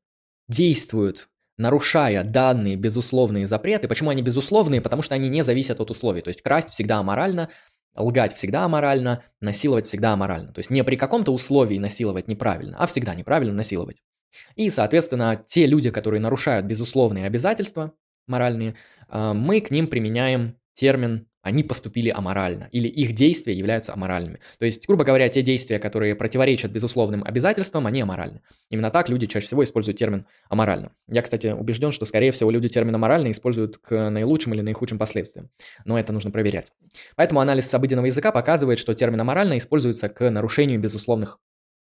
действуют, 0.47 1.29
нарушая 1.57 2.23
данные 2.23 2.75
безусловные 2.75 3.47
запреты, 3.47 3.87
почему 3.87 4.09
они 4.09 4.21
безусловные? 4.21 4.81
Потому 4.81 5.01
что 5.01 5.15
они 5.15 5.29
не 5.29 5.43
зависят 5.43 5.79
от 5.79 5.91
условий. 5.91 6.21
То 6.21 6.29
есть 6.29 6.41
красть 6.41 6.69
всегда 6.69 6.99
аморально, 6.99 7.49
лгать 7.95 8.35
всегда 8.35 8.65
аморально, 8.65 9.23
насиловать 9.41 9.87
всегда 9.87 10.13
аморально. 10.13 10.53
То 10.53 10.59
есть 10.59 10.69
не 10.69 10.83
при 10.83 10.95
каком-то 10.95 11.31
условии 11.31 11.77
насиловать 11.77 12.27
неправильно, 12.27 12.77
а 12.77 12.87
всегда 12.87 13.15
неправильно 13.15 13.53
насиловать. 13.53 13.97
И, 14.55 14.69
соответственно, 14.69 15.43
те 15.47 15.65
люди, 15.65 15.89
которые 15.89 16.21
нарушают 16.21 16.65
безусловные 16.65 17.25
обязательства 17.25 17.93
моральные, 18.27 18.75
а, 19.07 19.33
мы 19.33 19.59
к 19.59 19.71
ним 19.71 19.87
применяем 19.87 20.55
термин 20.75 21.27
«они 21.49 21.63
поступили 21.63 22.09
аморально» 22.09 22.69
или 22.71 22.87
их 22.87 23.13
действия 23.13 23.53
являются 23.53 23.93
аморальными. 23.93 24.39
То 24.57 24.65
есть, 24.65 24.87
грубо 24.87 25.03
говоря, 25.03 25.27
те 25.29 25.41
действия, 25.41 25.79
которые 25.79 26.15
противоречат 26.15 26.71
безусловным 26.71 27.23
обязательствам, 27.23 27.87
они 27.87 28.01
аморальны. 28.01 28.41
Именно 28.69 28.91
так 28.91 29.09
люди 29.09 29.27
чаще 29.27 29.47
всего 29.47 29.63
используют 29.63 29.97
термин 29.97 30.25
«аморально». 30.47 30.91
Я, 31.07 31.21
кстати, 31.21 31.47
убежден, 31.47 31.91
что, 31.91 32.05
скорее 32.05 32.31
всего, 32.31 32.51
люди 32.51 32.69
термин 32.69 32.95
«аморально» 32.95 33.31
используют 33.31 33.77
к 33.77 34.09
наилучшим 34.09 34.53
или 34.53 34.61
наихудшим 34.61 34.97
последствиям. 34.97 35.49
Но 35.85 35.99
это 35.99 36.13
нужно 36.13 36.31
проверять. 36.31 36.71
Поэтому 37.15 37.41
анализ 37.41 37.73
обыденного 37.73 38.05
языка 38.05 38.31
показывает, 38.31 38.79
что 38.79 38.93
термин 38.93 39.19
«аморально» 39.19 39.57
используется 39.57 40.07
к 40.09 40.29
нарушению 40.29 40.79
безусловных 40.79 41.39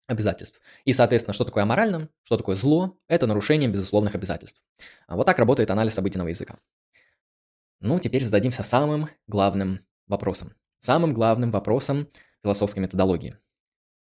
обязательств. 0.07 0.61
И, 0.85 0.93
соответственно, 0.93 1.35
что 1.35 1.45
такое 1.45 1.65
аморально, 1.65 2.09
что 2.23 2.37
такое 2.37 2.57
зло, 2.57 2.97
это 3.09 3.27
нарушение 3.27 3.69
безусловных 3.69 4.15
обязательств. 4.15 4.61
А 5.07 5.17
вот 5.17 5.27
так 5.27 5.39
работает 5.39 5.71
анализ 5.71 5.99
обыденного 5.99 6.29
языка. 6.29 6.59
Ну, 7.81 7.99
теперь 7.99 8.25
зададимся 8.25 8.63
самым 8.63 9.09
главным 9.27 9.81
вопросом. 10.07 10.55
Самым 10.81 11.13
главным 11.15 11.51
вопросом 11.51 12.09
философской 12.43 12.81
методологии. 12.81 13.37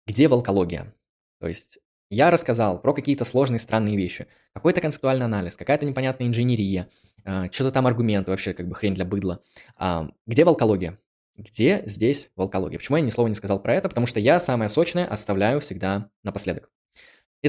Где 0.06 0.28
волкология? 0.28 0.94
То 1.40 1.48
есть 1.48 1.80
я 2.10 2.32
рассказал 2.32 2.82
про 2.82 2.94
какие-то 2.94 3.26
сложные 3.26 3.60
странные 3.60 3.98
вещи. 3.98 4.28
Какой-то 4.54 4.80
концептуальный 4.80 5.26
анализ, 5.26 5.58
какая-то 5.58 5.86
непонятная 5.86 6.28
инженерия, 6.28 6.90
а, 7.26 7.52
что-то 7.52 7.72
там 7.72 7.88
аргументы, 7.88 8.32
вообще 8.32 8.54
как 8.54 8.68
бы 8.68 8.76
хрень 8.76 8.96
для 8.96 9.04
быдла. 9.04 9.44
А, 9.76 10.10
где 10.26 10.46
волкология? 10.46 10.98
Где 11.36 11.84
здесь 11.86 12.32
волкология? 12.36 12.78
Почему 12.80 12.98
я 12.98 13.04
ни 13.04 13.10
слова 13.10 13.28
не 13.28 13.36
сказал 13.36 13.62
про 13.62 13.76
это? 13.76 13.90
Потому 13.90 14.08
что 14.08 14.20
я 14.20 14.40
самое 14.40 14.70
сочное 14.70 15.06
оставляю 15.06 15.60
всегда 15.60 16.10
напоследок. 16.24 16.72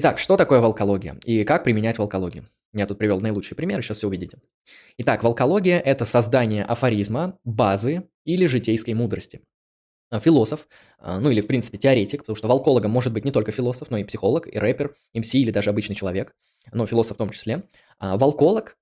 Итак, 0.00 0.20
что 0.20 0.36
такое 0.36 0.60
волкология 0.60 1.16
и 1.24 1.42
как 1.42 1.64
применять 1.64 1.98
волкологию? 1.98 2.48
Я 2.72 2.86
тут 2.86 2.98
привел 2.98 3.20
наилучший 3.20 3.56
пример, 3.56 3.82
сейчас 3.82 3.96
все 3.96 4.06
увидите. 4.06 4.38
Итак, 4.98 5.24
волкология– 5.24 5.80
это 5.84 6.04
создание 6.04 6.62
афоризма, 6.62 7.36
базы 7.42 8.08
или 8.24 8.46
житейской 8.46 8.94
мудрости. 8.94 9.40
А, 10.10 10.20
философ, 10.20 10.68
а, 11.00 11.18
ну 11.18 11.30
или 11.30 11.40
в 11.40 11.48
принципе 11.48 11.78
теоретик, 11.78 12.20
потому 12.20 12.36
что 12.36 12.46
волкологом 12.46 12.92
может 12.92 13.12
быть 13.12 13.24
не 13.24 13.32
только 13.32 13.50
философ, 13.50 13.90
но 13.90 13.98
и 13.98 14.04
психолог, 14.04 14.46
и 14.46 14.56
рэпер, 14.56 14.94
МС 15.14 15.34
или 15.34 15.50
даже 15.50 15.70
обычный 15.70 15.96
человек, 15.96 16.32
но 16.70 16.86
философ 16.86 17.16
в 17.16 17.18
том 17.18 17.30
числе. 17.30 17.64
А, 17.98 18.16
волколог 18.16 18.78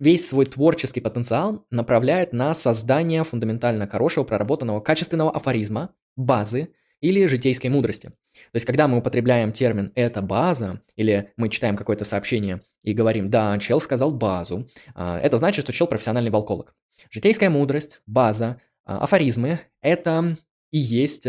весь 0.00 0.28
свой 0.28 0.46
творческий 0.46 1.00
потенциал 1.00 1.64
направляет 1.70 2.32
на 2.32 2.52
создание 2.54 3.22
фундаментально 3.22 3.86
хорошего, 3.86 4.24
проработанного, 4.24 4.80
качественного 4.80 5.30
афоризма, 5.30 5.94
базы 6.16 6.74
или 7.00 7.26
житейской 7.26 7.68
мудрости. 7.68 8.10
То 8.52 8.56
есть, 8.56 8.66
когда 8.66 8.88
мы 8.88 8.98
употребляем 8.98 9.52
термин 9.52 9.92
«это 9.94 10.22
база», 10.22 10.80
или 10.96 11.32
мы 11.36 11.48
читаем 11.48 11.76
какое-то 11.76 12.04
сообщение 12.04 12.62
и 12.82 12.92
говорим 12.92 13.30
«да, 13.30 13.58
чел 13.58 13.80
сказал 13.80 14.12
базу», 14.12 14.68
а, 14.94 15.18
это 15.18 15.38
значит, 15.38 15.64
что 15.64 15.72
чел 15.72 15.86
профессиональный 15.86 16.30
волколог. 16.30 16.74
Житейская 17.10 17.50
мудрость, 17.50 18.00
база, 18.06 18.60
а, 18.84 18.98
афоризмы– 18.98 19.60
это 19.82 20.36
и 20.70 20.78
есть 20.78 21.26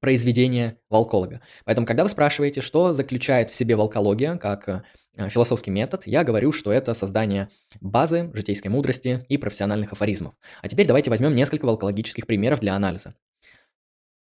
произведение 0.00 0.78
волколога. 0.90 1.40
Поэтому, 1.64 1.86
когда 1.86 2.02
вы 2.02 2.08
спрашиваете, 2.08 2.60
что 2.60 2.92
заключает 2.92 3.50
в 3.50 3.54
себе 3.54 3.76
волкология, 3.76 4.36
как 4.36 4.84
Э, 5.14 5.28
философский 5.28 5.70
метод, 5.70 6.06
я 6.06 6.24
говорю, 6.24 6.52
что 6.52 6.72
это 6.72 6.94
создание 6.94 7.48
базы 7.80 8.30
житейской 8.34 8.68
мудрости 8.68 9.24
и 9.28 9.36
профессиональных 9.36 9.92
афоризмов. 9.92 10.34
А 10.62 10.68
теперь 10.68 10.86
давайте 10.86 11.10
возьмем 11.10 11.34
несколько 11.34 11.66
волкологических 11.66 12.26
примеров 12.26 12.60
для 12.60 12.74
анализа. 12.74 13.14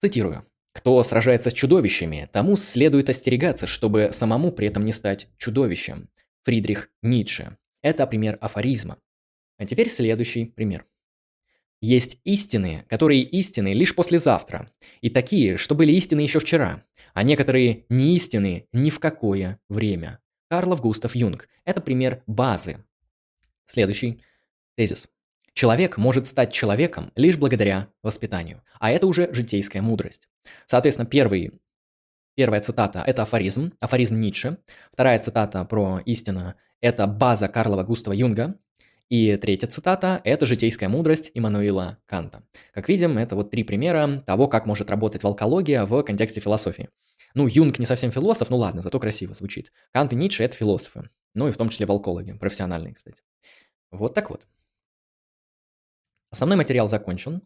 Цитирую. 0.01 0.45
«Кто 0.73 1.01
сражается 1.03 1.49
с 1.49 1.53
чудовищами, 1.53 2.29
тому 2.31 2.55
следует 2.55 3.09
остерегаться, 3.09 3.67
чтобы 3.67 4.09
самому 4.11 4.51
при 4.51 4.67
этом 4.67 4.85
не 4.85 4.93
стать 4.93 5.27
чудовищем». 5.37 6.09
Фридрих 6.43 6.89
Ницше. 7.01 7.57
Это 7.81 8.07
пример 8.07 8.37
афоризма. 8.41 8.97
А 9.57 9.65
теперь 9.65 9.89
следующий 9.89 10.45
пример. 10.45 10.85
Есть 11.81 12.19
истины, 12.23 12.85
которые 12.87 13.23
истины 13.23 13.73
лишь 13.73 13.95
послезавтра, 13.95 14.71
и 15.01 15.09
такие, 15.09 15.57
что 15.57 15.73
были 15.73 15.91
истины 15.93 16.21
еще 16.21 16.39
вчера, 16.39 16.85
а 17.13 17.23
некоторые 17.23 17.85
не 17.89 18.15
истины 18.15 18.67
ни 18.71 18.89
в 18.89 18.99
какое 18.99 19.59
время. 19.67 20.19
Карлов 20.49 20.81
Густав 20.81 21.15
Юнг. 21.15 21.47
Это 21.65 21.81
пример 21.81 22.23
базы. 22.27 22.83
Следующий 23.65 24.21
тезис. 24.75 25.07
Человек 25.53 25.97
может 25.97 26.27
стать 26.27 26.53
человеком 26.53 27.11
лишь 27.15 27.37
благодаря 27.37 27.89
воспитанию, 28.03 28.63
а 28.79 28.91
это 28.91 29.05
уже 29.07 29.33
житейская 29.33 29.81
мудрость. 29.81 30.29
Соответственно, 30.65 31.05
первый, 31.05 31.59
первая 32.35 32.61
цитата– 32.61 33.03
это 33.05 33.23
афоризм, 33.23 33.73
афоризм 33.79 34.19
Ницше. 34.19 34.57
Вторая 34.93 35.19
цитата 35.19 35.63
про 35.65 35.99
истину– 36.05 36.53
это 36.81 37.05
база 37.05 37.47
Карлова 37.47 37.83
Густава 37.83 38.13
Юнга. 38.13 38.55
И 39.09 39.35
третья 39.35 39.67
цитата– 39.67 40.21
это 40.23 40.45
житейская 40.45 40.87
мудрость 40.87 41.31
Иммануила 41.33 41.97
Канта. 42.05 42.43
Как 42.73 42.87
видим, 42.87 43.17
это 43.17 43.35
вот 43.35 43.51
три 43.51 43.63
примера 43.63 44.23
того, 44.25 44.47
как 44.47 44.65
может 44.65 44.89
работать 44.89 45.21
волкология 45.21 45.85
в 45.85 46.01
контексте 46.03 46.39
философии. 46.39 46.89
Ну, 47.33 47.45
Юнг 47.45 47.77
не 47.77 47.85
совсем 47.85 48.11
философ, 48.11 48.49
ну 48.49 48.55
ладно, 48.55 48.81
зато 48.81 48.99
красиво 49.01 49.33
звучит. 49.33 49.73
Кант 49.91 50.13
и 50.13 50.15
Ницше– 50.15 50.43
это 50.45 50.55
философы. 50.55 51.09
Ну 51.33 51.49
и 51.49 51.51
в 51.51 51.57
том 51.57 51.67
числе 51.67 51.85
волкологи, 51.85 52.31
профессиональные, 52.31 52.93
кстати. 52.93 53.21
Вот 53.91 54.13
так 54.13 54.29
вот. 54.29 54.47
Основной 56.31 56.55
материал 56.55 56.87
закончен. 56.87 57.41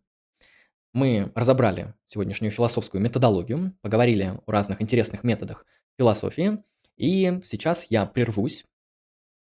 Мы 0.94 1.32
разобрали 1.34 1.96
сегодняшнюю 2.06 2.52
философскую 2.52 3.02
методологию, 3.02 3.76
поговорили 3.82 4.40
о 4.46 4.52
разных 4.52 4.80
интересных 4.80 5.24
методах 5.24 5.66
философии, 5.98 6.64
и 6.96 7.42
сейчас 7.48 7.88
я 7.90 8.06
прервусь 8.06 8.64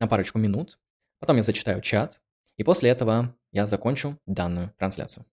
на 0.00 0.08
парочку 0.08 0.38
минут, 0.38 0.78
потом 1.20 1.36
я 1.36 1.42
зачитаю 1.42 1.82
чат, 1.82 2.22
и 2.56 2.64
после 2.64 2.88
этого 2.88 3.36
я 3.52 3.66
закончу 3.66 4.18
данную 4.24 4.72
трансляцию. 4.78 5.26